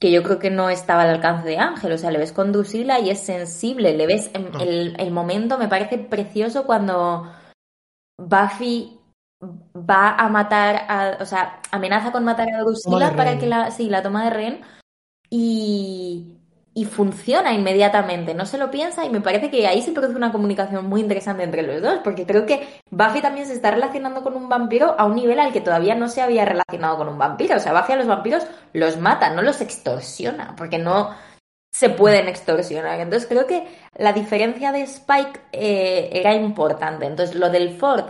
que 0.00 0.12
yo 0.12 0.22
creo 0.22 0.38
que 0.38 0.50
no 0.50 0.70
estaba 0.70 1.02
al 1.02 1.10
alcance 1.10 1.48
de 1.48 1.58
Ángel. 1.58 1.92
O 1.92 1.98
sea, 1.98 2.10
le 2.10 2.18
ves 2.18 2.32
con 2.32 2.52
Drusila 2.52 3.00
y 3.00 3.10
es 3.10 3.20
sensible. 3.20 3.96
Le 3.96 4.06
ves 4.06 4.30
ah. 4.34 4.58
el, 4.60 4.94
el 4.98 5.10
momento, 5.10 5.58
me 5.58 5.68
parece 5.68 5.98
precioso 5.98 6.64
cuando 6.64 7.30
Buffy 8.18 8.98
va 9.42 10.14
a 10.14 10.28
matar 10.28 10.84
a. 10.88 11.18
O 11.20 11.26
sea, 11.26 11.60
amenaza 11.70 12.12
con 12.12 12.24
matar 12.24 12.48
a 12.52 12.60
Drusila 12.60 13.16
para 13.16 13.38
que 13.38 13.46
la. 13.46 13.70
Sí, 13.70 13.88
la 13.88 14.02
toma 14.02 14.24
de 14.24 14.30
rehén. 14.30 14.60
Y 15.30 16.37
y 16.78 16.84
funciona 16.84 17.52
inmediatamente, 17.52 18.34
no 18.34 18.46
se 18.46 18.56
lo 18.56 18.70
piensa 18.70 19.04
y 19.04 19.10
me 19.10 19.20
parece 19.20 19.50
que 19.50 19.66
ahí 19.66 19.82
se 19.82 19.90
produce 19.90 20.14
una 20.14 20.30
comunicación 20.30 20.86
muy 20.86 21.00
interesante 21.00 21.42
entre 21.42 21.62
los 21.62 21.82
dos, 21.82 21.98
porque 22.04 22.24
creo 22.24 22.46
que 22.46 22.68
Buffy 22.88 23.20
también 23.20 23.46
se 23.46 23.54
está 23.54 23.72
relacionando 23.72 24.22
con 24.22 24.36
un 24.36 24.48
vampiro 24.48 24.94
a 24.96 25.04
un 25.04 25.16
nivel 25.16 25.40
al 25.40 25.52
que 25.52 25.60
todavía 25.60 25.96
no 25.96 26.08
se 26.08 26.22
había 26.22 26.44
relacionado 26.44 26.96
con 26.96 27.08
un 27.08 27.18
vampiro, 27.18 27.56
o 27.56 27.58
sea, 27.58 27.72
Buffy 27.72 27.94
a 27.94 27.96
los 27.96 28.06
vampiros 28.06 28.46
los 28.74 28.96
mata, 28.96 29.30
no 29.30 29.42
los 29.42 29.60
extorsiona, 29.60 30.54
porque 30.56 30.78
no 30.78 31.16
se 31.72 31.90
pueden 31.90 32.28
extorsionar. 32.28 33.00
Entonces 33.00 33.28
creo 33.28 33.48
que 33.48 33.66
la 33.96 34.12
diferencia 34.12 34.70
de 34.70 34.82
Spike 34.82 35.40
eh, 35.50 36.10
era 36.12 36.32
importante. 36.34 37.06
Entonces 37.06 37.34
lo 37.34 37.50
del 37.50 37.76
Ford 37.76 38.04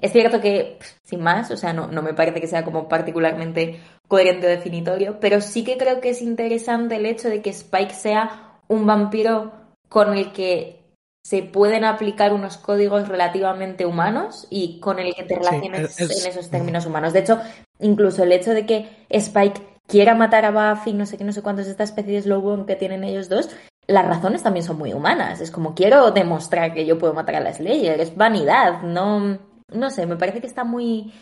es 0.00 0.12
cierto 0.12 0.40
que, 0.40 0.78
sin 1.02 1.22
más, 1.22 1.50
o 1.50 1.56
sea, 1.56 1.72
no, 1.72 1.88
no 1.88 2.02
me 2.02 2.14
parece 2.14 2.40
que 2.40 2.46
sea 2.46 2.64
como 2.64 2.88
particularmente 2.88 3.80
coherente 4.10 4.48
o 4.48 4.50
definitorio, 4.50 5.20
pero 5.20 5.40
sí 5.40 5.62
que 5.62 5.78
creo 5.78 6.00
que 6.00 6.10
es 6.10 6.20
interesante 6.20 6.96
el 6.96 7.06
hecho 7.06 7.28
de 7.28 7.42
que 7.42 7.50
Spike 7.50 7.94
sea 7.94 8.58
un 8.66 8.84
vampiro 8.84 9.52
con 9.88 10.16
el 10.16 10.32
que 10.32 10.80
se 11.24 11.44
pueden 11.44 11.84
aplicar 11.84 12.32
unos 12.32 12.56
códigos 12.56 13.06
relativamente 13.06 13.86
humanos 13.86 14.48
y 14.50 14.80
con 14.80 14.98
el 14.98 15.14
que 15.14 15.22
te 15.22 15.36
relaciones 15.36 16.00
en 16.00 16.26
esos 16.28 16.50
términos 16.50 16.86
humanos. 16.86 17.12
De 17.12 17.20
hecho, 17.20 17.40
incluso 17.78 18.24
el 18.24 18.32
hecho 18.32 18.52
de 18.52 18.66
que 18.66 18.88
Spike 19.10 19.62
quiera 19.86 20.16
matar 20.16 20.44
a 20.44 20.74
Buffy, 20.74 20.92
no 20.92 21.06
sé 21.06 21.16
qué, 21.16 21.22
no 21.22 21.32
sé 21.32 21.42
cuántos, 21.42 21.68
esta 21.68 21.84
especie 21.84 22.14
de 22.14 22.22
slow 22.22 22.66
que 22.66 22.74
tienen 22.74 23.04
ellos 23.04 23.28
dos, 23.28 23.48
las 23.86 24.06
razones 24.06 24.42
también 24.42 24.64
son 24.66 24.76
muy 24.76 24.92
humanas. 24.92 25.40
Es 25.40 25.52
como 25.52 25.74
quiero 25.74 26.10
demostrar 26.10 26.74
que 26.74 26.84
yo 26.84 26.98
puedo 26.98 27.14
matar 27.14 27.36
a 27.36 27.40
la 27.40 27.54
Slayer, 27.54 28.00
es 28.00 28.16
vanidad, 28.16 28.82
no 28.82 29.38
no 29.72 29.90
sé, 29.90 30.06
me 30.06 30.16
parece 30.16 30.40
que 30.40 30.46
está 30.46 30.64
muy, 30.64 31.12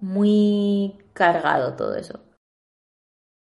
muy 0.00 0.98
cargado 1.12 1.74
todo 1.74 1.94
eso. 1.96 2.20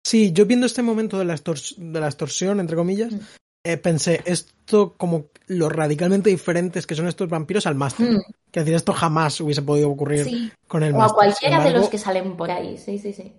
Sí, 0.04 0.32
yo 0.32 0.44
viendo 0.44 0.66
este 0.66 0.82
momento 0.82 1.18
de 1.18 1.24
la, 1.24 1.34
de 1.34 2.00
la 2.00 2.06
extorsión, 2.06 2.60
entre 2.60 2.76
comillas, 2.76 3.12
mm. 3.12 3.20
eh, 3.64 3.76
pensé, 3.78 4.20
esto 4.26 4.94
como 4.96 5.26
lo 5.46 5.68
radicalmente 5.68 6.30
diferentes 6.30 6.86
que 6.86 6.94
son 6.94 7.08
estos 7.08 7.28
vampiros 7.28 7.66
al 7.66 7.74
máster. 7.74 8.10
Mm. 8.10 8.22
Que 8.50 8.60
decir, 8.60 8.74
esto 8.74 8.92
jamás 8.92 9.40
hubiese 9.40 9.62
podido 9.62 9.90
ocurrir 9.90 10.52
con 10.68 10.82
el 10.82 10.92
máster. 10.92 11.10
O 11.10 11.12
a 11.12 11.14
cualquiera 11.14 11.64
de 11.64 11.70
los 11.72 11.88
que 11.88 11.98
salen 11.98 12.36
por 12.36 12.50
ahí, 12.50 12.76
sí, 12.76 12.98
sí, 12.98 13.12
sí. 13.12 13.32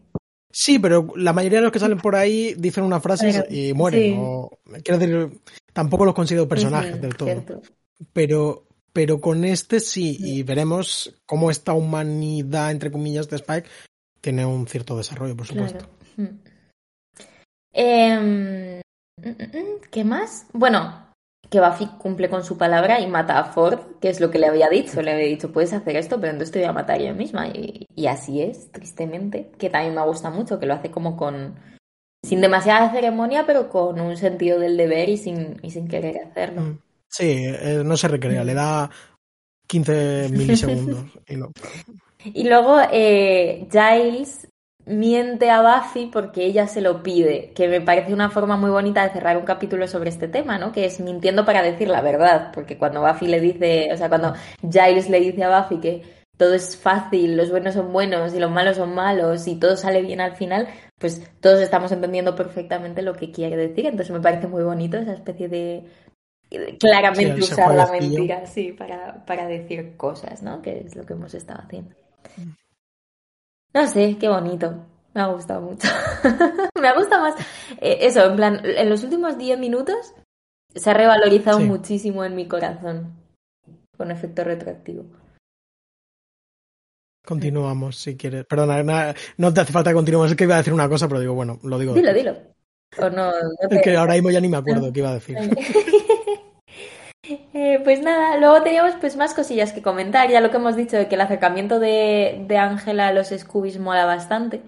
Sí, 0.52 0.80
pero 0.80 1.08
la 1.18 1.34
mayoría 1.34 1.60
de 1.60 1.64
los 1.64 1.72
que 1.72 1.80
salen 1.80 2.00
por 2.00 2.16
ahí 2.16 2.56
dicen 2.58 2.84
una 2.84 3.02
frase 3.02 3.46
y 3.50 3.74
mueren. 3.74 4.48
quiero 4.84 4.98
decir, 4.98 5.42
tampoco 5.74 6.06
los 6.06 6.16
considero 6.16 6.48
personajes 6.48 7.00
del 7.00 7.16
todo. 7.16 7.30
Pero, 8.14 8.66
pero 8.94 9.20
con 9.20 9.44
este 9.44 9.82
sí, 9.82 10.18
y 10.18 10.44
veremos 10.44 11.14
cómo 11.26 11.52
esta 11.52 11.74
humanidad, 11.74 12.72
entre 12.72 12.90
comillas, 12.90 13.30
de 13.30 13.36
Spike 13.36 13.70
tiene 14.22 14.46
un 14.46 14.66
cierto 14.66 14.98
desarrollo, 14.98 15.36
por 15.36 15.46
supuesto. 15.46 15.88
Hmm. 16.16 16.38
Em, 17.78 18.80
mm, 19.22 19.28
mm, 19.28 19.58
mm, 19.58 19.82
¿Qué 19.92 20.06
más? 20.06 20.48
Bueno, 20.54 21.12
que 21.50 21.60
Buffy 21.60 21.88
cumple 22.00 22.30
con 22.30 22.46
su 22.46 22.58
palabra 22.58 23.02
y 23.02 23.08
mata 23.08 23.38
a 23.38 23.44
Ford, 23.44 24.00
que 24.00 24.08
es 24.08 24.22
lo 24.22 24.32
que 24.32 24.40
le 24.40 24.48
había 24.48 24.70
dicho. 24.70 25.02
Le 25.02 25.12
había 25.12 25.28
dicho, 25.28 25.52
puedes 25.52 25.74
hacer 25.74 25.98
esto, 25.98 26.20
pero 26.20 26.32
entonces 26.32 26.54
te 26.54 26.60
voy 26.60 26.70
a 26.70 26.74
matar 26.74 27.02
yo 27.02 27.14
misma. 27.14 27.48
Y, 27.50 27.86
y 27.94 28.08
así 28.08 28.42
es, 28.42 28.72
tristemente, 28.72 29.52
que 29.60 29.70
también 29.70 29.94
me 29.94 30.06
gusta 30.06 30.30
mucho, 30.30 30.60
que 30.60 30.66
lo 30.66 30.74
hace 30.74 30.90
como 30.90 31.18
con... 31.18 31.56
Sin 32.24 32.42
demasiada 32.42 32.92
ceremonia, 32.92 33.46
pero 33.46 33.70
con 33.70 34.00
un 34.00 34.18
sentido 34.18 34.58
del 34.58 34.78
deber 34.78 35.10
y 35.10 35.18
sin, 35.18 35.60
y 35.62 35.70
sin 35.70 35.88
querer 35.88 36.18
hacerlo. 36.26 36.80
Sí, 37.08 37.44
eh, 37.46 37.84
no 37.86 37.96
se 37.96 38.08
recrea, 38.08 38.44
le 38.44 38.56
da 38.56 38.90
15 39.68 40.30
milisegundos. 40.32 41.06
y, 41.28 41.36
no. 41.36 41.52
y 42.24 42.50
luego 42.50 42.80
eh, 42.92 43.68
Giles 43.70 44.48
miente 44.86 45.50
a 45.50 45.62
Buffy 45.62 46.08
porque 46.12 46.46
ella 46.46 46.68
se 46.68 46.82
lo 46.82 47.02
pide, 47.02 47.52
que 47.56 47.68
me 47.68 47.82
parece 47.82 48.14
una 48.14 48.30
forma 48.30 48.56
muy 48.56 48.70
bonita 48.70 49.04
de 49.04 49.14
cerrar 49.14 49.38
un 49.38 49.46
capítulo 49.46 49.88
sobre 49.88 50.10
este 50.10 50.28
tema, 50.28 50.58
¿no? 50.58 50.72
Que 50.72 50.86
es 50.86 51.00
mintiendo 51.00 51.44
para 51.44 51.64
decir 51.64 51.88
la 51.88 52.02
verdad, 52.02 52.52
porque 52.54 52.78
cuando 52.78 53.02
Buffy 53.02 53.28
le 53.28 53.40
dice, 53.40 53.90
o 53.92 53.98
sea, 53.98 54.10
cuando 54.10 54.34
Giles 54.62 55.10
le 55.10 55.20
dice 55.20 55.44
a 55.44 55.60
Buffy 55.62 55.80
que 55.80 56.04
todo 56.38 56.54
es 56.54 56.78
fácil, 56.78 57.36
los 57.36 57.50
buenos 57.50 57.74
son 57.74 57.92
buenos 57.92 58.34
y 58.36 58.40
los 58.40 58.52
malos 58.52 58.78
son 58.78 58.94
malos 58.94 59.48
y 59.48 59.56
todo 59.56 59.76
sale 59.76 60.02
bien 60.02 60.22
al 60.22 60.36
final, 60.36 60.68
pues 61.00 61.24
todos 61.40 61.62
estamos 61.62 61.92
entendiendo 61.92 62.36
perfectamente 62.36 63.02
lo 63.02 63.16
que 63.16 63.32
quiere 63.32 63.56
decir, 63.56 63.86
entonces 63.86 64.12
me 64.12 64.22
parece 64.22 64.48
muy 64.48 64.64
bonito 64.64 64.98
esa 64.98 65.14
especie 65.14 65.48
de 65.48 65.86
claramente 66.80 67.42
usar 67.42 67.74
la 67.74 67.92
mentira, 67.92 68.46
sí, 68.46 68.72
para, 68.72 69.26
para 69.26 69.48
decir 69.48 69.98
cosas, 69.98 70.44
¿no? 70.44 70.62
Que 70.62 70.82
es 70.86 70.96
lo 70.96 71.06
que 71.06 71.14
hemos 71.14 71.34
estado 71.34 71.62
haciendo. 71.62 71.96
No 73.76 73.86
sé, 73.88 74.18
qué 74.18 74.30
bonito. 74.30 74.74
Me 75.14 75.22
ha 75.22 75.28
gustado 75.28 75.60
mucho. 75.60 75.90
me 76.82 76.88
ha 76.88 76.96
gustado 76.96 77.24
más. 77.24 77.36
Eh, 77.82 77.98
eso, 78.02 78.26
en 78.26 78.36
plan, 78.38 78.62
en 78.64 78.90
los 78.90 79.04
últimos 79.04 79.38
10 79.38 79.60
minutos 79.60 80.14
se 80.74 80.90
ha 80.90 80.94
revalorizado 80.94 81.60
muchísimo 81.60 82.24
en 82.24 82.36
mi 82.36 82.48
corazón. 82.48 83.14
Con 83.98 84.12
efecto 84.12 84.46
retroactivo. 84.46 85.06
Continuamos, 87.26 87.98
si 87.98 88.16
quieres. 88.16 88.46
Perdona, 88.46 89.14
no 89.38 89.54
te 89.54 89.60
hace 89.60 89.74
falta 89.74 89.90
que 89.90 89.96
continuemos. 89.96 90.32
Es 90.32 90.38
que 90.38 90.46
iba 90.46 90.56
a 90.56 90.60
decir 90.60 90.74
una 90.74 90.88
cosa, 90.88 91.10
pero 91.10 91.20
digo, 91.20 91.34
bueno, 91.34 91.60
lo 91.64 91.78
digo. 91.78 91.94
Dilo, 91.94 92.14
dilo. 92.14 92.34
no, 93.14 93.34
Es 93.70 93.82
que 93.82 93.98
ahora 93.98 94.14
mismo 94.14 94.32
ya 94.32 94.40
ni 94.40 94.48
me 94.48 94.58
acuerdo 94.58 94.94
qué 94.94 95.00
iba 95.00 95.10
a 95.10 95.16
decir. 95.16 95.38
Eh, 97.54 97.80
pues 97.84 98.02
nada, 98.02 98.38
luego 98.38 98.62
teníamos 98.62 98.96
pues 99.00 99.16
más 99.16 99.34
cosillas 99.34 99.74
que 99.74 99.82
comentar. 99.82 100.30
Ya 100.30 100.42
lo 100.42 100.52
que 100.52 100.58
hemos 100.58 100.76
dicho 100.76 100.98
de 100.98 101.08
que 101.08 101.16
el 101.16 101.22
acercamiento 101.22 101.80
de 101.80 102.58
Ángela 102.58 103.08
a 103.08 103.14
los 103.14 103.30
Scoobies 103.30 103.80
mola 103.80 104.06
bastante. 104.06 104.62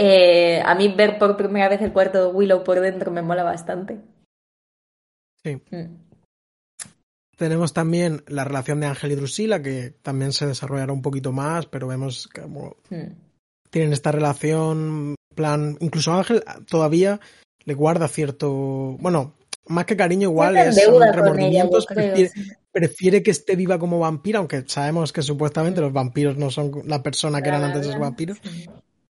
Eh, 0.00 0.62
a 0.64 0.76
mí 0.76 0.86
ver 0.88 1.18
por 1.18 1.36
primera 1.36 1.68
vez 1.68 1.82
el 1.82 1.92
cuarto 1.92 2.26
de 2.26 2.32
Willow 2.32 2.62
por 2.62 2.78
dentro 2.78 3.10
me 3.10 3.20
mola 3.20 3.42
bastante. 3.42 3.98
Sí. 5.42 5.60
Mm. 5.72 5.96
Tenemos 7.36 7.72
también 7.72 8.22
la 8.28 8.44
relación 8.44 8.78
de 8.78 8.86
Ángel 8.86 9.10
y 9.10 9.14
Drusila, 9.16 9.60
que 9.60 9.90
también 10.02 10.32
se 10.32 10.46
desarrollará 10.46 10.92
un 10.92 11.02
poquito 11.02 11.32
más, 11.32 11.66
pero 11.66 11.88
vemos 11.88 12.28
que 12.28 12.42
mm. 12.42 13.16
tienen 13.70 13.92
esta 13.92 14.12
relación, 14.12 15.16
plan, 15.34 15.76
incluso 15.80 16.12
Ángel 16.12 16.44
todavía 16.70 17.18
le 17.64 17.74
guarda 17.74 18.06
cierto, 18.06 18.96
bueno, 19.00 19.34
más 19.68 19.84
que 19.84 19.96
cariño 19.96 20.28
igual 20.28 20.56
es 20.56 20.76
remordimientos, 21.12 21.86
prefiere, 22.72 23.22
que 23.22 23.30
esté 23.30 23.56
viva 23.56 23.78
como 23.78 23.98
vampira, 23.98 24.38
aunque 24.38 24.64
sabemos 24.66 25.12
que 25.12 25.22
supuestamente 25.22 25.80
los 25.80 25.92
vampiros 25.92 26.36
no 26.36 26.50
son 26.50 26.82
la 26.86 27.02
persona 27.02 27.42
que 27.42 27.48
eran 27.48 27.64
antes 27.64 27.82
de 27.82 27.88
los 27.88 27.98
vampiros, 27.98 28.38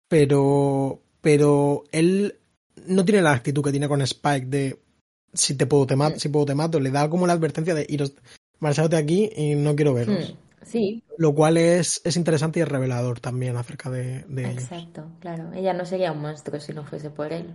pero, 0.07 0.99
pero 1.21 1.83
él 1.91 2.35
no 2.85 3.05
tiene 3.05 3.21
la 3.21 3.33
actitud 3.33 3.63
que 3.63 3.71
tiene 3.71 3.87
con 3.87 4.01
Spike 4.01 4.47
de 4.47 4.79
si 5.33 5.55
te 5.55 5.65
puedo 5.65 5.85
te 5.85 5.95
mato, 5.95 6.19
si 6.19 6.29
puedo 6.29 6.45
te 6.45 6.55
mato, 6.55 6.79
le 6.79 6.91
da 6.91 7.09
como 7.09 7.27
la 7.27 7.33
advertencia 7.33 7.75
de 7.75 7.85
iros, 7.89 8.13
de 8.59 8.97
aquí 8.97 9.29
y 9.35 9.55
no 9.55 9.75
quiero 9.75 9.93
verlos. 9.93 10.31
Hmm, 10.31 10.65
sí. 10.65 11.03
Lo 11.17 11.33
cual 11.33 11.57
es, 11.57 12.01
es 12.03 12.15
interesante 12.17 12.59
y 12.59 12.63
es 12.63 12.69
revelador 12.69 13.19
también 13.19 13.55
acerca 13.57 13.89
de, 13.89 14.23
de 14.27 14.49
Exacto, 14.49 15.05
claro. 15.19 15.51
Ella 15.53 15.73
no 15.73 15.85
sería 15.85 16.11
un 16.11 16.21
monstruo 16.21 16.59
si 16.59 16.73
no 16.73 16.83
fuese 16.83 17.09
por 17.09 17.33
él. 17.33 17.53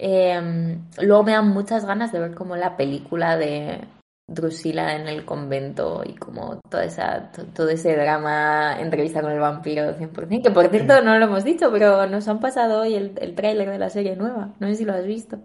Em, 0.00 0.80
luego 1.02 1.24
me 1.24 1.32
dan 1.32 1.48
muchas 1.48 1.84
ganas 1.84 2.12
de 2.12 2.20
ver 2.20 2.34
como 2.34 2.54
la 2.54 2.76
película 2.76 3.36
de 3.36 3.80
Drusila 4.28 4.94
en 4.94 5.08
el 5.08 5.24
convento 5.24 6.02
y 6.06 6.14
como 6.14 6.60
toda 6.70 6.84
esa, 6.84 7.32
todo 7.54 7.68
ese 7.68 7.96
drama, 7.96 8.80
entrevista 8.80 9.22
con 9.22 9.32
el 9.32 9.40
vampiro 9.40 9.96
100%, 9.98 10.42
que 10.42 10.50
por 10.52 10.68
cierto 10.68 11.02
no 11.02 11.18
lo 11.18 11.24
hemos 11.24 11.42
dicho, 11.42 11.72
pero 11.72 12.06
nos 12.06 12.28
han 12.28 12.38
pasado 12.38 12.82
hoy 12.82 12.94
el, 12.94 13.18
el 13.20 13.34
tráiler 13.34 13.70
de 13.70 13.78
la 13.78 13.90
serie 13.90 14.14
nueva, 14.14 14.54
no 14.60 14.68
sé 14.68 14.76
si 14.76 14.84
lo 14.84 14.92
has 14.92 15.04
visto. 15.04 15.38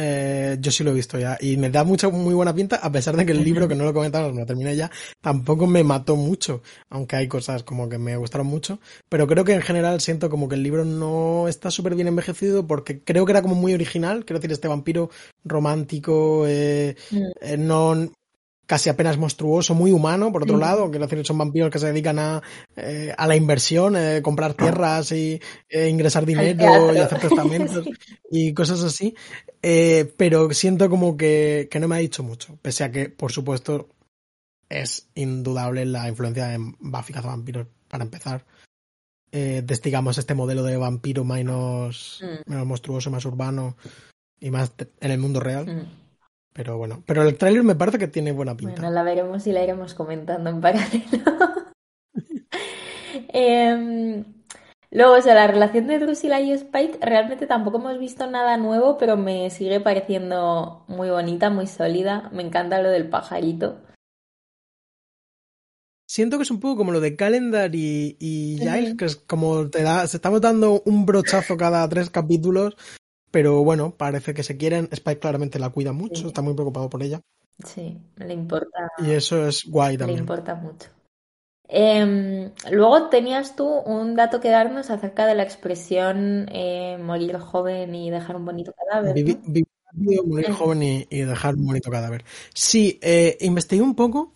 Eh, 0.00 0.56
yo 0.60 0.70
sí 0.70 0.84
lo 0.84 0.92
he 0.92 0.94
visto 0.94 1.18
ya. 1.18 1.36
Y 1.40 1.56
me 1.56 1.70
da 1.70 1.82
mucha 1.82 2.08
muy 2.08 2.32
buena 2.32 2.54
pinta 2.54 2.76
a 2.76 2.92
pesar 2.92 3.16
de 3.16 3.26
que 3.26 3.32
el 3.32 3.42
libro 3.42 3.66
que 3.66 3.74
no 3.74 3.84
lo 3.84 3.92
comentamos 3.92 4.32
no 4.32 4.40
lo 4.40 4.46
terminé 4.46 4.76
ya 4.76 4.90
tampoco 5.20 5.66
me 5.66 5.82
mató 5.82 6.14
mucho. 6.14 6.62
Aunque 6.88 7.16
hay 7.16 7.26
cosas 7.26 7.64
como 7.64 7.88
que 7.88 7.98
me 7.98 8.16
gustaron 8.16 8.46
mucho. 8.46 8.78
Pero 9.08 9.26
creo 9.26 9.44
que 9.44 9.54
en 9.54 9.62
general 9.62 10.00
siento 10.00 10.30
como 10.30 10.48
que 10.48 10.54
el 10.54 10.62
libro 10.62 10.84
no 10.84 11.48
está 11.48 11.70
súper 11.72 11.96
bien 11.96 12.06
envejecido 12.06 12.66
porque 12.66 13.02
creo 13.02 13.26
que 13.26 13.32
era 13.32 13.42
como 13.42 13.56
muy 13.56 13.74
original. 13.74 14.24
Quiero 14.24 14.38
decir 14.38 14.52
este 14.52 14.68
vampiro 14.68 15.10
romántico 15.44 16.44
eh, 16.46 16.94
mm. 17.10 17.22
eh, 17.40 17.56
no 17.56 18.08
casi 18.68 18.90
apenas 18.90 19.16
monstruoso, 19.16 19.74
muy 19.74 19.92
humano, 19.92 20.30
por 20.30 20.42
otro 20.42 20.58
lado, 20.58 20.90
quiero 20.90 21.06
decir, 21.06 21.26
son 21.26 21.38
vampiros 21.38 21.70
que 21.70 21.78
se 21.78 21.86
dedican 21.86 22.18
a, 22.18 22.42
eh, 22.76 23.14
a 23.16 23.26
la 23.26 23.34
inversión, 23.34 23.96
eh, 23.96 24.20
comprar 24.20 24.52
tierras 24.52 25.10
y 25.10 25.40
eh, 25.70 25.88
ingresar 25.88 26.26
dinero 26.26 26.94
y 26.94 26.98
hacer 26.98 27.18
testamentos 27.18 27.88
y 28.30 28.52
cosas 28.52 28.82
así, 28.82 29.16
pero 30.18 30.52
siento 30.52 30.90
como 30.90 31.16
que, 31.16 31.68
que 31.70 31.80
no 31.80 31.88
me 31.88 31.96
ha 31.96 32.00
dicho 32.00 32.22
mucho, 32.22 32.58
pese 32.60 32.84
a 32.84 32.92
que, 32.92 33.08
por 33.08 33.32
supuesto, 33.32 33.88
es 34.68 35.08
indudable 35.14 35.86
la 35.86 36.06
influencia 36.06 36.48
de 36.48 36.58
Buffy 36.58 37.14
vampiros 37.14 37.66
para 37.88 38.04
empezar. 38.04 38.44
Destigamos 39.30 40.18
este 40.18 40.34
modelo 40.34 40.62
de 40.62 40.76
vampiro 40.76 41.24
menos, 41.24 42.22
mm. 42.22 42.50
menos 42.50 42.66
monstruoso, 42.66 43.10
más 43.10 43.24
urbano 43.24 43.78
y 44.38 44.50
más 44.50 44.72
en 45.00 45.10
el 45.10 45.18
mundo 45.18 45.40
real. 45.40 45.66
Mm. 45.66 46.07
Pero 46.58 46.76
bueno, 46.76 47.04
pero 47.06 47.22
el 47.22 47.38
tráiler 47.38 47.62
me 47.62 47.76
parece 47.76 47.98
que 47.98 48.08
tiene 48.08 48.32
buena 48.32 48.56
pinta. 48.56 48.80
Bueno, 48.80 48.90
la 48.90 49.04
veremos 49.04 49.46
y 49.46 49.52
la 49.52 49.62
iremos 49.62 49.94
comentando 49.94 50.50
en 50.50 50.60
paralelo. 50.60 51.22
eh, 53.32 54.24
luego, 54.90 55.12
o 55.14 55.22
sea, 55.22 55.36
la 55.36 55.46
relación 55.46 55.86
de 55.86 56.00
Drusilla 56.00 56.40
y 56.40 56.50
Spike, 56.50 56.98
realmente 57.00 57.46
tampoco 57.46 57.78
hemos 57.78 58.00
visto 58.00 58.28
nada 58.28 58.56
nuevo, 58.56 58.98
pero 58.98 59.16
me 59.16 59.50
sigue 59.50 59.78
pareciendo 59.78 60.84
muy 60.88 61.10
bonita, 61.10 61.48
muy 61.48 61.68
sólida. 61.68 62.28
Me 62.32 62.42
encanta 62.42 62.82
lo 62.82 62.90
del 62.90 63.08
pajarito. 63.08 63.80
Siento 66.08 66.38
que 66.38 66.42
es 66.42 66.50
un 66.50 66.58
poco 66.58 66.78
como 66.78 66.90
lo 66.90 66.98
de 66.98 67.14
Calendar 67.14 67.72
y, 67.72 68.16
y 68.18 68.58
Giles, 68.58 68.96
que 68.96 69.04
es 69.04 69.14
como 69.14 69.70
te 69.70 69.84
da, 69.84 70.04
se 70.08 70.16
estamos 70.16 70.40
dando 70.40 70.82
un 70.86 71.06
brochazo 71.06 71.56
cada 71.56 71.88
tres 71.88 72.10
capítulos 72.10 72.76
pero 73.30 73.62
bueno, 73.64 73.94
parece 73.96 74.34
que 74.34 74.42
se 74.42 74.56
quieren. 74.56 74.88
Spike 74.92 75.20
claramente 75.20 75.58
la 75.58 75.70
cuida 75.70 75.92
mucho, 75.92 76.28
está 76.28 76.42
muy 76.42 76.54
preocupado 76.54 76.88
por 76.88 77.02
ella. 77.02 77.20
Sí, 77.64 77.98
le 78.16 78.34
importa. 78.34 78.92
Y 78.98 79.10
eso 79.10 79.46
es 79.46 79.64
guay 79.64 79.96
también. 79.96 80.18
Le 80.18 80.22
importa 80.22 80.54
mucho. 80.54 80.88
Eh, 81.68 82.50
luego 82.70 83.08
tenías 83.08 83.54
tú 83.54 83.66
un 83.66 84.14
dato 84.16 84.40
que 84.40 84.48
darnos 84.48 84.90
acerca 84.90 85.26
de 85.26 85.34
la 85.34 85.42
expresión 85.42 86.48
eh, 86.50 86.96
morir 86.98 87.36
joven 87.38 87.94
y 87.94 88.10
dejar 88.10 88.36
un 88.36 88.46
bonito 88.46 88.72
cadáver. 88.72 89.38
¿no? 89.92 90.22
morir 90.24 90.52
joven 90.52 90.82
y, 90.82 91.06
y, 91.10 91.20
dejar 91.20 91.56
un 91.56 91.66
bonito 91.66 91.90
cadáver. 91.90 92.24
Sí, 92.54 92.98
eh, 93.02 93.36
investigué 93.40 93.82
un 93.82 93.94
poco 93.94 94.32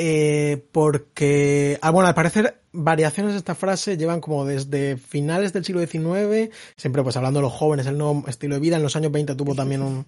eh, 0.00 0.64
porque, 0.70 1.76
ah, 1.82 1.90
bueno, 1.90 2.06
al 2.06 2.14
parecer 2.14 2.62
variaciones 2.70 3.32
de 3.32 3.38
esta 3.38 3.56
frase 3.56 3.96
llevan 3.96 4.20
como 4.20 4.44
desde 4.44 4.96
finales 4.96 5.52
del 5.52 5.64
siglo 5.64 5.84
XIX, 5.84 6.54
siempre 6.76 7.02
pues 7.02 7.16
hablando 7.16 7.40
de 7.40 7.42
los 7.42 7.52
jóvenes, 7.52 7.88
el 7.88 7.98
nuevo 7.98 8.22
estilo 8.28 8.54
de 8.54 8.60
vida, 8.60 8.76
en 8.76 8.84
los 8.84 8.94
años 8.94 9.10
20 9.10 9.34
tuvo 9.34 9.56
también 9.56 9.82
un, 9.82 10.06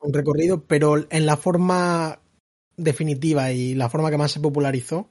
un 0.00 0.12
recorrido, 0.14 0.64
pero 0.64 1.04
en 1.10 1.26
la 1.26 1.36
forma 1.36 2.20
definitiva 2.78 3.52
y 3.52 3.74
la 3.74 3.90
forma 3.90 4.10
que 4.10 4.16
más 4.16 4.32
se 4.32 4.40
popularizó 4.40 5.10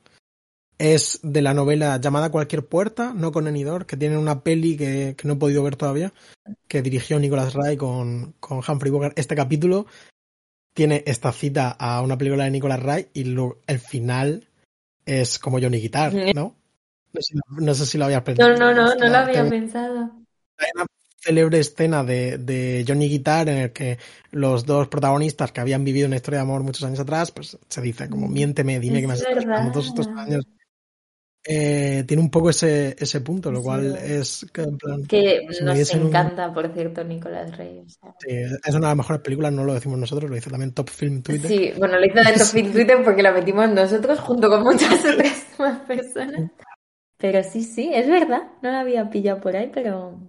es 0.80 1.20
de 1.22 1.44
la 1.44 1.54
novela 1.54 1.98
llamada 2.02 2.32
Cualquier 2.32 2.66
Puerta, 2.66 3.14
no 3.14 3.32
con 3.32 3.46
Enidor, 3.46 3.86
que 3.86 3.98
tiene 3.98 4.18
una 4.18 4.42
peli 4.42 4.78
que, 4.78 5.14
que 5.16 5.28
no 5.28 5.36
he 5.36 5.38
podido 5.38 5.62
ver 5.62 5.76
todavía, 5.76 6.12
que 6.68 6.82
dirigió 6.82 7.20
Nicolas 7.20 7.54
Ray 7.54 7.78
con, 7.78 8.34
con 8.40 8.64
Humphrey 8.68 8.92
Bogart. 8.92 9.20
Este 9.20 9.36
capítulo 9.36 9.86
tiene 10.78 11.04
esta 11.08 11.32
cita 11.32 11.72
a 11.72 12.04
una 12.04 12.20
película 12.20 12.44
de 12.44 12.52
Nicolas 12.52 12.80
Ray 12.80 13.08
y 13.12 13.24
lo, 13.24 13.62
el 13.66 13.80
final 13.80 14.48
es 15.08 15.40
como 15.40 15.60
Johnny 15.60 15.80
Guitar, 15.80 16.14
¿no? 16.36 16.56
No 17.14 17.20
sé, 17.20 17.34
no 17.50 17.74
sé 17.74 17.88
si 17.88 17.98
lo 17.98 18.06
habías 18.06 18.22
pensado. 18.22 18.52
No, 18.52 18.58
no, 18.60 18.74
no, 18.76 18.94
no 18.94 19.08
lo 19.08 19.18
había 19.18 19.50
pensado. 19.50 20.12
Hay 20.60 20.70
una 20.76 20.86
célebre 21.20 21.58
escena 21.58 22.04
de, 22.04 22.38
de 22.38 22.86
Johnny 22.88 23.10
Guitar 23.10 23.50
en 23.50 23.58
el 23.58 23.74
que 23.74 23.98
los 24.30 24.68
dos 24.68 24.88
protagonistas 24.88 25.52
que 25.52 25.62
habían 25.62 25.84
vivido 25.84 26.06
una 26.06 26.18
historia 26.18 26.42
de 26.42 26.44
amor 26.44 26.62
muchos 26.62 26.84
años 26.84 27.00
atrás, 27.00 27.32
pues 27.32 27.58
se 27.68 27.82
dice 27.82 28.08
como 28.08 28.28
miénteme, 28.28 28.80
dime 28.80 29.02
que 29.02 29.08
me 29.08 29.14
has 29.14 29.22
estado 29.22 29.72
todos 29.72 29.88
estos 29.88 30.08
años 30.10 30.46
eh, 31.50 32.04
tiene 32.06 32.22
un 32.22 32.30
poco 32.30 32.50
ese, 32.50 32.94
ese 33.00 33.22
punto, 33.22 33.50
lo 33.50 33.64
cual 33.64 33.96
es 33.96 34.46
que, 34.52 34.64
en 34.64 34.78
plan, 34.78 35.06
que 35.06 35.48
nos 35.62 35.94
encanta, 35.94 36.50
un... 36.50 36.54
por 36.54 36.74
cierto, 36.74 37.06
Nicolás 37.06 37.56
Rey. 37.56 37.80
O 37.80 37.90
sea. 37.90 38.14
sí, 38.20 38.32
es 38.32 38.76
una 38.76 38.88
de 38.88 38.92
las 38.92 38.98
mejores 38.98 39.22
películas, 39.22 39.54
no 39.54 39.64
lo 39.64 39.74
decimos 39.74 39.98
nosotros, 39.98 40.30
lo 40.30 40.36
hizo 40.36 40.50
también 40.50 40.74
Top 40.74 40.90
Film 40.90 41.22
Twitter. 41.22 41.50
Sí, 41.50 41.72
bueno, 41.78 41.98
lo 41.98 42.06
hizo 42.06 42.20
en 42.20 42.38
Top 42.38 42.48
Film 42.48 42.74
Twitter 42.74 42.98
porque 43.02 43.24
lo 43.24 43.32
metimos 43.32 43.70
nosotros 43.70 44.20
junto 44.20 44.50
con 44.50 44.62
muchas 44.62 45.00
otras 45.06 45.46
más 45.60 45.80
personas. 45.88 46.52
Pero 47.18 47.42
sí, 47.44 47.64
sí, 47.64 47.92
es 47.94 48.10
verdad, 48.10 48.42
no 48.62 48.70
la 48.70 48.82
había 48.82 49.10
pillado 49.10 49.40
por 49.40 49.56
ahí, 49.56 49.72
pero... 49.74 50.20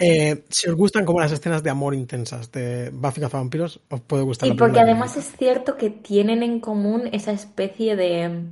Eh, 0.00 0.44
si 0.48 0.68
os 0.70 0.74
gustan 0.74 1.04
como 1.04 1.20
las 1.20 1.30
escenas 1.32 1.62
de 1.62 1.70
amor 1.70 1.94
intensas 1.94 2.50
de 2.50 2.90
Buffy 2.90 3.20
Vampiros, 3.20 3.78
os 3.90 4.00
puede 4.00 4.22
gustar. 4.22 4.48
Sí, 4.48 4.54
porque 4.56 4.80
además 4.80 5.16
es 5.18 5.30
cierto 5.36 5.76
que 5.76 5.90
tienen 5.90 6.42
en 6.42 6.60
común 6.60 7.10
esa 7.12 7.30
especie 7.30 7.94
de 7.94 8.48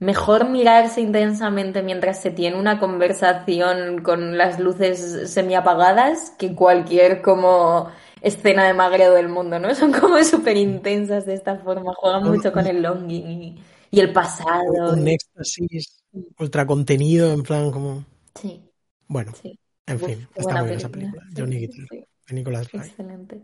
mejor 0.00 0.48
mirarse 0.48 1.02
intensamente 1.02 1.82
mientras 1.82 2.20
se 2.20 2.30
tiene 2.30 2.58
una 2.58 2.80
conversación 2.80 4.02
con 4.02 4.36
las 4.36 4.58
luces 4.58 5.30
semiapagadas 5.30 6.30
que 6.38 6.54
cualquier 6.54 7.20
como 7.22 7.88
escena 8.22 8.66
de 8.66 8.74
magreo 8.74 9.14
del 9.14 9.28
mundo, 9.28 9.58
¿no? 9.58 9.72
Son 9.74 9.92
como 9.92 10.22
súper 10.24 10.56
intensas 10.56 11.26
de 11.26 11.34
esta 11.34 11.56
forma, 11.58 11.92
juegan 11.94 12.24
mucho 12.24 12.50
con 12.50 12.66
el 12.66 12.82
longing 12.82 13.58
y, 13.90 14.00
el 14.00 14.12
pasado. 14.12 14.94
Un 14.94 15.06
éxtasis 15.06 16.02
ultra 16.38 16.66
contenido, 16.66 17.32
en 17.32 17.42
plan 17.42 17.70
como... 17.70 18.04
Sí. 18.34 18.62
Bueno, 19.06 19.32
sí. 19.40 19.58
en 19.86 19.96
Uf, 19.96 20.04
fin, 20.06 20.28
está 20.34 20.60
muy 20.60 20.66
bien 20.66 20.78
esa 20.78 20.88
película. 20.88 21.22
Sí, 21.28 21.34
Johnny 21.36 21.58
Guitar, 21.58 21.86
sí. 21.90 22.04
de 22.28 22.34
Nicolás 22.34 22.72
Ray. 22.72 22.86
Excelente. 22.86 23.42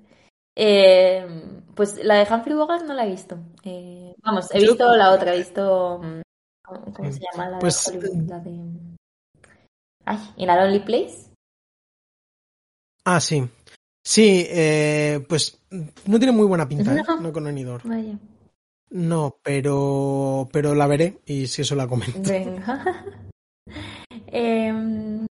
Eh, 0.54 1.26
pues 1.74 2.02
la 2.02 2.14
de 2.14 2.32
Humphrey 2.32 2.56
Bogart 2.56 2.84
no 2.86 2.94
la 2.94 3.04
he 3.04 3.10
visto. 3.10 3.38
Eh, 3.64 4.14
vamos, 4.22 4.48
he 4.54 4.60
visto 4.60 4.96
la 4.96 5.12
otra, 5.12 5.34
he 5.34 5.38
visto 5.38 6.00
¿Cómo 6.66 7.12
se 7.12 7.20
llama 7.20 7.48
la 7.48 7.58
pues, 7.58 7.90
de 7.90 7.98
Hollywood? 7.98 8.28
La 8.28 8.38
de... 8.40 8.96
Ay, 10.04 10.18
¿In 10.36 10.50
a 10.50 10.56
Lonely 10.56 10.80
Place? 10.80 11.32
Ah, 13.04 13.20
sí. 13.20 13.48
Sí, 14.04 14.46
eh, 14.48 15.24
pues 15.28 15.60
no 16.06 16.18
tiene 16.18 16.32
muy 16.32 16.46
buena 16.46 16.68
pinta, 16.68 16.94
¿eh? 16.94 17.02
no, 17.20 17.32
con 17.32 17.46
Enidor. 17.46 17.82
Vaya. 17.84 18.18
No, 18.90 19.38
pero, 19.42 20.48
pero 20.52 20.74
la 20.74 20.86
veré 20.86 21.18
y 21.26 21.46
si 21.48 21.62
eso 21.62 21.74
la 21.74 21.88
comento. 21.88 22.20
Venga. 22.22 23.04
eh, 24.28 25.26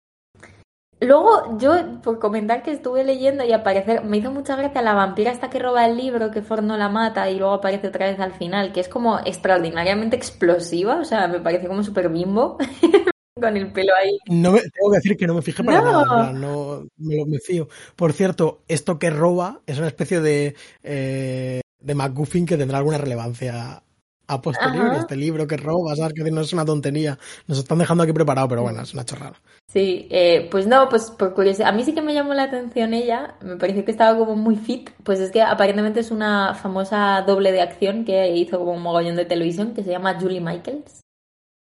Luego, 1.04 1.58
yo, 1.58 2.00
por 2.02 2.18
comentar 2.18 2.62
que 2.62 2.72
estuve 2.72 3.04
leyendo 3.04 3.44
y 3.44 3.52
aparecer, 3.52 4.04
me 4.04 4.16
hizo 4.16 4.30
mucha 4.30 4.56
gracia 4.56 4.82
la 4.82 4.94
vampira 4.94 5.32
hasta 5.32 5.50
que 5.50 5.58
roba 5.58 5.86
el 5.86 5.96
libro, 5.96 6.30
que 6.30 6.42
Ford 6.42 6.62
no 6.62 6.76
la 6.76 6.88
mata 6.88 7.30
y 7.30 7.38
luego 7.38 7.54
aparece 7.54 7.88
otra 7.88 8.06
vez 8.06 8.18
al 8.20 8.32
final, 8.32 8.72
que 8.72 8.80
es 8.80 8.88
como 8.88 9.18
extraordinariamente 9.20 10.16
explosiva, 10.16 11.00
o 11.00 11.04
sea, 11.04 11.28
me 11.28 11.40
parece 11.40 11.68
como 11.68 11.82
súper 11.82 12.08
bimbo, 12.08 12.56
con 13.40 13.56
el 13.56 13.72
pelo 13.72 13.92
ahí. 13.94 14.16
No 14.28 14.52
me, 14.52 14.60
tengo 14.60 14.90
que 14.90 14.96
decir 14.96 15.16
que 15.16 15.26
no 15.26 15.34
me 15.34 15.42
fijé 15.42 15.62
para 15.62 15.82
no. 15.82 16.04
nada, 16.04 16.32
no 16.32 16.86
me, 16.96 17.24
me 17.26 17.38
fío. 17.38 17.68
Por 17.96 18.12
cierto, 18.12 18.62
esto 18.68 18.98
que 18.98 19.10
roba 19.10 19.60
es 19.66 19.78
una 19.78 19.88
especie 19.88 20.20
de, 20.20 20.54
eh, 20.82 21.60
de 21.80 21.94
MacGuffin 21.94 22.46
que 22.46 22.56
tendrá 22.56 22.78
alguna 22.78 22.98
relevancia 22.98 23.82
a 24.26 24.40
posteriori. 24.40 24.90
Ajá. 24.90 25.00
Este 25.00 25.16
libro 25.16 25.46
que 25.46 25.56
roba, 25.56 25.94
¿sabes? 25.96 26.14
Que 26.14 26.30
no 26.30 26.40
es 26.40 26.52
una 26.52 26.64
tontería. 26.64 27.18
Nos 27.46 27.58
están 27.58 27.78
dejando 27.78 28.04
aquí 28.04 28.12
preparado, 28.12 28.48
pero 28.48 28.62
bueno, 28.62 28.82
es 28.82 28.94
una 28.94 29.04
chorrada. 29.04 29.40
Sí, 29.68 30.06
eh, 30.10 30.48
pues 30.50 30.66
no, 30.66 30.88
pues 30.88 31.10
por 31.10 31.34
curiosidad. 31.34 31.68
A 31.68 31.72
mí 31.72 31.84
sí 31.84 31.94
que 31.94 32.02
me 32.02 32.14
llamó 32.14 32.34
la 32.34 32.44
atención 32.44 32.94
ella. 32.94 33.36
Me 33.42 33.56
pareció 33.56 33.84
que 33.84 33.90
estaba 33.90 34.18
como 34.18 34.36
muy 34.36 34.56
fit. 34.56 34.90
Pues 35.02 35.20
es 35.20 35.30
que 35.30 35.42
aparentemente 35.42 36.00
es 36.00 36.10
una 36.10 36.54
famosa 36.54 37.22
doble 37.26 37.52
de 37.52 37.60
acción 37.60 38.04
que 38.04 38.34
hizo 38.36 38.58
como 38.58 38.72
un 38.72 38.82
mogollón 38.82 39.16
de 39.16 39.24
televisión 39.24 39.74
que 39.74 39.82
se 39.82 39.90
llama 39.90 40.18
Julie 40.20 40.40
Michaels. 40.40 41.00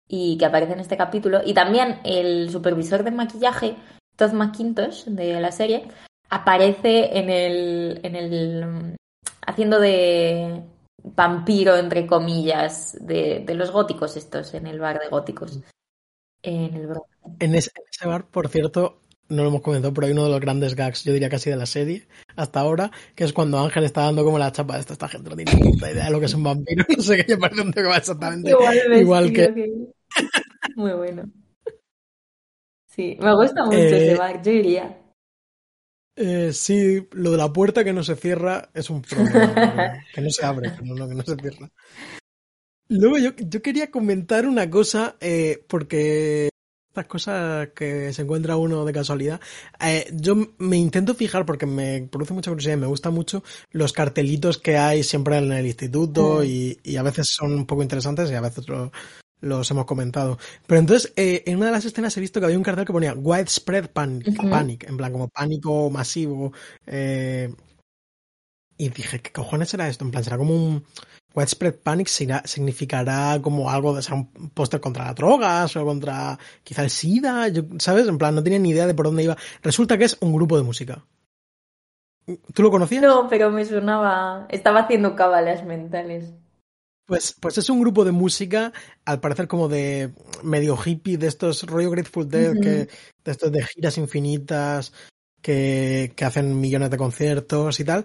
Y 0.08 0.38
que 0.38 0.46
aparece 0.46 0.72
en 0.72 0.80
este 0.80 0.96
capítulo. 0.96 1.40
Y 1.44 1.54
también 1.54 2.00
el 2.04 2.50
supervisor 2.50 3.04
de 3.04 3.10
maquillaje, 3.10 3.76
Todd 4.16 4.32
McIntosh, 4.32 5.04
de 5.04 5.38
la 5.40 5.52
serie, 5.52 5.88
aparece 6.30 7.18
en 7.18 7.28
el. 7.28 8.00
en 8.02 8.16
el. 8.16 8.96
haciendo 9.46 9.80
de 9.80 10.62
vampiro, 11.14 11.76
entre 11.76 12.06
comillas, 12.06 12.96
de, 13.00 13.42
de, 13.44 13.54
los 13.54 13.70
góticos 13.70 14.16
estos, 14.16 14.54
en 14.54 14.66
el 14.66 14.78
bar 14.80 14.98
de 14.98 15.08
góticos. 15.08 15.60
En 16.42 16.74
el 16.74 16.88
En 17.40 17.54
ese, 17.54 17.70
en 17.74 17.84
ese 17.90 18.06
bar, 18.06 18.26
por 18.26 18.48
cierto, 18.48 19.00
no 19.28 19.42
lo 19.42 19.48
hemos 19.48 19.62
comentado, 19.62 19.92
pero 19.92 20.06
hay 20.06 20.12
uno 20.12 20.24
de 20.24 20.30
los 20.30 20.40
grandes 20.40 20.74
gags, 20.74 21.04
yo 21.04 21.12
diría 21.12 21.28
casi 21.28 21.50
de 21.50 21.56
la 21.56 21.66
serie, 21.66 22.06
hasta 22.36 22.60
ahora, 22.60 22.90
que 23.14 23.24
es 23.24 23.32
cuando 23.32 23.58
Ángel 23.58 23.84
está 23.84 24.02
dando 24.02 24.24
como 24.24 24.38
la 24.38 24.52
chapa 24.52 24.74
de 24.74 24.80
esta, 24.80 24.94
esta 24.94 25.08
gente 25.08 25.30
no 25.30 25.36
tiene 25.36 25.54
ni 25.54 25.72
puta 25.72 25.90
idea 25.90 26.04
de 26.04 26.10
lo 26.10 26.20
que 26.20 26.26
es 26.26 26.34
un 26.34 26.44
vampiro, 26.44 26.84
no 26.96 27.02
sé 27.02 27.24
qué, 27.24 27.34
me 27.34 27.40
parece 27.40 27.62
un 27.62 27.72
tío 27.72 27.82
que 27.82 27.88
va 27.88 27.96
exactamente 27.96 28.50
Igual, 28.50 28.76
igual 28.96 29.32
que... 29.32 29.88
Muy 30.76 30.92
bueno. 30.92 31.24
Sí, 32.86 33.16
me 33.20 33.34
gusta 33.34 33.64
mucho 33.64 33.78
Eh, 33.78 34.10
ese 34.10 34.18
bar, 34.18 34.42
yo 34.42 34.50
iría. 34.50 34.98
Eh, 36.20 36.52
sí, 36.52 37.06
lo 37.12 37.30
de 37.30 37.36
la 37.36 37.52
puerta 37.52 37.84
que 37.84 37.92
no 37.92 38.02
se 38.02 38.16
cierra 38.16 38.70
es 38.74 38.90
un 38.90 39.02
problema, 39.02 39.92
que 40.14 40.20
no 40.20 40.30
se 40.30 40.44
abre, 40.44 40.70
pero 40.76 40.94
no, 40.94 41.08
que 41.08 41.14
no 41.14 41.22
se 41.22 41.36
cierra. 41.36 41.70
Luego 42.88 43.18
yo, 43.18 43.30
yo 43.36 43.62
quería 43.62 43.90
comentar 43.90 44.46
una 44.46 44.68
cosa, 44.70 45.16
eh, 45.20 45.62
porque 45.68 46.48
estas 46.88 47.06
cosas 47.06 47.68
que 47.76 48.12
se 48.14 48.22
encuentra 48.22 48.56
uno 48.56 48.84
de 48.86 48.92
casualidad, 48.94 49.40
eh, 49.84 50.06
yo 50.12 50.34
me 50.58 50.78
intento 50.78 51.14
fijar 51.14 51.44
porque 51.44 51.66
me 51.66 52.08
produce 52.10 52.32
mucha 52.32 52.50
curiosidad 52.50 52.76
y 52.78 52.80
me 52.80 52.86
gusta 52.86 53.10
mucho 53.10 53.44
los 53.72 53.92
cartelitos 53.92 54.56
que 54.58 54.76
hay 54.78 55.02
siempre 55.04 55.36
en 55.36 55.52
el 55.52 55.66
instituto 55.66 56.40
Mm. 56.40 56.44
y, 56.46 56.78
y 56.82 56.96
a 56.96 57.02
veces 57.02 57.28
son 57.30 57.52
un 57.52 57.66
poco 57.66 57.82
interesantes 57.82 58.30
y 58.30 58.34
a 58.34 58.40
veces 58.40 58.66
lo- 58.68 58.90
los 59.40 59.70
hemos 59.70 59.84
comentado. 59.84 60.38
Pero 60.66 60.80
entonces, 60.80 61.12
eh, 61.16 61.42
en 61.46 61.56
una 61.56 61.66
de 61.66 61.72
las 61.72 61.84
escenas 61.84 62.16
he 62.16 62.20
visto 62.20 62.40
que 62.40 62.46
había 62.46 62.58
un 62.58 62.64
cartel 62.64 62.84
que 62.84 62.92
ponía 62.92 63.14
Widespread 63.14 63.90
Panic, 63.90 64.84
en 64.88 64.96
plan 64.96 65.12
como 65.12 65.28
pánico 65.28 65.90
masivo. 65.90 66.52
eh, 66.86 67.52
y 68.80 68.90
dije, 68.90 69.20
¿qué 69.20 69.32
cojones 69.32 69.70
será 69.70 69.88
esto? 69.88 70.04
En 70.04 70.12
plan, 70.12 70.22
será 70.22 70.38
como 70.38 70.54
un 70.54 70.84
Widespread 71.34 71.74
Panic, 71.82 72.06
será- 72.06 72.42
significará 72.44 73.38
como 73.42 73.70
algo 73.70 73.94
de 73.94 74.02
ser 74.02 74.14
un 74.14 74.30
póster 74.50 74.80
contra 74.80 75.04
las 75.06 75.14
drogas 75.16 75.74
o 75.76 75.84
contra 75.84 76.38
quizá 76.62 76.84
el 76.84 76.90
SIDA, 76.90 77.48
yo- 77.48 77.64
¿sabes? 77.78 78.06
En 78.06 78.18
plan, 78.18 78.34
no 78.36 78.42
tenía 78.42 78.58
ni 78.60 78.70
idea 78.70 78.86
de 78.86 78.94
por 78.94 79.06
dónde 79.06 79.24
iba. 79.24 79.36
Resulta 79.62 79.98
que 79.98 80.04
es 80.04 80.16
un 80.20 80.32
grupo 80.32 80.56
de 80.56 80.62
música. 80.62 81.04
¿Tú 82.54 82.62
lo 82.62 82.70
conocías? 82.70 83.02
No, 83.02 83.26
pero 83.28 83.50
me 83.50 83.64
sonaba. 83.64 84.46
Estaba 84.50 84.80
haciendo 84.80 85.16
cábalas 85.16 85.64
mentales. 85.64 86.32
Pues, 87.08 87.34
pues 87.40 87.56
es 87.56 87.70
un 87.70 87.80
grupo 87.80 88.04
de 88.04 88.12
música, 88.12 88.70
al 89.06 89.18
parecer 89.18 89.48
como 89.48 89.66
de 89.66 90.10
medio 90.42 90.76
hippie, 90.76 91.16
de 91.16 91.26
estos 91.26 91.62
rollo 91.62 91.90
Grateful 91.90 92.28
Dead, 92.28 92.52
que, 92.60 92.68
de 92.70 92.88
estos 93.24 93.50
de 93.50 93.64
giras 93.64 93.96
infinitas, 93.96 94.92
que, 95.40 96.12
que 96.14 96.24
hacen 96.26 96.60
millones 96.60 96.90
de 96.90 96.98
conciertos 96.98 97.80
y 97.80 97.84
tal. 97.84 98.04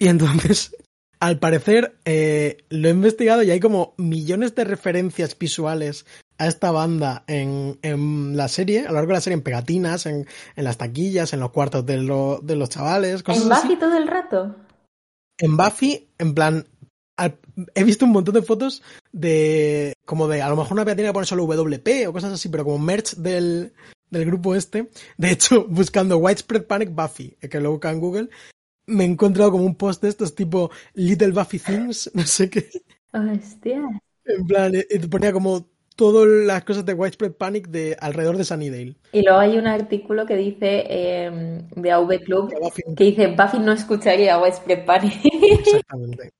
Y 0.00 0.08
entonces, 0.08 0.74
al 1.20 1.38
parecer, 1.38 1.94
eh, 2.04 2.56
lo 2.70 2.88
he 2.88 2.90
investigado 2.90 3.44
y 3.44 3.52
hay 3.52 3.60
como 3.60 3.94
millones 3.98 4.56
de 4.56 4.64
referencias 4.64 5.38
visuales 5.38 6.04
a 6.36 6.48
esta 6.48 6.72
banda 6.72 7.22
en, 7.28 7.78
en 7.82 8.36
la 8.36 8.48
serie, 8.48 8.80
a 8.80 8.88
lo 8.88 8.94
largo 8.94 9.10
de 9.10 9.14
la 9.14 9.20
serie, 9.20 9.34
en 9.36 9.42
pegatinas, 9.44 10.06
en, 10.06 10.26
en 10.56 10.64
las 10.64 10.76
taquillas, 10.76 11.32
en 11.34 11.38
los 11.40 11.52
cuartos 11.52 11.86
de, 11.86 11.98
lo- 11.98 12.40
de 12.42 12.56
los 12.56 12.68
chavales, 12.70 13.22
cosas 13.22 13.44
¿En 13.46 13.52
así. 13.52 13.68
Buffy 13.68 13.78
todo 13.78 13.96
el 13.96 14.08
rato? 14.08 14.56
En 15.38 15.56
Buffy, 15.56 16.08
en 16.18 16.34
plan, 16.34 16.66
al- 17.20 17.38
he 17.74 17.84
visto 17.84 18.04
un 18.06 18.12
montón 18.12 18.34
de 18.34 18.42
fotos 18.42 18.82
de, 19.12 19.92
como 20.04 20.26
de, 20.28 20.42
a 20.42 20.48
lo 20.48 20.56
mejor 20.56 20.72
una 20.72 20.84
pegatina 20.84 21.08
que 21.08 21.12
pone 21.14 21.26
solo 21.26 21.44
WP 21.44 22.08
o 22.08 22.12
cosas 22.12 22.32
así, 22.32 22.48
pero 22.48 22.64
como 22.64 22.78
merch 22.78 23.14
del, 23.16 23.72
del 24.10 24.24
grupo 24.24 24.54
este. 24.54 24.88
De 25.16 25.30
hecho, 25.30 25.64
buscando 25.68 26.18
Widespread 26.18 26.64
Panic 26.64 26.90
Buffy, 26.94 27.36
que 27.38 27.60
lo 27.60 27.72
busca 27.72 27.90
en 27.90 28.00
Google, 28.00 28.28
me 28.86 29.04
he 29.04 29.06
encontrado 29.06 29.52
como 29.52 29.64
un 29.64 29.76
post 29.76 30.02
de 30.02 30.08
estos 30.08 30.34
tipo 30.34 30.70
Little 30.94 31.32
Buffy 31.32 31.58
Things, 31.58 32.10
no 32.14 32.24
sé 32.24 32.48
qué. 32.50 32.68
Hostia. 33.12 33.82
En 34.24 34.46
plan, 34.46 34.74
eh, 34.74 34.86
eh, 34.88 35.00
ponía 35.08 35.32
como 35.32 35.66
todas 35.96 36.26
las 36.46 36.64
cosas 36.64 36.86
de 36.86 36.94
Widespread 36.94 37.32
Panic 37.32 37.68
de 37.68 37.96
alrededor 38.00 38.36
de 38.38 38.44
Sunnydale. 38.44 38.96
Y 39.12 39.22
luego 39.22 39.38
hay 39.38 39.58
un 39.58 39.66
artículo 39.66 40.24
que 40.24 40.36
dice 40.36 40.84
eh, 40.88 41.62
de 41.76 41.90
AV 41.92 42.20
Club 42.24 42.54
que 42.96 43.04
dice 43.04 43.26
Buffy 43.28 43.58
no 43.58 43.72
escucharía 43.72 44.38
Widespread 44.40 44.86
Panic. 44.86 45.20
Exactamente. 45.24 46.30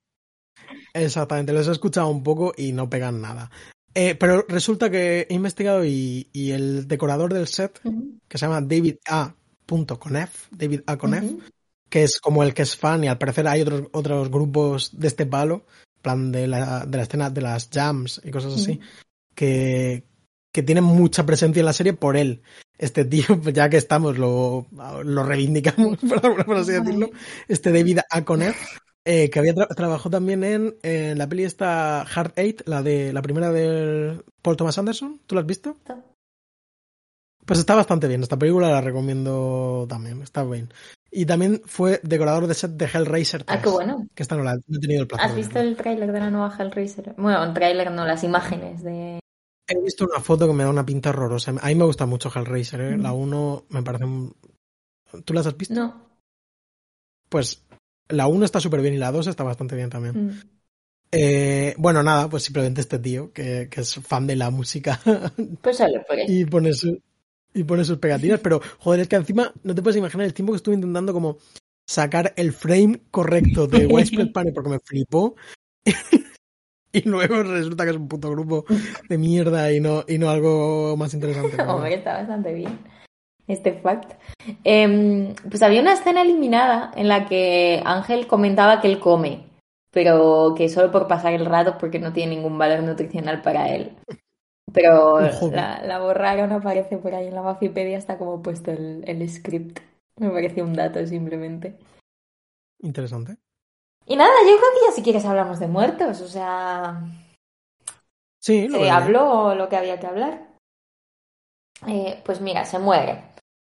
Exactamente, 0.93 1.53
los 1.53 1.67
he 1.67 1.71
escuchado 1.71 2.09
un 2.09 2.23
poco 2.23 2.53
y 2.57 2.71
no 2.71 2.89
pegan 2.89 3.21
nada. 3.21 3.49
Eh, 3.93 4.15
pero 4.15 4.45
resulta 4.47 4.89
que 4.89 5.27
he 5.29 5.33
investigado 5.33 5.83
y, 5.83 6.29
y 6.31 6.51
el 6.51 6.87
decorador 6.87 7.33
del 7.33 7.47
set, 7.47 7.81
que 8.27 8.37
se 8.37 8.45
llama 8.45 8.61
David 8.61 8.95
A. 9.07 9.35
Conef, 9.99 10.47
David 10.51 10.81
A. 10.85 10.97
Conef, 10.97 11.23
ujú. 11.23 11.41
que 11.89 12.03
es 12.03 12.19
como 12.19 12.43
el 12.43 12.53
que 12.53 12.61
es 12.63 12.75
fan 12.75 13.03
y 13.03 13.07
al 13.07 13.17
parecer 13.17 13.47
hay 13.47 13.61
otros, 13.61 13.83
otros 13.91 14.29
grupos 14.29 14.99
de 14.99 15.07
este 15.07 15.25
palo, 15.25 15.65
en 15.97 16.01
plan 16.01 16.31
de 16.31 16.47
la, 16.47 16.85
de 16.85 16.97
la 16.97 17.03
escena 17.03 17.29
de 17.29 17.41
las 17.41 17.69
jams 17.71 18.21
y 18.23 18.31
cosas 18.31 18.53
así, 18.53 18.79
que, 19.33 20.03
que 20.51 20.63
tienen 20.63 20.83
mucha 20.83 21.25
presencia 21.25 21.61
en 21.61 21.65
la 21.65 21.73
serie 21.73 21.93
por 21.93 22.17
él. 22.17 22.41
Este 22.77 23.05
tío, 23.05 23.25
pues 23.41 23.53
ya 23.53 23.69
que 23.69 23.77
estamos, 23.77 24.17
lo, 24.17 24.67
lo 25.03 25.23
reivindicamos, 25.23 25.97
por, 26.45 26.57
así 26.57 26.71
decirlo. 26.71 27.09
Este 27.47 27.71
David 27.71 27.99
Aconef, 28.09 28.57
eh, 29.05 29.29
que 29.29 29.39
había 29.39 29.55
tra- 29.55 29.75
trabajó 29.75 30.09
también 30.09 30.43
en, 30.43 31.17
la 31.17 31.27
peli 31.27 31.43
esta 31.43 32.01
Hard 32.01 32.33
Eight, 32.35 32.61
la 32.65 32.83
de 32.83 33.13
la 33.13 33.21
primera 33.21 33.51
de 33.51 34.21
Paul 34.41 34.57
Thomas 34.57 34.77
Anderson. 34.77 35.19
¿Tú 35.25 35.35
la 35.35 35.41
has 35.41 35.47
visto? 35.47 35.77
Pues 37.45 37.59
está 37.59 37.75
bastante 37.75 38.07
bien. 38.07 38.21
Esta 38.21 38.37
película 38.37 38.69
la 38.69 38.81
recomiendo 38.81 39.85
también. 39.89 40.21
Está 40.21 40.43
bien. 40.43 40.71
Y 41.09 41.25
también 41.25 41.61
fue 41.65 41.99
decorador 42.03 42.47
de 42.47 42.53
set 42.53 42.71
de 42.71 42.85
Hellraiser 42.85 43.43
3. 43.43 43.59
Ah, 43.59 43.61
qué 43.61 43.69
bueno. 43.69 44.07
Que 44.15 44.23
esta 44.23 44.37
no 44.37 44.43
la 44.43 44.55
no 44.55 44.77
he 44.77 44.79
tenido 44.79 45.01
el 45.01 45.07
placer. 45.07 45.29
¿Has 45.29 45.35
visto 45.35 45.59
el 45.59 45.75
tráiler 45.75 46.11
de 46.11 46.19
la 46.19 46.29
nueva 46.29 46.55
Hellraiser? 46.57 47.15
Bueno, 47.17 47.43
el 47.43 47.53
tráiler 47.53 47.91
no, 47.91 48.05
las 48.05 48.23
imágenes 48.23 48.83
de... 48.83 49.19
He 49.67 49.81
visto 49.81 50.05
una 50.05 50.21
foto 50.21 50.47
que 50.47 50.53
me 50.53 50.63
da 50.63 50.69
una 50.69 50.85
pinta 50.85 51.09
horrorosa. 51.09 51.51
A 51.59 51.67
mí 51.67 51.75
me 51.75 51.85
gusta 51.85 52.05
mucho 52.05 52.31
Hellraiser, 52.33 52.81
¿eh? 52.81 52.97
Mm. 52.97 53.01
La 53.01 53.13
1 53.13 53.65
me 53.69 53.83
parece 53.83 54.05
un... 54.05 54.35
¿Tú 55.25 55.33
las 55.33 55.45
has 55.45 55.57
visto? 55.57 55.73
No. 55.73 56.09
Pues 57.27 57.61
la 58.11 58.27
1 58.27 58.45
está 58.45 58.59
súper 58.59 58.81
bien 58.81 58.93
y 58.93 58.97
la 58.97 59.11
2 59.11 59.27
está 59.27 59.43
bastante 59.43 59.75
bien 59.75 59.89
también. 59.89 60.27
Mm. 60.27 60.39
Eh, 61.13 61.75
bueno, 61.77 62.03
nada, 62.03 62.29
pues 62.29 62.43
simplemente 62.43 62.79
este 62.81 62.97
tío 62.99 63.33
que, 63.33 63.67
que 63.69 63.81
es 63.81 63.95
fan 63.95 64.27
de 64.27 64.37
la 64.37 64.49
música 64.49 64.99
Pues 65.61 65.75
solo 65.77 66.01
por 66.07 66.17
eso. 66.17 66.31
y 66.31 66.45
pone, 66.45 66.71
su- 66.73 67.01
y 67.53 67.63
pone 67.65 67.83
sus 67.83 67.97
pegatinas, 67.97 68.39
pero 68.39 68.61
joder, 68.79 69.01
es 69.01 69.07
que 69.09 69.17
encima 69.17 69.51
no 69.63 69.75
te 69.75 69.81
puedes 69.81 69.97
imaginar 69.97 70.25
el 70.25 70.33
tiempo 70.33 70.53
que 70.53 70.57
estuve 70.57 70.75
intentando 70.75 71.11
como 71.11 71.37
sacar 71.85 72.33
el 72.37 72.53
frame 72.53 73.01
correcto 73.11 73.67
de 73.67 73.87
Widespread 73.87 74.31
Panic 74.33 74.53
porque 74.53 74.69
me 74.69 74.79
flipó 74.79 75.35
y 76.93 77.01
luego 77.09 77.43
resulta 77.43 77.83
que 77.83 77.89
es 77.91 77.97
un 77.97 78.07
puto 78.07 78.29
grupo 78.31 78.63
de 79.09 79.17
mierda 79.17 79.71
y 79.73 79.81
no, 79.81 80.05
y 80.07 80.17
no 80.17 80.29
algo 80.29 80.95
más 80.95 81.13
interesante. 81.13 81.61
Hombre, 81.61 81.95
está 81.95 82.13
bastante 82.19 82.53
bien 82.53 82.79
este 83.47 83.73
fact. 83.73 84.13
Em, 84.63 85.33
pues 85.49 85.61
había 85.61 85.81
una 85.81 85.93
escena 85.93 86.21
eliminada 86.21 86.91
en 86.95 87.07
la 87.07 87.27
que 87.27 87.81
Ángel 87.85 88.27
comentaba 88.27 88.81
que 88.81 88.87
él 88.87 88.99
come, 88.99 89.43
pero 89.91 90.53
que 90.55 90.69
solo 90.69 90.91
por 90.91 91.07
pasar 91.07 91.33
el 91.33 91.45
rato 91.45 91.77
porque 91.79 91.99
no 91.99 92.13
tiene 92.13 92.35
ningún 92.35 92.57
valor 92.57 92.83
nutricional 92.83 93.41
para 93.41 93.69
él. 93.69 93.95
Pero 94.73 95.19
la, 95.51 95.81
la 95.83 95.99
borraron, 95.99 96.51
aparece 96.51 96.97
por 96.97 97.13
ahí 97.13 97.27
en 97.27 97.35
la 97.35 97.41
Bafipedia, 97.41 97.97
está 97.97 98.17
como 98.17 98.41
puesto 98.41 98.71
el, 98.71 99.03
el 99.05 99.27
script. 99.29 99.79
Me 100.17 100.29
pareció 100.29 100.63
un 100.63 100.73
dato 100.73 101.05
simplemente. 101.05 101.77
Interesante. 102.79 103.37
Y 104.05 104.15
nada, 104.15 104.31
yo 104.41 104.57
creo 104.57 104.69
que 104.73 104.85
ya 104.87 104.91
si 104.93 105.03
quieres 105.03 105.25
hablamos 105.25 105.59
de 105.59 105.67
muertos, 105.67 106.21
o 106.21 106.27
sea, 106.27 107.03
Sí, 108.41 108.67
lo 108.67 108.79
se 108.79 108.89
habló 108.89 109.53
lo 109.53 109.69
que 109.69 109.77
había 109.77 109.99
que 109.99 110.07
hablar. 110.07 110.47
Eh, 111.87 112.21
pues 112.25 112.41
mira, 112.41 112.65
se 112.65 112.79
muere. 112.79 113.23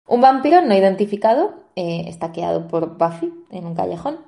Un 0.07 0.21
vampiro 0.21 0.61
no 0.61 0.75
identificado, 0.75 1.53
eh, 1.75 2.05
estaqueado 2.07 2.67
por 2.67 2.97
Buffy 2.97 3.33
en 3.51 3.65
un 3.65 3.75
callejón. 3.75 4.19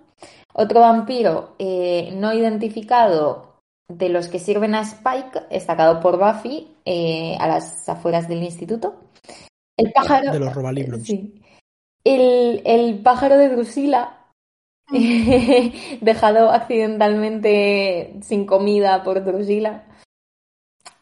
Otro 0.53 0.79
vampiro 0.79 1.55
eh, 1.59 2.11
no 2.13 2.33
identificado 2.33 3.55
de 3.87 4.09
los 4.09 4.27
que 4.27 4.39
sirven 4.39 4.73
a 4.73 4.81
Spike, 4.81 5.47
estacado 5.49 5.99
por 5.99 6.17
Buffy 6.17 6.75
eh, 6.85 7.37
a 7.39 7.47
las 7.47 7.87
afueras 7.89 8.27
del 8.27 8.43
instituto. 8.43 8.95
El 9.77 9.91
pájaro. 9.91 10.31
De 10.31 10.39
los 10.39 10.53
robalibros. 10.53 11.03
Sí. 11.03 11.41
El, 12.03 12.61
el 12.65 12.99
pájaro 12.99 13.37
de 13.37 13.49
Drusila, 13.49 14.25
dejado 16.01 16.51
accidentalmente 16.51 18.15
sin 18.21 18.45
comida 18.45 19.03
por 19.03 19.23
Drusila. 19.23 19.83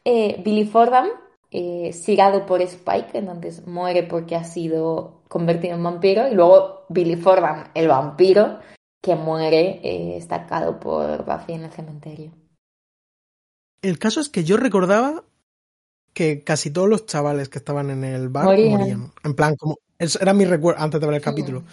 Eh, 0.05 0.41
Billy 0.43 0.65
Fordham, 0.65 1.07
eh, 1.53 1.93
sigado 1.93 2.47
por 2.47 2.61
Spike, 2.63 3.17
entonces 3.17 3.67
muere 3.67 4.01
porque 4.01 4.35
ha 4.35 4.43
sido 4.43 5.21
convertido 5.27 5.75
en 5.75 5.83
vampiro. 5.83 6.27
Y 6.27 6.33
luego 6.33 6.85
Billy 6.89 7.15
Fordham, 7.15 7.65
el 7.75 7.87
vampiro, 7.87 8.59
que 9.01 9.15
muere 9.15 9.79
eh, 9.83 10.17
estacado 10.17 10.79
por 10.79 11.23
Buffy 11.25 11.53
en 11.53 11.65
el 11.65 11.71
cementerio. 11.71 12.31
El 13.83 13.99
caso 13.99 14.19
es 14.19 14.29
que 14.29 14.43
yo 14.43 14.57
recordaba 14.57 15.23
que 16.13 16.43
casi 16.43 16.71
todos 16.71 16.89
los 16.89 17.05
chavales 17.05 17.49
que 17.49 17.59
estaban 17.59 17.91
en 17.91 18.03
el 18.03 18.29
bar 18.29 18.45
Morían. 18.45 18.79
morían. 18.79 19.11
En 19.23 19.35
plan, 19.35 19.55
como. 19.55 19.77
Era 19.99 20.33
mi 20.33 20.45
recuerdo 20.45 20.81
antes 20.81 20.99
de 20.99 21.07
ver 21.07 21.15
el 21.17 21.21
capítulo. 21.21 21.63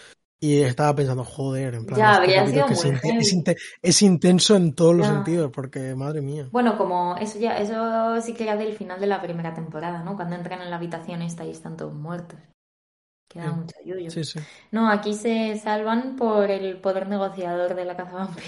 Y 0.43 0.63
estaba 0.63 0.95
pensando, 0.95 1.23
joder, 1.23 1.75
en 1.75 1.85
plan. 1.85 1.99
Ya, 1.99 2.15
habría 2.15 2.47
sido 2.47 2.67
que 2.67 2.73
es, 2.73 4.03
muy 4.03 4.09
intenso 4.09 4.57
en 4.57 4.75
todos 4.75 4.97
los 4.97 5.07
Ya. 5.07 5.15
sentidos, 5.15 5.51
porque 5.53 5.95
madre 5.95 6.23
mía. 6.23 6.49
Bueno, 6.51 6.79
como 6.79 7.15
eso 7.17 7.39
ya, 7.39 7.59
eso 7.59 8.19
sí 8.23 8.33
que 8.33 8.45
era 8.45 8.57
del 8.57 8.73
final 8.73 8.99
de 8.99 9.07
la 9.07 9.21
primera 9.21 9.53
temporada, 9.53 10.03
¿no? 10.03 10.17
Cuando 10.17 10.37
entran 10.37 10.63
en 10.63 10.71
la 10.71 10.77
habitación 10.77 11.21
esta 11.21 11.45
y 11.45 11.51
están 11.51 11.77
todos 11.77 11.93
muertos. 11.93 12.39
Queda 13.29 13.53
mucho 13.53 13.77
yuyo. 13.85 14.11
Sí, 14.11 14.25
sí. 14.25 14.41
No, 14.73 14.91
aquí 14.91 15.15
se 15.15 15.57
salvan 15.59 16.17
por 16.17 16.51
el 16.51 16.81
poder 16.81 17.07
negociador 17.07 17.75
de 17.75 17.85
la 17.85 17.97
caza 17.97 18.13
vampiro. 18.15 18.47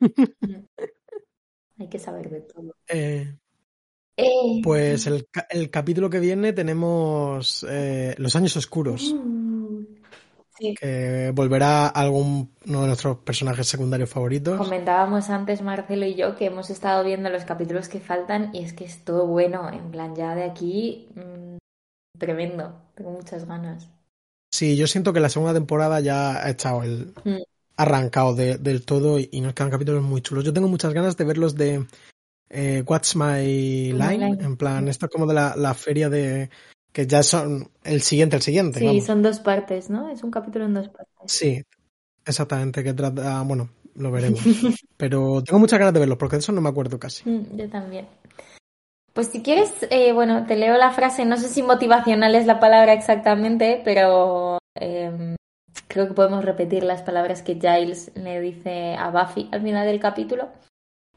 Hay 1.78 1.88
que 1.88 1.98
saber 1.98 2.28
de 2.28 2.40
todo. 2.42 2.74
Eh, 2.88 3.34
Eh, 4.16 4.60
pues 4.62 5.08
el, 5.08 5.26
el 5.50 5.70
capítulo 5.70 6.08
que 6.08 6.20
viene 6.20 6.52
tenemos 6.52 7.66
eh, 7.68 8.14
Los 8.18 8.36
Años 8.36 8.56
Oscuros, 8.56 9.12
mm, 9.12 9.43
sí. 10.58 10.74
que 10.74 11.32
volverá 11.34 11.86
alguno 11.88 12.48
de 12.64 12.72
nuestros 12.86 13.18
personajes 13.18 13.66
secundarios 13.66 14.10
favoritos. 14.10 14.58
Comentábamos 14.58 15.30
antes 15.30 15.62
Marcelo 15.62 16.06
y 16.06 16.14
yo 16.14 16.36
que 16.36 16.46
hemos 16.46 16.70
estado 16.70 17.04
viendo 17.04 17.28
los 17.30 17.44
capítulos 17.44 17.88
que 17.88 18.00
faltan 18.00 18.50
y 18.54 18.62
es 18.64 18.72
que 18.72 18.84
es 18.84 19.04
todo 19.04 19.26
bueno, 19.26 19.68
en 19.72 19.90
plan 19.90 20.14
ya 20.16 20.34
de 20.34 20.44
aquí 20.44 21.08
mm, 21.14 21.56
tremendo, 22.18 22.80
tengo 22.94 23.10
muchas 23.10 23.46
ganas. 23.46 23.88
Sí, 24.52 24.76
yo 24.76 24.86
siento 24.86 25.12
que 25.12 25.20
la 25.20 25.28
segunda 25.28 25.52
temporada 25.52 26.00
ya 26.00 26.44
ha 26.44 26.50
echado 26.50 26.82
el 26.84 27.12
Mm. 27.24 27.42
arrancado 27.76 28.34
de- 28.34 28.56
del 28.58 28.84
todo 28.84 29.18
y, 29.18 29.28
y 29.32 29.40
nos 29.40 29.52
quedan 29.54 29.70
capítulos 29.70 30.02
muy 30.04 30.20
chulos. 30.22 30.44
Yo 30.44 30.52
tengo 30.52 30.68
muchas 30.68 30.92
ganas 30.92 31.16
de 31.16 31.24
verlos 31.24 31.56
de 31.56 31.86
eh, 32.50 32.84
What's 32.86 33.16
My 33.16 33.92
Line, 33.92 34.18
Line. 34.18 34.44
en 34.44 34.56
plan, 34.56 34.86
esto 34.86 35.06
es 35.06 35.12
como 35.12 35.26
de 35.26 35.34
la, 35.34 35.56
la 35.56 35.74
feria 35.74 36.08
de 36.08 36.50
que 36.94 37.08
ya 37.08 37.24
son 37.24 37.68
el 37.82 38.02
siguiente, 38.02 38.36
el 38.36 38.42
siguiente. 38.42 38.78
Sí, 38.78 38.86
vamos. 38.86 39.04
son 39.04 39.20
dos 39.20 39.40
partes, 39.40 39.90
¿no? 39.90 40.08
Es 40.10 40.22
un 40.22 40.30
capítulo 40.30 40.64
en 40.64 40.74
dos 40.74 40.88
partes. 40.88 41.12
Sí, 41.26 41.60
exactamente, 42.24 42.84
que 42.84 42.94
trata, 42.94 43.42
bueno, 43.42 43.68
lo 43.96 44.12
veremos. 44.12 44.40
Pero 44.96 45.42
tengo 45.42 45.58
muchas 45.58 45.80
ganas 45.80 45.92
de 45.92 45.98
verlos 45.98 46.16
porque 46.16 46.36
de 46.36 46.40
eso 46.40 46.52
no 46.52 46.60
me 46.60 46.68
acuerdo 46.68 47.00
casi. 47.00 47.28
Mm, 47.28 47.56
Yo 47.56 47.68
también. 47.68 48.06
Pues 49.12 49.26
si 49.26 49.42
quieres, 49.42 49.72
eh, 49.90 50.12
bueno, 50.12 50.46
te 50.46 50.54
leo 50.54 50.76
la 50.76 50.92
frase, 50.92 51.24
no 51.24 51.36
sé 51.36 51.48
si 51.48 51.64
motivacional 51.64 52.36
es 52.36 52.46
la 52.46 52.60
palabra 52.60 52.92
exactamente, 52.92 53.82
pero 53.84 54.58
em, 54.76 55.34
creo 55.88 56.06
que 56.06 56.14
podemos 56.14 56.44
repetir 56.44 56.84
las 56.84 57.02
palabras 57.02 57.42
que 57.42 57.54
Giles 57.54 58.12
le 58.14 58.40
dice 58.40 58.94
a 58.94 59.10
Buffy 59.10 59.48
al 59.50 59.62
final 59.62 59.84
del 59.84 59.98
capítulo. 59.98 60.48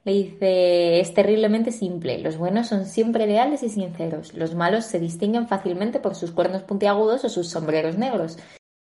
Le 0.08 0.14
dice, 0.14 1.01
es 1.01 1.14
terriblemente 1.14 1.74
simple, 1.74 2.20
los 2.20 2.38
buenos 2.38 2.68
son 2.68 2.86
siempre 2.86 3.28
leales 3.28 3.62
y 3.62 3.68
sinceros, 3.68 4.34
los 4.36 4.55
malos 4.55 4.86
se 4.86 5.01
distinguen 5.01 5.49
fácilmente 5.49 5.99
por 5.99 6.16
sus 6.16 6.32
cuernos 6.32 6.64
puntiagudos 6.64 7.26
o 7.26 7.30
sus 7.30 7.49
sombreros 7.49 7.97
negros. 7.97 8.38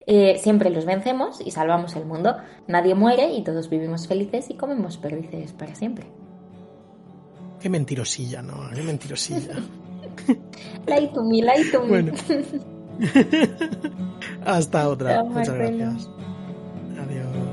Eh, 0.06 0.38
siempre 0.38 0.70
los 0.70 0.84
vencemos 0.84 1.40
y 1.40 1.52
salvamos 1.52 1.96
el 1.96 2.04
mundo, 2.04 2.36
nadie 2.68 2.94
muere 2.94 3.32
y 3.32 3.42
todos 3.42 3.70
vivimos 3.70 4.06
felices 4.06 4.50
y 4.50 4.56
comemos 4.56 4.98
perdices 4.98 5.54
para 5.54 5.76
siempre. 5.76 6.08
Qué 7.62 7.70
mentirosilla, 7.70 8.42
¿no? 8.42 8.70
Qué 8.76 8.82
mentirosilla. 8.82 9.54
Lie 10.88 11.08
to 11.08 11.24
me, 11.24 11.42
lie 11.42 11.72
to 11.72 11.84
me. 11.84 11.88
Bueno. 11.88 12.14
Hasta 14.46 14.90
otra. 14.90 15.14
Chao, 15.14 15.26
Muchas 15.28 15.56
gracias. 15.56 16.10
Adiós. 17.00 17.53